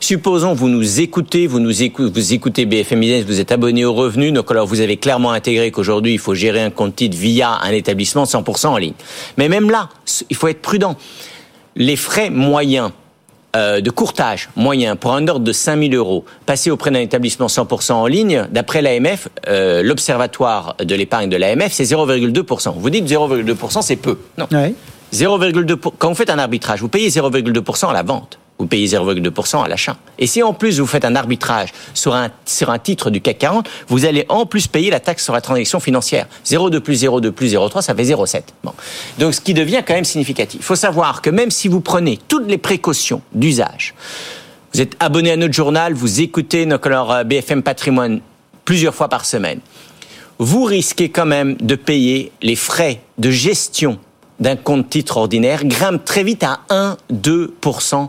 Supposons 0.00 0.54
vous 0.54 0.68
nous 0.68 1.00
écoutez, 1.00 1.46
vous 1.46 1.60
nous 1.60 1.82
écoutez, 1.82 2.10
vous 2.10 2.32
écoutez 2.32 2.64
BFM 2.64 3.00
Business, 3.00 3.24
vous 3.26 3.40
êtes 3.40 3.52
abonné 3.52 3.84
au 3.84 3.92
revenu, 3.92 4.32
donc 4.32 4.50
alors 4.50 4.66
vous 4.66 4.80
avez 4.80 4.96
clairement 4.96 5.32
intégré 5.32 5.70
qu'aujourd'hui 5.70 6.14
il 6.14 6.18
faut 6.18 6.34
gérer 6.34 6.62
un 6.62 6.70
compte 6.70 6.96
titre 6.96 7.18
via 7.18 7.58
un 7.62 7.72
établissement 7.72 8.24
100% 8.24 8.68
en 8.68 8.78
ligne. 8.78 8.94
Mais 9.36 9.50
même 9.50 9.70
là, 9.70 9.90
il 10.30 10.36
faut 10.36 10.48
être 10.48 10.62
prudent. 10.62 10.96
Les 11.76 11.96
frais 11.96 12.30
moyens 12.30 12.90
euh, 13.56 13.80
de 13.80 13.90
courtage 13.90 14.48
moyen 14.54 14.94
pour 14.94 15.12
un 15.12 15.26
ordre 15.26 15.44
de 15.44 15.52
5000 15.52 15.94
euros 15.96 16.24
passé 16.46 16.70
auprès 16.70 16.92
d'un 16.92 17.00
établissement 17.00 17.48
100% 17.48 17.92
en 17.92 18.06
ligne, 18.06 18.46
d'après 18.52 18.80
l'AMF, 18.80 19.28
euh, 19.48 19.82
l'observatoire 19.82 20.76
de 20.78 20.94
l'épargne 20.94 21.28
de 21.28 21.36
l'AMF, 21.36 21.72
c'est 21.72 21.84
0,2%. 21.84 22.74
Vous 22.76 22.90
dites 22.90 23.08
0,2%, 23.08 23.82
c'est 23.82 23.96
peu. 23.96 24.18
Non. 24.38 24.46
0,2 25.12 25.76
quand 25.98 26.08
vous 26.08 26.14
faites 26.14 26.30
un 26.30 26.38
arbitrage, 26.38 26.80
vous 26.80 26.88
payez 26.88 27.08
0,2% 27.08 27.90
à 27.90 27.92
la 27.92 28.04
vente 28.04 28.38
vous 28.60 28.66
payez 28.66 28.86
0,2% 28.86 29.64
à 29.64 29.68
l'achat. 29.68 29.96
Et 30.18 30.26
si 30.26 30.42
en 30.42 30.52
plus 30.52 30.80
vous 30.80 30.86
faites 30.86 31.04
un 31.04 31.16
arbitrage 31.16 31.70
sur 31.94 32.14
un, 32.14 32.28
sur 32.44 32.70
un 32.70 32.78
titre 32.78 33.10
du 33.10 33.20
CAC 33.20 33.38
40, 33.38 33.68
vous 33.88 34.04
allez 34.04 34.26
en 34.28 34.44
plus 34.46 34.66
payer 34.66 34.90
la 34.90 35.00
taxe 35.00 35.24
sur 35.24 35.32
la 35.32 35.40
transaction 35.40 35.80
financière. 35.80 36.26
0,2 36.46 36.80
plus 36.80 37.02
0,2 37.02 37.30
plus 37.30 37.54
0,3, 37.54 37.82
ça 37.82 37.94
fait 37.94 38.04
0,7. 38.04 38.42
Bon. 38.62 38.74
Donc 39.18 39.34
ce 39.34 39.40
qui 39.40 39.54
devient 39.54 39.82
quand 39.86 39.94
même 39.94 40.04
significatif. 40.04 40.60
Il 40.60 40.64
faut 40.64 40.76
savoir 40.76 41.22
que 41.22 41.30
même 41.30 41.50
si 41.50 41.68
vous 41.68 41.80
prenez 41.80 42.18
toutes 42.28 42.46
les 42.46 42.58
précautions 42.58 43.22
d'usage, 43.32 43.94
vous 44.74 44.80
êtes 44.80 44.94
abonné 45.00 45.32
à 45.32 45.36
notre 45.36 45.54
journal, 45.54 45.94
vous 45.94 46.20
écoutez 46.20 46.66
notre 46.66 46.90
euh, 46.90 47.24
BFM 47.24 47.62
Patrimoine 47.62 48.20
plusieurs 48.64 48.94
fois 48.94 49.08
par 49.08 49.24
semaine, 49.24 49.60
vous 50.38 50.64
risquez 50.64 51.08
quand 51.08 51.26
même 51.26 51.56
de 51.56 51.74
payer 51.74 52.30
les 52.42 52.56
frais 52.56 53.00
de 53.18 53.30
gestion 53.30 53.98
d'un 54.40 54.56
compte 54.56 54.88
titre 54.88 55.18
ordinaire 55.18 55.64
grimpe 55.64 56.04
très 56.04 56.24
vite 56.24 56.44
à 56.44 56.60
1-2% 57.12 58.08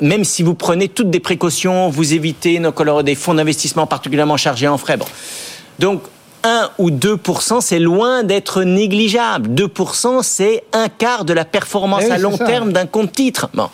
même 0.00 0.24
si 0.24 0.42
vous 0.42 0.54
prenez 0.54 0.88
toutes 0.88 1.10
des 1.10 1.20
précautions, 1.20 1.88
vous 1.88 2.14
évitez 2.14 2.60
des 3.04 3.14
fonds 3.14 3.34
d'investissement 3.34 3.86
particulièrement 3.86 4.36
chargés 4.36 4.68
en 4.68 4.78
frais. 4.78 4.96
Bon. 4.96 5.06
Donc, 5.78 6.02
1 6.42 6.70
ou 6.78 6.90
2 6.90 7.18
c'est 7.60 7.78
loin 7.78 8.22
d'être 8.22 8.62
négligeable. 8.62 9.50
2% 9.50 10.22
c'est 10.22 10.64
un 10.72 10.88
quart 10.88 11.24
de 11.24 11.32
la 11.32 11.44
performance 11.44 12.04
eh 12.06 12.12
à 12.12 12.18
long 12.18 12.36
terme 12.36 12.72
d'un 12.72 12.86
compte 12.86 13.12
titre. 13.12 13.48
Bon. 13.54 13.68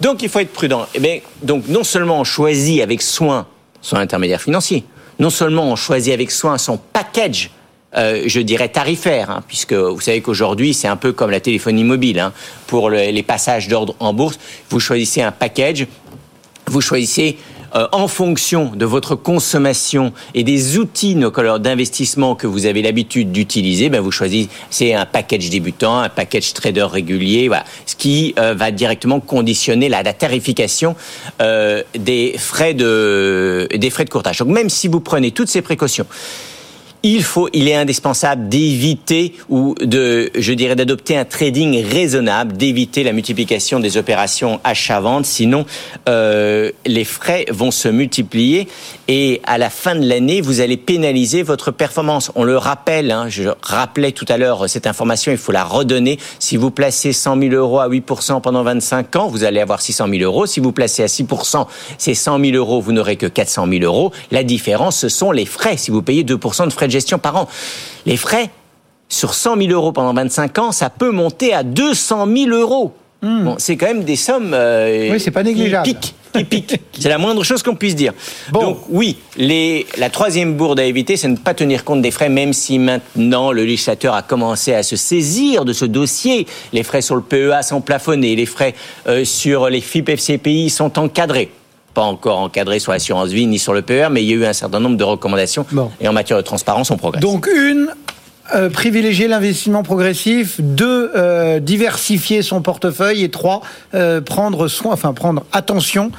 Donc, 0.00 0.22
il 0.22 0.28
faut 0.28 0.40
être 0.40 0.52
prudent. 0.52 0.86
Eh 0.94 1.00
bien, 1.00 1.20
donc, 1.42 1.68
non 1.68 1.84
seulement 1.84 2.20
on 2.20 2.24
choisit 2.24 2.80
avec 2.80 3.02
soin 3.02 3.46
son 3.80 3.96
intermédiaire 3.96 4.40
financier, 4.40 4.84
non 5.18 5.30
seulement 5.30 5.64
on 5.64 5.76
choisit 5.76 6.12
avec 6.12 6.30
soin 6.30 6.58
son 6.58 6.76
package 6.76 7.50
euh, 7.96 8.22
je 8.26 8.40
dirais 8.40 8.68
tarifaire, 8.68 9.30
hein, 9.30 9.42
puisque 9.46 9.74
vous 9.74 10.00
savez 10.00 10.20
qu'aujourd'hui 10.20 10.74
c'est 10.74 10.88
un 10.88 10.96
peu 10.96 11.12
comme 11.12 11.30
la 11.30 11.40
téléphonie 11.40 11.84
mobile. 11.84 12.18
Hein, 12.18 12.32
pour 12.66 12.88
les 12.90 13.22
passages 13.22 13.68
d'ordre 13.68 13.94
en 14.00 14.14
bourse, 14.14 14.38
vous 14.70 14.80
choisissez 14.80 15.20
un 15.20 15.32
package, 15.32 15.86
vous 16.66 16.80
choisissez 16.80 17.36
euh, 17.74 17.86
en 17.92 18.08
fonction 18.08 18.70
de 18.74 18.84
votre 18.84 19.14
consommation 19.14 20.12
et 20.34 20.44
des 20.44 20.78
outils 20.78 21.14
d'investissement 21.14 22.34
que 22.34 22.46
vous 22.46 22.66
avez 22.66 22.82
l'habitude 22.82 23.32
d'utiliser, 23.32 23.88
ben 23.88 24.00
vous 24.00 24.10
choisissez 24.10 24.92
un 24.92 25.06
package 25.06 25.48
débutant, 25.48 25.98
un 26.00 26.10
package 26.10 26.52
trader 26.52 26.86
régulier, 26.90 27.48
voilà, 27.48 27.64
ce 27.86 27.96
qui 27.96 28.34
euh, 28.38 28.54
va 28.54 28.70
directement 28.70 29.20
conditionner 29.20 29.88
la, 29.88 30.02
tarification 30.12 30.96
des 31.98 32.34
frais 32.38 32.74
de 32.74 33.68
des 33.74 33.90
frais 33.90 34.04
de 34.04 34.10
courtage. 34.10 34.38
Donc 34.38 34.48
même 34.48 34.68
si 34.68 34.88
vous 34.88 35.00
prenez 35.00 35.30
toutes 35.30 35.48
ces 35.48 35.62
précautions, 35.62 36.06
il 37.02 37.22
faut, 37.24 37.48
il 37.52 37.68
est 37.68 37.74
indispensable 37.74 38.48
d'éviter 38.48 39.34
ou 39.48 39.74
de, 39.80 40.30
je 40.36 40.52
dirais, 40.52 40.76
d'adopter 40.76 41.16
un 41.16 41.24
trading 41.24 41.84
raisonnable, 41.84 42.56
d'éviter 42.56 43.02
la 43.02 43.12
multiplication 43.12 43.80
des 43.80 43.96
opérations 43.96 44.60
achat-vente. 44.62 45.24
Sinon, 45.24 45.66
euh, 46.08 46.70
les 46.86 47.04
frais 47.04 47.46
vont 47.50 47.72
se 47.72 47.88
multiplier 47.88 48.68
et 49.08 49.40
à 49.44 49.58
la 49.58 49.68
fin 49.68 49.96
de 49.96 50.06
l'année, 50.06 50.40
vous 50.40 50.60
allez 50.60 50.76
pénaliser 50.76 51.42
votre 51.42 51.72
performance. 51.72 52.30
On 52.36 52.44
le 52.44 52.56
rappelle, 52.56 53.10
hein, 53.10 53.26
je 53.28 53.48
rappelais 53.62 54.12
tout 54.12 54.26
à 54.28 54.36
l'heure 54.36 54.68
cette 54.68 54.86
information, 54.86 55.32
il 55.32 55.38
faut 55.38 55.52
la 55.52 55.64
redonner. 55.64 56.18
Si 56.38 56.56
vous 56.56 56.70
placez 56.70 57.12
100 57.12 57.40
000 57.40 57.54
euros 57.54 57.80
à 57.80 57.88
8% 57.88 58.40
pendant 58.40 58.62
25 58.62 59.16
ans, 59.16 59.26
vous 59.26 59.42
allez 59.42 59.60
avoir 59.60 59.80
600 59.80 60.06
000 60.08 60.22
euros. 60.22 60.46
Si 60.46 60.60
vous 60.60 60.72
placez 60.72 61.02
à 61.02 61.06
6%, 61.06 61.66
c'est 61.98 62.14
100 62.14 62.44
000 62.44 62.56
euros, 62.56 62.80
vous 62.80 62.92
n'aurez 62.92 63.16
que 63.16 63.26
400 63.26 63.66
000 63.68 63.82
euros. 63.82 64.12
La 64.30 64.44
différence, 64.44 64.98
ce 64.98 65.08
sont 65.08 65.32
les 65.32 65.46
frais. 65.46 65.76
Si 65.76 65.90
vous 65.90 66.02
payez 66.02 66.22
2% 66.22 66.66
de 66.66 66.72
frais 66.72 66.86
de 66.86 66.91
gestion 66.92 67.18
par 67.18 67.36
an. 67.36 67.48
Les 68.06 68.16
frais, 68.16 68.50
sur 69.08 69.34
100 69.34 69.58
000 69.58 69.70
euros 69.72 69.92
pendant 69.92 70.14
25 70.14 70.58
ans, 70.58 70.72
ça 70.72 70.88
peut 70.90 71.10
monter 71.10 71.52
à 71.52 71.62
200 71.62 72.26
000 72.34 72.50
euros. 72.50 72.92
Hmm. 73.20 73.44
Bon, 73.44 73.54
c'est 73.58 73.76
quand 73.76 73.86
même 73.86 74.04
des 74.04 74.16
sommes 74.16 74.52
euh, 74.52 75.10
oui, 75.12 75.20
c'est 75.20 75.30
pas 75.30 75.44
négligeable. 75.44 75.86
qui 75.86 75.94
piquent. 76.44 76.66
qui. 76.66 76.80
C'est 77.00 77.08
la 77.08 77.18
moindre 77.18 77.44
chose 77.44 77.62
qu'on 77.62 77.74
puisse 77.74 77.94
dire. 77.94 78.14
Donc 78.52 78.78
oui, 78.88 79.18
les, 79.36 79.86
la 79.98 80.08
troisième 80.08 80.54
bourde 80.54 80.80
à 80.80 80.84
éviter, 80.84 81.16
c'est 81.16 81.28
ne 81.28 81.36
pas 81.36 81.52
tenir 81.52 81.84
compte 81.84 82.00
des 82.00 82.10
frais, 82.10 82.28
même 82.28 82.52
si 82.52 82.78
maintenant 82.78 83.52
le 83.52 83.64
législateur 83.64 84.14
a 84.14 84.22
commencé 84.22 84.72
à 84.72 84.82
se 84.82 84.96
saisir 84.96 85.64
de 85.64 85.72
ce 85.72 85.84
dossier. 85.84 86.46
Les 86.72 86.82
frais 86.82 87.02
sur 87.02 87.16
le 87.16 87.22
PEA 87.22 87.62
sont 87.62 87.80
plafonnés, 87.80 88.34
les 88.34 88.46
frais 88.46 88.74
euh, 89.08 89.24
sur 89.24 89.68
les 89.68 89.80
FIP 89.80 90.08
FCPI 90.08 90.70
sont 90.70 90.98
encadrés 90.98 91.50
pas 91.94 92.02
encore 92.02 92.38
encadrés 92.38 92.78
sur 92.78 92.92
l'assurance 92.92 93.28
vie 93.30 93.46
ni 93.46 93.58
sur 93.58 93.74
le 93.74 93.82
PER, 93.82 94.08
mais 94.10 94.22
il 94.22 94.28
y 94.28 94.32
a 94.32 94.36
eu 94.36 94.44
un 94.44 94.52
certain 94.52 94.80
nombre 94.80 94.96
de 94.96 95.04
recommandations. 95.04 95.66
Et 96.00 96.08
en 96.08 96.12
matière 96.12 96.38
de 96.38 96.42
transparence, 96.42 96.90
on 96.90 96.96
progresse. 96.96 97.22
Donc 97.22 97.46
une, 97.46 97.88
euh, 98.54 98.68
privilégier 98.68 99.28
l'investissement 99.28 99.82
progressif, 99.82 100.60
deux, 100.60 101.10
euh, 101.14 101.58
diversifier 101.58 102.42
son 102.42 102.60
portefeuille 102.60 103.22
et 103.22 103.30
trois, 103.30 103.62
euh, 103.94 104.20
prendre 104.20 104.68
soin, 104.68 104.92
enfin 104.92 105.14
prendre 105.14 105.44
attention 105.52 106.10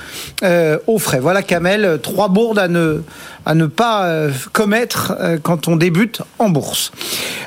aux 0.88 1.00
frais. 1.00 1.20
Voilà 1.20 1.44
Kamel, 1.44 2.00
trois 2.02 2.30
bourdes 2.30 2.60
à 2.60 2.68
ne 2.68 3.02
à 3.46 3.56
ne 3.56 3.66
pas 3.66 4.28
commettre 4.54 5.14
quand 5.44 5.68
on 5.68 5.76
débute 5.76 6.22
en 6.40 6.50
bourse. 6.50 6.92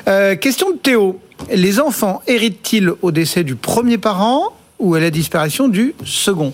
question 0.05 0.71
de 0.71 0.77
Théo. 0.77 1.19
Les 1.51 1.79
enfants 1.79 2.21
héritent-ils 2.27 2.91
au 3.01 3.11
décès 3.11 3.43
du 3.43 3.55
premier 3.55 3.97
parent 3.97 4.53
ou 4.79 4.95
à 4.95 4.99
la 4.99 5.09
disparition 5.09 5.67
du 5.67 5.95
second? 6.05 6.53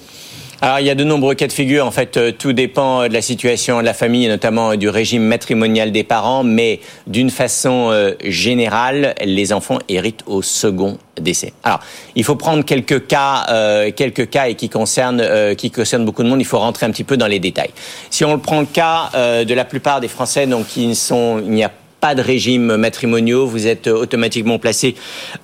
Alors, 0.63 0.79
il 0.79 0.85
y 0.85 0.89
a 0.89 0.95
de 0.95 1.03
nombreux 1.03 1.35
cas 1.35 1.47
de 1.47 1.51
figure. 1.51 1.85
En 1.85 1.91
fait, 1.91 2.15
euh, 2.15 2.31
tout 2.31 2.53
dépend 2.53 3.05
de 3.09 3.13
la 3.13 3.21
situation 3.21 3.81
de 3.81 3.85
la 3.85 3.93
famille, 3.93 4.23
et 4.23 4.29
notamment 4.29 4.75
du 4.75 4.87
régime 4.87 5.23
matrimonial 5.23 5.91
des 5.91 6.05
parents. 6.05 6.45
Mais 6.45 6.79
d'une 7.05 7.31
façon 7.31 7.89
euh, 7.91 8.13
générale, 8.23 9.13
les 9.25 9.51
enfants 9.51 9.79
héritent 9.89 10.23
au 10.25 10.41
second 10.41 10.99
décès. 11.19 11.51
Alors, 11.63 11.81
il 12.15 12.23
faut 12.23 12.37
prendre 12.37 12.63
quelques 12.63 13.07
cas, 13.07 13.45
euh, 13.49 13.91
quelques 13.91 14.29
cas 14.29 14.47
et 14.47 14.55
qui 14.55 14.69
concernent, 14.69 15.21
qui 15.57 15.69
concernent 15.69 16.05
beaucoup 16.05 16.23
de 16.23 16.29
monde. 16.29 16.39
Il 16.39 16.45
faut 16.45 16.59
rentrer 16.59 16.85
un 16.85 16.91
petit 16.91 17.03
peu 17.03 17.17
dans 17.17 17.27
les 17.27 17.39
détails. 17.39 17.71
Si 18.09 18.23
on 18.23 18.39
prend 18.39 18.61
le 18.61 18.65
cas 18.65 19.09
de 19.13 19.53
la 19.53 19.65
plupart 19.65 19.99
des 19.99 20.07
Français, 20.07 20.47
donc 20.47 20.67
qui 20.67 20.95
sont, 20.95 21.41
il 21.43 21.51
n'y 21.51 21.65
a 21.65 21.71
pas 21.99 22.15
de 22.15 22.21
régime 22.21 22.77
matrimoniaux, 22.77 23.47
vous 23.47 23.67
êtes 23.67 23.87
automatiquement 23.87 24.59
placé 24.59 24.95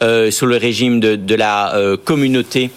sous 0.02 0.46
le 0.46 0.56
régime 0.56 1.02
de, 1.02 1.18
de 1.18 1.36
la 1.36 1.74
communauté 2.06 2.72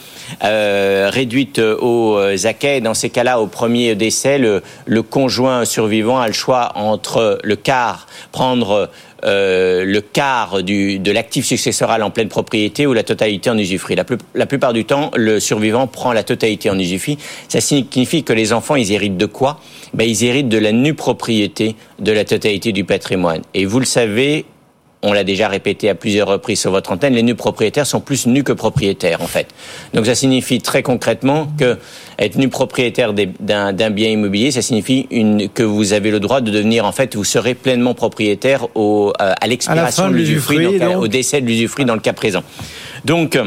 euh, 0.44 1.10
réduite 1.12 1.58
au 1.58 2.18
zaquet. 2.36 2.80
Dans 2.80 2.94
ces 2.94 3.10
cas-là, 3.10 3.40
au 3.40 3.46
premier 3.46 3.94
décès, 3.94 4.38
le, 4.38 4.62
conjoint 5.02 5.64
survivant 5.64 6.20
a 6.20 6.26
le 6.26 6.32
choix 6.32 6.72
entre 6.74 7.38
le 7.42 7.56
quart, 7.56 8.06
prendre 8.30 8.90
euh, 9.24 9.84
le 9.84 10.00
quart 10.00 10.64
du, 10.64 10.98
de 10.98 11.12
l'actif 11.12 11.46
successoral 11.46 12.02
en 12.02 12.10
pleine 12.10 12.28
propriété 12.28 12.88
ou 12.88 12.92
la 12.92 13.04
totalité 13.04 13.50
en 13.50 13.58
usufruit. 13.58 13.94
La, 13.94 14.04
la, 14.34 14.46
plupart 14.46 14.72
du 14.72 14.84
temps, 14.84 15.12
le 15.14 15.38
survivant 15.38 15.86
prend 15.86 16.12
la 16.12 16.24
totalité 16.24 16.70
en 16.70 16.78
usufruit. 16.78 17.18
Ça 17.48 17.60
signifie 17.60 18.24
que 18.24 18.32
les 18.32 18.52
enfants, 18.52 18.74
ils 18.74 18.90
héritent 18.90 19.16
de 19.16 19.26
quoi? 19.26 19.60
Ben, 19.94 20.08
Ils 20.08 20.24
héritent 20.24 20.48
de 20.48 20.58
la 20.58 20.72
nue 20.72 20.94
propriété 20.94 21.76
de 22.00 22.10
la 22.10 22.24
totalité 22.24 22.72
du 22.72 22.82
patrimoine. 22.82 23.42
Et 23.54 23.64
vous 23.64 23.78
le 23.78 23.84
savez, 23.84 24.44
on 25.02 25.12
l'a 25.12 25.24
déjà 25.24 25.48
répété 25.48 25.88
à 25.88 25.94
plusieurs 25.94 26.28
reprises 26.28 26.60
sur 26.60 26.70
votre 26.70 26.92
antenne, 26.92 27.14
les 27.14 27.22
nus 27.22 27.34
propriétaires 27.34 27.86
sont 27.86 28.00
plus 28.00 28.26
nus 28.26 28.44
que 28.44 28.52
propriétaires 28.52 29.20
en 29.20 29.26
fait. 29.26 29.48
Donc 29.94 30.06
ça 30.06 30.14
signifie 30.14 30.60
très 30.60 30.82
concrètement 30.82 31.48
que 31.58 31.76
être 32.18 32.36
nu 32.36 32.48
propriétaire 32.48 33.12
d'un 33.12 33.90
bien 33.90 34.08
immobilier, 34.08 34.52
ça 34.52 34.62
signifie 34.62 35.08
une, 35.10 35.48
que 35.48 35.64
vous 35.64 35.92
avez 35.92 36.10
le 36.10 36.20
droit 36.20 36.40
de 36.40 36.50
devenir 36.50 36.84
en 36.84 36.92
fait, 36.92 37.16
vous 37.16 37.24
serez 37.24 37.54
pleinement 37.54 37.94
propriétaire 37.94 38.68
au, 38.76 39.12
euh, 39.20 39.32
à 39.40 39.46
l'expiration 39.46 40.08
de 40.08 40.14
l'usufruit, 40.14 40.80
au 40.96 41.08
décès 41.08 41.40
de 41.40 41.46
l'usufruit 41.46 41.84
dans 41.84 41.94
le 41.94 42.00
cas 42.00 42.12
présent. 42.12 42.44
Donc 43.04 43.38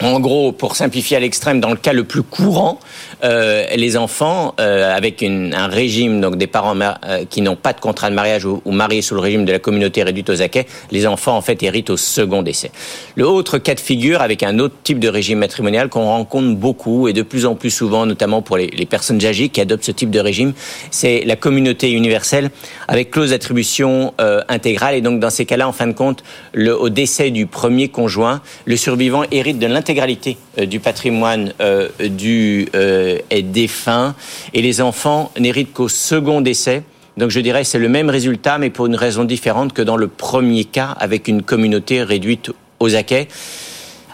en 0.00 0.20
gros, 0.20 0.52
pour 0.52 0.76
simplifier 0.76 1.16
à 1.16 1.20
l'extrême, 1.20 1.60
dans 1.60 1.70
le 1.70 1.76
cas 1.76 1.92
le 1.92 2.04
plus 2.04 2.22
courant, 2.22 2.78
euh, 3.24 3.66
les 3.74 3.96
enfants 3.96 4.54
euh, 4.60 4.96
avec 4.96 5.22
une, 5.22 5.54
un 5.54 5.66
régime 5.66 6.20
donc 6.20 6.36
des 6.36 6.46
parents 6.46 6.76
euh, 6.78 7.24
qui 7.28 7.40
n'ont 7.40 7.56
pas 7.56 7.72
de 7.72 7.80
contrat 7.80 8.10
de 8.10 8.14
mariage 8.14 8.44
ou, 8.44 8.62
ou, 8.64 8.72
mariés 8.72 9.02
sous 9.02 9.14
le 9.14 9.20
régime 9.20 9.44
de 9.44 9.52
la 9.52 9.58
communauté 9.58 10.02
réduite 10.02 10.30
aux 10.30 10.42
acquets, 10.42 10.66
les 10.90 11.06
enfants 11.06 11.36
en 11.36 11.42
fait 11.42 11.62
héritent 11.62 11.90
au 11.90 11.96
second 11.96 12.42
décès. 12.42 12.70
Le 13.16 13.26
autre 13.26 13.58
cas 13.58 13.74
de 13.74 13.80
figure 13.80 14.22
avec 14.22 14.42
un 14.42 14.58
autre 14.58 14.74
type 14.82 14.98
de 14.98 15.08
régime 15.08 15.38
matrimonial 15.38 15.88
qu'on 15.88 16.04
rencontre 16.04 16.56
beaucoup 16.56 17.08
et 17.08 17.12
de 17.12 17.22
plus 17.22 17.46
en 17.46 17.54
plus 17.54 17.70
souvent, 17.70 18.06
notamment 18.06 18.42
pour 18.42 18.56
les, 18.56 18.68
les 18.68 18.86
personnes 18.86 19.24
âgées 19.24 19.48
qui 19.48 19.60
adoptent 19.60 19.84
ce 19.84 19.92
type 19.92 20.10
de 20.10 20.20
régime, 20.20 20.52
c'est 20.90 21.24
la 21.24 21.36
communauté 21.36 21.90
universelle 21.92 22.50
avec 22.86 23.10
clause 23.10 23.30
d'attribution 23.30 24.14
euh, 24.20 24.40
intégrale. 24.48 24.94
Et 24.94 25.00
donc 25.00 25.20
dans 25.20 25.30
ces 25.30 25.44
cas-là, 25.44 25.68
en 25.68 25.72
fin 25.72 25.86
de 25.86 25.92
compte, 25.92 26.22
le, 26.52 26.76
au 26.76 26.88
décès 26.88 27.30
du 27.30 27.46
premier 27.46 27.88
conjoint, 27.88 28.40
le 28.64 28.76
survivant 28.76 29.22
hérite 29.30 29.58
de 29.58 29.66
l'intégralité 29.66 30.36
euh, 30.58 30.66
du 30.66 30.80
patrimoine 30.80 31.52
euh, 31.60 31.88
du 32.08 32.68
euh, 33.08 33.42
défunt 33.42 34.14
et 34.54 34.62
les 34.62 34.80
enfants 34.80 35.32
n'héritent 35.38 35.72
qu'au 35.72 35.88
second 35.88 36.40
décès. 36.40 36.82
Donc 37.16 37.30
je 37.30 37.40
dirais 37.40 37.64
c'est 37.64 37.78
le 37.78 37.88
même 37.88 38.10
résultat, 38.10 38.58
mais 38.58 38.70
pour 38.70 38.86
une 38.86 38.96
raison 38.96 39.24
différente 39.24 39.72
que 39.72 39.82
dans 39.82 39.96
le 39.96 40.08
premier 40.08 40.64
cas, 40.64 40.94
avec 40.98 41.28
une 41.28 41.42
communauté 41.42 42.02
réduite 42.02 42.50
aux 42.80 42.94
acquets. 42.94 43.28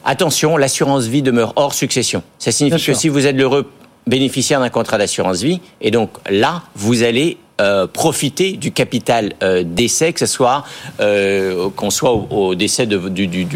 Attention, 0.05 0.57
l'assurance 0.57 1.07
vie 1.07 1.23
demeure 1.23 1.55
hors 1.57 1.75
succession. 1.75 2.23
Ça 2.39 2.53
signifie 2.53 2.85
que 2.85 2.95
si 2.95 3.09
vous 3.09 3.27
êtes 3.27 3.37
l'heureux 3.37 3.71
bénéficiaire 4.07 4.61
d'un 4.61 4.69
contrat 4.69 4.99
d'assurance 4.99 5.41
vie, 5.41 5.61
et 5.81 5.91
donc 5.91 6.11
là, 6.29 6.63
vous 6.75 7.03
allez 7.03 7.39
euh, 7.61 7.87
profiter 7.87 8.53
du 8.53 8.73
capital 8.73 9.33
euh, 9.43 9.63
décès, 9.65 10.13
que 10.13 10.21
ce 10.21 10.27
soit 10.27 10.65
euh, 11.01 11.71
qu'on 11.77 11.91
soit 11.91 12.13
au, 12.13 12.27
au 12.31 12.55
décès 12.55 12.85
de, 12.85 12.99
du, 13.09 13.29
du, 13.29 13.47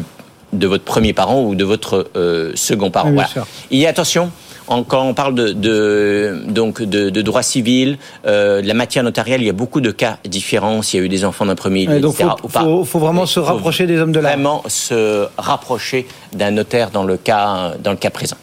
de 0.52 0.66
votre 0.66 0.84
premier 0.84 1.12
parent 1.12 1.42
ou 1.42 1.54
de 1.54 1.64
votre 1.64 2.10
second 2.54 2.90
parent. 2.90 3.08
Oui, 3.10 3.16
voilà. 3.16 3.46
Et 3.70 3.86
attention, 3.86 4.30
quand 4.68 5.02
on 5.02 5.14
parle 5.14 5.34
de, 5.34 5.52
de 5.52 6.42
donc 6.48 6.82
de, 6.82 7.10
de, 7.10 7.22
droit 7.22 7.42
civil, 7.42 7.98
euh, 8.26 8.60
de 8.62 8.66
la 8.66 8.74
matière 8.74 9.04
notariale, 9.04 9.40
il 9.40 9.46
y 9.46 9.50
a 9.50 9.54
beaucoup 9.54 9.80
de 9.80 9.90
cas 9.90 10.18
différents. 10.24 10.82
S'il 10.82 11.00
y 11.00 11.02
a 11.02 11.06
eu 11.06 11.08
des 11.08 11.24
enfants 11.24 11.46
d'un 11.46 11.54
premier, 11.54 11.82
il 11.82 12.02
faut, 12.02 12.48
faut, 12.48 12.84
faut, 12.84 12.98
vraiment 12.98 13.26
se 13.26 13.40
rapprocher 13.40 13.86
des 13.86 13.98
hommes 13.98 14.12
de 14.12 14.20
l'art. 14.20 14.32
Vraiment 14.32 14.62
se 14.68 15.26
rapprocher 15.36 16.06
d'un 16.32 16.50
notaire 16.50 16.90
dans 16.90 17.04
le 17.04 17.16
cas 17.16 17.74
dans 17.82 17.90
le 17.92 17.96
cas 17.96 18.10
présent. 18.10 18.36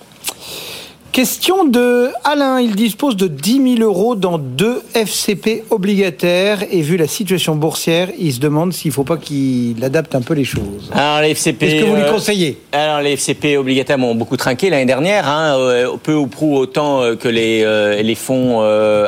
Question 1.16 1.64
de 1.64 2.10
Alain. 2.26 2.60
Il 2.60 2.76
dispose 2.76 3.16
de 3.16 3.28
10 3.28 3.78
000 3.78 3.90
euros 3.90 4.16
dans 4.16 4.38
deux 4.38 4.82
FCP 4.94 5.64
obligataires 5.70 6.66
et 6.70 6.82
vu 6.82 6.98
la 6.98 7.08
situation 7.08 7.56
boursière, 7.56 8.10
il 8.20 8.34
se 8.34 8.42
demande 8.42 8.74
s'il 8.74 8.90
ne 8.90 8.96
faut 8.96 9.06
pas 9.06 9.16
qu'il 9.16 9.82
adapte 9.82 10.14
un 10.14 10.22
peu 10.22 10.34
les 10.34 10.44
choses. 10.44 10.92
Alors 10.94 11.22
les 11.22 11.30
FCP. 11.30 11.58
Qu'est-ce 11.68 11.86
que 11.86 11.90
vous 11.90 11.96
lui 11.96 12.12
conseillez? 12.12 12.58
euh, 12.74 12.78
Alors 12.78 13.02
les 13.02 13.14
FCP 13.14 13.56
obligataires 13.56 13.98
ont 13.98 14.14
beaucoup 14.14 14.36
trinqué 14.36 14.70
l'année 14.70 14.86
dernière, 14.86 15.26
hein, 15.30 15.58
euh, 15.58 15.96
peu 16.04 16.16
ou 16.16 16.28
prou 16.28 16.58
autant 16.58 17.02
euh, 17.02 17.16
que 17.16 17.30
les, 17.30 17.64
les 18.04 18.16
fonds 18.16 18.62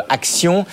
actions. 0.07 0.65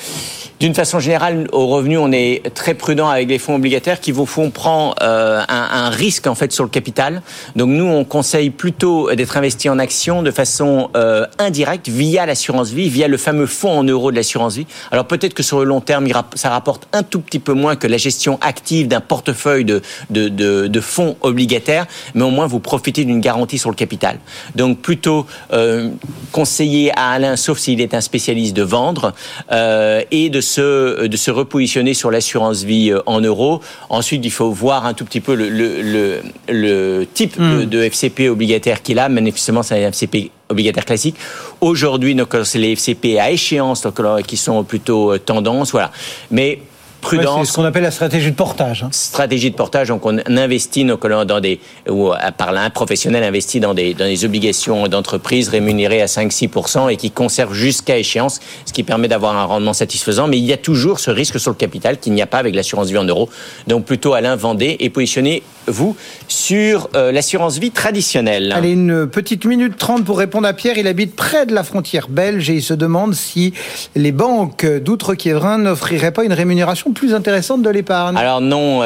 D'une 0.64 0.74
façon 0.74 0.98
générale, 0.98 1.46
au 1.52 1.66
revenu, 1.66 1.98
on 1.98 2.10
est 2.10 2.54
très 2.54 2.72
prudent 2.72 3.06
avec 3.06 3.28
les 3.28 3.38
fonds 3.38 3.56
obligataires 3.56 4.00
qui 4.00 4.12
vous 4.12 4.24
font 4.24 4.48
prendre 4.48 4.94
euh, 5.02 5.42
un, 5.46 5.90
risque 5.90 6.26
en 6.26 6.34
fait 6.34 6.52
sur 6.52 6.64
le 6.64 6.70
capital. 6.70 7.20
Donc 7.54 7.68
nous, 7.68 7.84
on 7.84 8.06
conseille 8.06 8.48
plutôt 8.48 9.12
d'être 9.14 9.36
investi 9.36 9.68
en 9.68 9.78
actions 9.78 10.22
de 10.22 10.30
façon 10.30 10.88
euh, 10.96 11.26
indirecte 11.38 11.88
via 11.88 12.24
l'assurance 12.24 12.70
vie, 12.70 12.88
via 12.88 13.08
le 13.08 13.18
fameux 13.18 13.44
fonds 13.44 13.76
en 13.76 13.84
euros 13.84 14.10
de 14.10 14.16
l'assurance 14.16 14.56
vie. 14.56 14.66
Alors 14.90 15.04
peut-être 15.04 15.34
que 15.34 15.42
sur 15.42 15.58
le 15.58 15.66
long 15.66 15.82
terme, 15.82 16.08
ça 16.34 16.48
rapporte 16.48 16.88
un 16.94 17.02
tout 17.02 17.20
petit 17.20 17.40
peu 17.40 17.52
moins 17.52 17.76
que 17.76 17.86
la 17.86 17.98
gestion 17.98 18.38
active 18.40 18.88
d'un 18.88 19.02
portefeuille 19.02 19.66
de, 19.66 20.80
fonds 20.80 21.18
obligataires, 21.20 21.84
mais 22.14 22.24
au 22.24 22.30
moins 22.30 22.46
vous 22.46 22.60
profitez 22.60 23.04
d'une 23.04 23.20
garantie 23.20 23.58
sur 23.58 23.68
le 23.68 23.76
capital. 23.76 24.18
Donc 24.54 24.78
plutôt 24.78 25.26
euh, 25.52 25.90
conseiller 26.32 26.90
à 26.96 27.10
Alain, 27.10 27.36
sauf 27.36 27.58
s'il 27.58 27.82
est 27.82 27.92
un 27.92 28.00
spécialiste 28.00 28.56
de 28.56 28.62
vendre 28.62 29.12
euh, 29.52 30.00
et 30.10 30.30
de 30.30 30.40
se, 30.54 31.06
de 31.06 31.16
se 31.16 31.30
repositionner 31.30 31.94
sur 31.94 32.10
l'assurance 32.10 32.62
vie 32.62 32.90
euh, 32.90 33.00
en 33.06 33.20
euros. 33.20 33.60
Ensuite, 33.88 34.24
il 34.24 34.30
faut 34.30 34.50
voir 34.50 34.86
un 34.86 34.94
tout 34.94 35.04
petit 35.04 35.20
peu 35.20 35.34
le, 35.34 35.48
le, 35.48 35.82
le, 35.82 36.22
le 36.48 37.06
type 37.12 37.40
de, 37.40 37.64
de, 37.64 37.82
FCP 37.82 38.28
obligataire 38.28 38.82
qu'il 38.82 38.98
a. 38.98 39.08
Manifestement, 39.08 39.62
c'est 39.62 39.84
un 39.84 39.88
FCP 39.88 40.30
obligataire 40.48 40.84
classique. 40.84 41.16
Aujourd'hui, 41.60 42.16
c'est 42.44 42.58
les 42.58 42.72
FCP 42.72 43.18
à 43.18 43.30
échéance 43.30 43.82
donc, 43.82 44.00
qui 44.26 44.36
sont 44.36 44.62
plutôt 44.64 45.12
euh, 45.12 45.18
tendance. 45.18 45.72
Voilà. 45.72 45.90
Mais 46.30 46.60
prudence. 47.04 47.36
Ouais, 47.36 47.44
c'est 47.44 47.52
ce 47.52 47.56
qu'on 47.56 47.64
appelle 47.64 47.82
la 47.82 47.90
stratégie 47.90 48.30
de 48.30 48.36
portage. 48.36 48.82
Hein. 48.82 48.88
Stratégie 48.92 49.50
de 49.50 49.56
portage, 49.56 49.88
donc 49.88 50.04
on 50.06 50.18
investit 50.26 50.84
nos 50.84 50.96
dans 51.24 51.40
des, 51.40 51.60
ou 51.88 52.12
par 52.38 52.52
là, 52.52 52.62
un 52.62 52.70
professionnel 52.70 53.22
investit 53.22 53.60
dans 53.60 53.74
des, 53.74 53.94
dans 53.94 54.06
des 54.06 54.24
obligations 54.24 54.88
d'entreprise 54.88 55.48
rémunérées 55.48 56.00
à 56.00 56.06
5-6% 56.06 56.90
et 56.90 56.96
qui 56.96 57.10
conserve 57.10 57.52
jusqu'à 57.52 57.98
échéance, 57.98 58.40
ce 58.64 58.72
qui 58.72 58.82
permet 58.82 59.08
d'avoir 59.08 59.36
un 59.36 59.44
rendement 59.44 59.74
satisfaisant. 59.74 60.26
Mais 60.28 60.38
il 60.38 60.44
y 60.44 60.52
a 60.52 60.56
toujours 60.56 60.98
ce 60.98 61.10
risque 61.10 61.38
sur 61.38 61.50
le 61.50 61.56
capital 61.56 61.98
qu'il 61.98 62.14
n'y 62.14 62.22
a 62.22 62.26
pas 62.26 62.38
avec 62.38 62.54
l'assurance 62.54 62.88
vie 62.88 62.98
en 62.98 63.04
euros. 63.04 63.28
Donc 63.66 63.84
plutôt 63.84 64.14
Alain 64.14 64.36
Vendée 64.36 64.76
et 64.80 64.90
positionné 64.90 65.42
vous 65.66 65.96
sur 66.28 66.88
l'assurance 66.94 67.58
vie 67.58 67.70
traditionnelle. 67.70 68.52
Allez, 68.52 68.72
une 68.72 69.06
petite 69.06 69.44
minute 69.44 69.76
trente 69.76 70.04
pour 70.04 70.18
répondre 70.18 70.46
à 70.46 70.52
Pierre. 70.52 70.78
Il 70.78 70.86
habite 70.86 71.14
près 71.16 71.46
de 71.46 71.54
la 71.54 71.64
frontière 71.64 72.08
belge 72.08 72.50
et 72.50 72.54
il 72.54 72.62
se 72.62 72.74
demande 72.74 73.14
si 73.14 73.52
les 73.94 74.12
banques 74.12 74.66
d'outre-Quiévrin 74.66 75.58
n'offriraient 75.58 76.12
pas 76.12 76.24
une 76.24 76.32
rémunération 76.32 76.92
plus 76.94 77.12
intéressante 77.12 77.60
de 77.62 77.70
l'épargne? 77.70 78.16
Alors 78.16 78.40
non, 78.40 78.80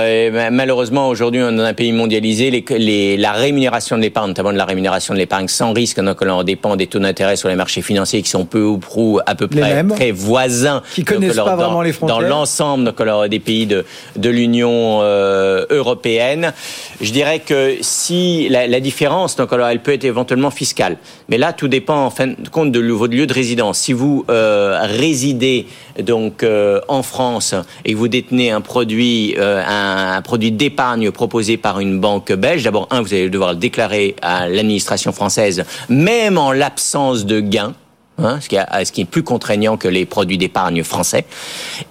malheureusement 0.50 1.08
aujourd'hui 1.08 1.40
on 1.42 1.50
est 1.50 1.56
dans 1.56 1.62
un 1.62 1.74
pays 1.74 1.92
mondialisé, 1.92 2.50
les, 2.50 3.16
la 3.16 3.32
rémunération 3.32 3.96
de 3.96 4.02
l'épargne, 4.02 4.28
notamment 4.28 4.52
de 4.52 4.58
la 4.58 4.64
rémunération 4.64 5.14
de 5.14 5.18
l'épargne 5.18 5.46
sans 5.46 5.72
risque, 5.72 6.00
donc 6.00 6.18
on 6.22 6.42
dépend 6.42 6.74
des 6.74 6.88
taux 6.88 6.98
d'intérêt 6.98 7.36
sur 7.36 7.48
les 7.48 7.54
marchés 7.54 7.82
financiers 7.82 8.22
qui 8.22 8.30
sont 8.30 8.44
peu 8.44 8.64
ou 8.64 8.78
prou 8.78 9.20
à 9.26 9.34
peu 9.34 9.46
près 9.46 9.84
très 9.84 10.10
voisins. 10.10 10.82
Qui 10.94 11.04
connaissent 11.04 11.36
pas 11.36 11.54
vraiment 11.54 11.82
les 11.82 11.92
frontières. 11.92 12.18
Dans 12.18 12.26
l'ensemble 12.26 12.92
des 13.28 13.38
pays 13.38 13.66
de, 13.66 13.84
de 14.16 14.30
l'Union 14.30 15.00
euh, 15.02 15.66
européenne. 15.70 16.52
Je 17.00 17.12
dirais 17.12 17.40
que 17.40 17.76
si 17.80 18.48
la, 18.48 18.66
la 18.66 18.80
différence, 18.80 19.36
donc 19.36 19.52
alors 19.52 19.68
elle 19.68 19.80
peut 19.80 19.92
être 19.92 20.04
éventuellement 20.04 20.50
fiscale, 20.50 20.96
mais 21.28 21.38
là 21.38 21.52
tout 21.52 21.68
dépend 21.68 22.06
en 22.06 22.10
fin 22.10 22.28
de 22.28 22.48
compte 22.50 22.72
de 22.72 22.80
votre 22.80 23.12
lieu 23.12 23.26
de 23.26 23.34
résidence. 23.34 23.78
Si 23.78 23.92
vous 23.92 24.24
euh, 24.30 24.78
résidez 24.82 25.66
donc 26.02 26.42
euh, 26.42 26.80
en 26.88 27.02
France 27.02 27.54
et 27.84 27.92
que 27.92 27.97
vous 27.98 28.08
détenez 28.08 28.50
un 28.50 28.60
produit, 28.60 29.34
euh, 29.38 29.62
un, 29.66 30.22
produit 30.22 30.52
d'épargne 30.52 31.10
proposé 31.10 31.56
par 31.56 31.80
une 31.80 31.98
banque 31.98 32.32
belge, 32.32 32.62
d'abord 32.62 32.86
un, 32.90 33.02
vous 33.02 33.12
allez 33.12 33.28
devoir 33.28 33.50
le 33.50 33.58
déclarer 33.58 34.14
à 34.22 34.48
l'administration 34.48 35.12
française, 35.12 35.64
même 35.88 36.38
en 36.38 36.52
l'absence 36.52 37.26
de 37.26 37.40
gains. 37.40 37.74
Hein, 38.20 38.40
ce, 38.40 38.48
qui 38.48 39.00
est, 39.00 39.04
plus 39.04 39.22
contraignant 39.22 39.76
que 39.76 39.86
les 39.86 40.04
produits 40.04 40.38
d'épargne 40.38 40.82
français. 40.82 41.24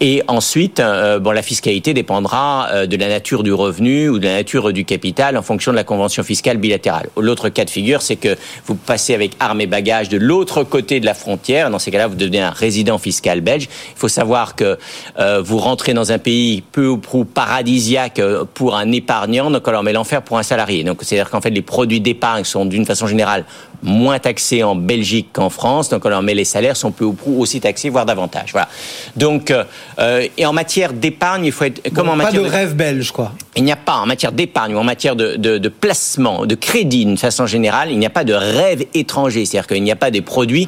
Et 0.02 0.24
ensuite, 0.28 0.82
euh, 0.82 1.20
bon, 1.20 1.32
la 1.32 1.42
fiscalité 1.42 1.94
dépendra 1.94 2.68
euh, 2.74 2.86
de 2.86 2.98
la 2.98 3.08
nature 3.08 3.44
du 3.44 3.54
revenu 3.54 4.10
ou 4.10 4.20
de 4.20 4.26
la 4.26 4.34
nature 4.34 4.74
du 4.74 4.84
capital 4.84 5.38
en 5.38 5.42
fonction 5.42 5.72
de 5.72 5.78
la 5.78 5.86
convention 5.86 6.24
fiscale 6.24 6.58
bilatérale. 6.58 7.08
L'autre 7.16 7.48
cas 7.48 7.64
de 7.64 7.70
figure, 7.70 8.02
c'est 8.02 8.18
que 8.18 8.36
vous 8.66 8.76
passez 8.76 9.14
avec 9.14 9.38
armes 9.40 9.62
et 9.62 9.68
bagages 9.68 10.10
de 10.10 10.18
l'autre 10.18 10.66
côté 10.66 11.00
de 11.00 11.06
la 11.06 11.14
frontière. 11.14 11.70
Dans 11.70 11.80
ces 11.80 11.92
cas-là, 11.92 12.08
vous 12.08 12.16
devenez 12.16 12.42
un 12.42 12.50
résident 12.50 12.98
fiscal 12.98 13.40
belge. 13.40 13.70
Il 13.96 13.98
faut 13.98 14.10
savoir 14.10 14.56
que 14.56 14.78
euh, 15.20 15.42
vous 15.42 15.60
rentrez 15.60 15.94
dans 15.94 16.12
un 16.12 16.20
pays 16.20 16.62
peu 16.74 16.88
ou 16.88 16.98
prou 16.98 17.24
paradisiaque 17.24 18.22
pour 18.54 18.76
un 18.76 18.92
épargnant, 18.92 19.50
donc 19.50 19.66
alors 19.66 19.82
mais 19.82 19.94
l'enfer 19.94 20.22
pour 20.22 20.38
un 20.38 20.44
salarié. 20.44 20.84
Donc 20.84 21.04
c'est-à-dire 21.04 21.30
qu'en 21.30 21.40
fait, 21.40 21.52
les 21.52 21.62
produits 21.62 22.02
d'épargne 22.02 22.44
sont 22.44 22.66
d'une 22.66 22.86
façon 22.86 23.08
générale 23.08 23.46
moins 23.84 24.20
taxés 24.20 24.64
en 24.64 24.76
Belgique 24.76 25.30
qu'en 25.34 25.50
France. 25.50 25.90
Donc 25.90 26.06
alors, 26.06 26.22
mais 26.22 26.34
les 26.34 26.46
salaires 26.46 26.78
sont 26.78 26.92
peu 26.92 27.06
ou 27.06 27.14
prou 27.14 27.40
aussi 27.40 27.60
taxés, 27.60 27.90
voire 27.90 28.06
davantage. 28.06 28.52
Voilà. 28.52 28.68
Donc, 29.16 29.52
euh, 29.52 30.28
et 30.38 30.46
en 30.46 30.54
matière 30.54 30.94
d'épargne, 30.94 31.46
il 31.46 31.52
faut 31.52 31.66
être 31.66 31.94
comme 31.94 32.10
en 32.10 32.16
matière 32.16 32.44
de, 32.44 32.48
rêve 32.48 32.76
belge, 32.76 33.12
quoi. 33.12 33.32
Il 33.56 33.64
n'y 33.64 33.72
a 33.72 33.78
pas 33.78 33.98
en 33.98 34.06
matière 34.06 34.32
d'épargne 34.32 34.76
ou 34.76 34.78
en 34.78 34.84
matière 34.84 35.16
de, 35.16 35.36
de, 35.36 35.58
de 35.58 35.70
placement, 35.70 36.46
de 36.46 36.56
crédit, 36.56 37.06
d'une 37.06 37.18
façon 37.18 37.48
générale, 37.48 37.90
il 37.92 37.98
n'y 37.98 38.06
a 38.06 38.12
pas 38.12 38.24
de 38.24 38.34
rêve 38.34 38.86
étranger. 38.94 39.46
C'est-à-dire 39.46 39.68
qu'il 39.68 39.84
n'y 39.84 39.92
a 39.92 39.96
pas 39.96 40.12
des 40.12 40.22
produits. 40.22 40.68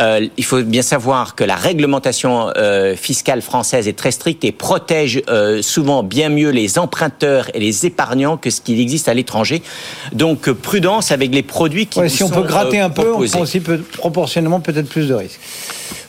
Euh, 0.00 0.26
il 0.36 0.44
faut 0.44 0.62
bien 0.62 0.82
savoir 0.82 1.34
que 1.34 1.44
la 1.44 1.56
réglementation 1.56 2.50
euh, 2.56 2.94
fiscale 2.96 3.42
française 3.42 3.88
est 3.88 3.96
très 3.96 4.10
stricte 4.10 4.44
et 4.44 4.52
protège 4.52 5.22
euh, 5.28 5.62
souvent 5.62 6.02
bien 6.02 6.28
mieux 6.28 6.50
les 6.50 6.78
emprunteurs 6.78 7.50
et 7.54 7.60
les 7.60 7.86
épargnants 7.86 8.36
que 8.36 8.50
ce 8.50 8.60
qu'il 8.60 8.80
existe 8.80 9.08
à 9.08 9.14
l'étranger. 9.14 9.62
Donc 10.12 10.50
prudence 10.50 11.12
avec 11.12 11.34
les 11.34 11.42
produits 11.42 11.86
qui 11.86 12.00
ouais, 12.00 12.08
si 12.08 12.22
on 12.22 12.30
peut 12.30 12.42
gratter 12.48 12.80
un 12.80 12.90
peu, 12.90 13.12
on 13.14 13.26
prend 13.26 13.40
aussi 13.40 13.60
proportionnellement 13.60 14.60
peut-être 14.60 14.88
plus 14.88 15.08
de 15.08 15.14
risques. 15.14 15.40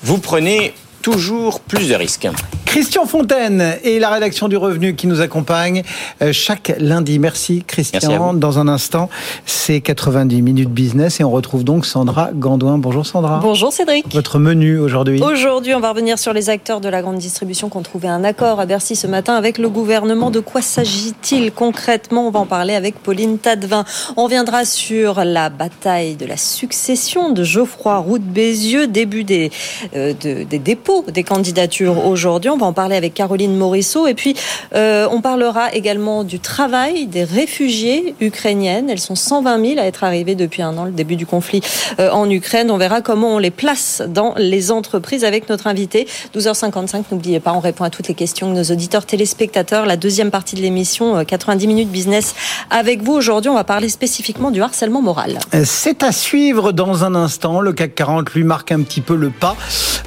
Vous 0.04 0.18
prenez 0.18 0.74
toujours 1.02 1.60
plus 1.60 1.90
de 1.90 1.96
risques. 1.96 2.28
Christian 2.66 3.08
Fontaine 3.08 3.78
et 3.84 3.98
la 3.98 4.12
rédaction 4.12 4.48
du 4.48 4.56
Revenu 4.56 4.94
qui 4.94 5.08
nous 5.08 5.22
accompagne 5.22 5.82
euh, 6.22 6.32
chaque 6.32 6.72
lundi. 6.78 7.18
Merci 7.18 7.64
Christian. 7.66 8.36
Dans 8.36 8.60
un 8.60 8.68
instant, 8.68 9.10
c'est 9.48 9.82
90 9.82 10.44
minutes 10.44 10.70
business 10.70 11.20
et 11.20 11.24
on 11.24 11.32
retrouve 11.32 11.64
donc 11.64 11.88
Sandra 11.88 12.30
Gandouin. 12.32 12.78
Bonjour 12.78 13.08
Sandra. 13.08 13.40
Bonjour 13.42 13.74
Cédric. 13.74 14.14
Votre 14.14 14.38
menu 14.38 14.78
aujourd'hui 14.78 15.20
Aujourd'hui, 15.20 15.74
on 15.74 15.80
va 15.80 15.90
revenir 15.90 16.20
sur 16.20 16.32
les 16.32 16.52
acteurs 16.52 16.80
de 16.80 16.90
la 16.90 17.02
grande 17.02 17.18
distribution 17.18 17.70
qui 17.70 17.78
ont 17.78 17.82
trouvé 17.82 18.08
un 18.08 18.24
accord 18.24 18.60
à 18.60 18.68
Bercy 18.68 18.96
ce 18.96 19.08
matin 19.08 19.34
avec 19.34 19.58
le 19.58 19.70
gouvernement. 19.70 20.30
De 20.30 20.40
quoi 20.40 20.62
s'agit-il 20.62 21.52
concrètement? 21.52 22.28
On 22.28 22.32
va 22.32 22.42
en 22.42 22.46
parler 22.46 22.76
avec 22.76 23.00
Pauline 23.02 23.40
Tadevin. 23.40 23.84
On 24.16 24.26
reviendra 24.26 24.64
sur 24.66 25.24
la 25.24 25.50
bataille 25.50 26.18
de 26.18 26.28
la 26.28 26.38
succession 26.38 27.32
de 27.32 27.44
Geoffroy 27.44 27.98
Roux 27.98 28.20
de 28.20 28.24
Bézieux, 28.24 28.86
début 28.86 29.24
des, 29.24 29.50
euh, 29.96 30.14
de, 30.14 30.44
des 30.44 30.60
dépôts 30.60 30.89
des 31.08 31.24
candidatures 31.24 32.06
aujourd'hui. 32.06 32.50
On 32.50 32.58
va 32.58 32.66
en 32.66 32.74
parler 32.74 32.96
avec 32.96 33.14
Caroline 33.14 33.56
Morisseau. 33.56 34.08
Et 34.08 34.14
puis, 34.14 34.36
euh, 34.76 35.08
on 35.12 35.22
parlera 35.22 35.74
également 35.74 36.24
du 36.24 36.40
travail 36.40 37.06
des 37.06 37.24
réfugiés 37.24 38.16
ukrainiennes. 38.20 38.90
Elles 38.90 39.00
sont 39.00 39.16
120 39.16 39.66
000 39.66 39.80
à 39.80 39.84
être 39.84 40.04
arrivées 40.04 40.36
depuis 40.36 40.62
un 40.62 40.78
an, 40.78 40.86
le 40.86 40.92
début 40.92 41.16
du 41.16 41.26
conflit 41.26 41.62
euh, 42.00 42.10
en 42.12 42.30
Ukraine. 42.30 42.72
On 42.72 42.78
verra 42.78 43.02
comment 43.02 43.36
on 43.36 43.38
les 43.38 43.52
place 43.52 44.02
dans 44.08 44.34
les 44.38 44.72
entreprises 44.72 45.24
avec 45.24 45.50
notre 45.50 45.68
invité. 45.68 46.08
12h55, 46.36 47.04
n'oubliez 47.12 47.40
pas, 47.40 47.54
on 47.54 47.60
répond 47.60 47.84
à 47.84 47.90
toutes 47.90 48.08
les 48.08 48.16
questions 48.16 48.50
de 48.50 48.56
nos 48.56 48.64
auditeurs 48.64 49.06
téléspectateurs. 49.06 49.86
La 49.86 49.98
deuxième 49.98 50.32
partie 50.32 50.56
de 50.56 50.62
l'émission, 50.62 51.24
90 51.24 51.64
euh, 51.64 51.68
minutes 51.68 51.90
business 51.90 52.36
avec 52.70 53.04
vous. 53.04 53.14
Aujourd'hui, 53.14 53.50
on 53.50 53.56
va 53.56 53.64
parler 53.64 53.90
spécifiquement 53.90 54.52
du 54.52 54.62
harcèlement 54.62 55.02
moral. 55.02 55.40
C'est 55.66 56.04
à 56.04 56.12
suivre 56.12 56.72
dans 56.72 57.04
un 57.04 57.16
instant. 57.16 57.62
Le 57.62 57.74
CAC 57.74 57.96
40 57.96 58.34
lui 58.34 58.44
marque 58.44 58.72
un 58.72 58.82
petit 58.82 59.02
peu 59.02 59.16
le 59.16 59.30
pas. 59.30 59.56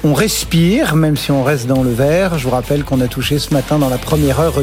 On 0.03 0.13
respire, 0.13 0.72
même 0.95 1.17
si 1.17 1.31
on 1.31 1.43
reste 1.43 1.67
dans 1.67 1.83
le 1.83 1.91
vert. 1.91 2.37
Je 2.37 2.45
vous 2.45 2.49
rappelle 2.49 2.83
qu'on 2.83 2.99
a 3.01 3.07
touché 3.07 3.37
ce 3.37 3.53
matin 3.53 3.77
dans 3.77 3.89
la 3.89 3.97
première 3.97 4.39
heure 4.39 4.55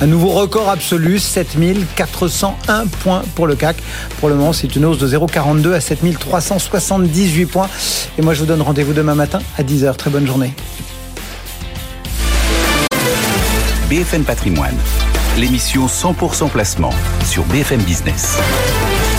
un 0.00 0.06
nouveau 0.06 0.30
record 0.30 0.70
absolu, 0.70 1.18
7401 1.18 2.86
points 2.86 3.22
pour 3.34 3.46
le 3.46 3.54
CAC. 3.54 3.76
Pour 4.20 4.28
le 4.28 4.36
moment, 4.36 4.52
c'est 4.52 4.74
une 4.74 4.84
hausse 4.84 4.98
de 4.98 5.08
0,42 5.08 5.72
à 5.72 5.80
7378 5.80 7.46
points. 7.46 7.68
Et 8.18 8.22
moi, 8.22 8.34
je 8.34 8.40
vous 8.40 8.46
donne 8.46 8.62
rendez-vous 8.62 8.92
demain 8.92 9.14
matin 9.14 9.40
à 9.58 9.62
10h. 9.62 9.96
Très 9.96 10.10
bonne 10.10 10.26
journée. 10.26 10.52
BFM 13.88 14.24
Patrimoine, 14.24 14.76
l'émission 15.36 15.86
100% 15.86 16.48
placement 16.48 16.92
sur 17.24 17.44
BFM 17.44 17.82
Business. 17.82 18.38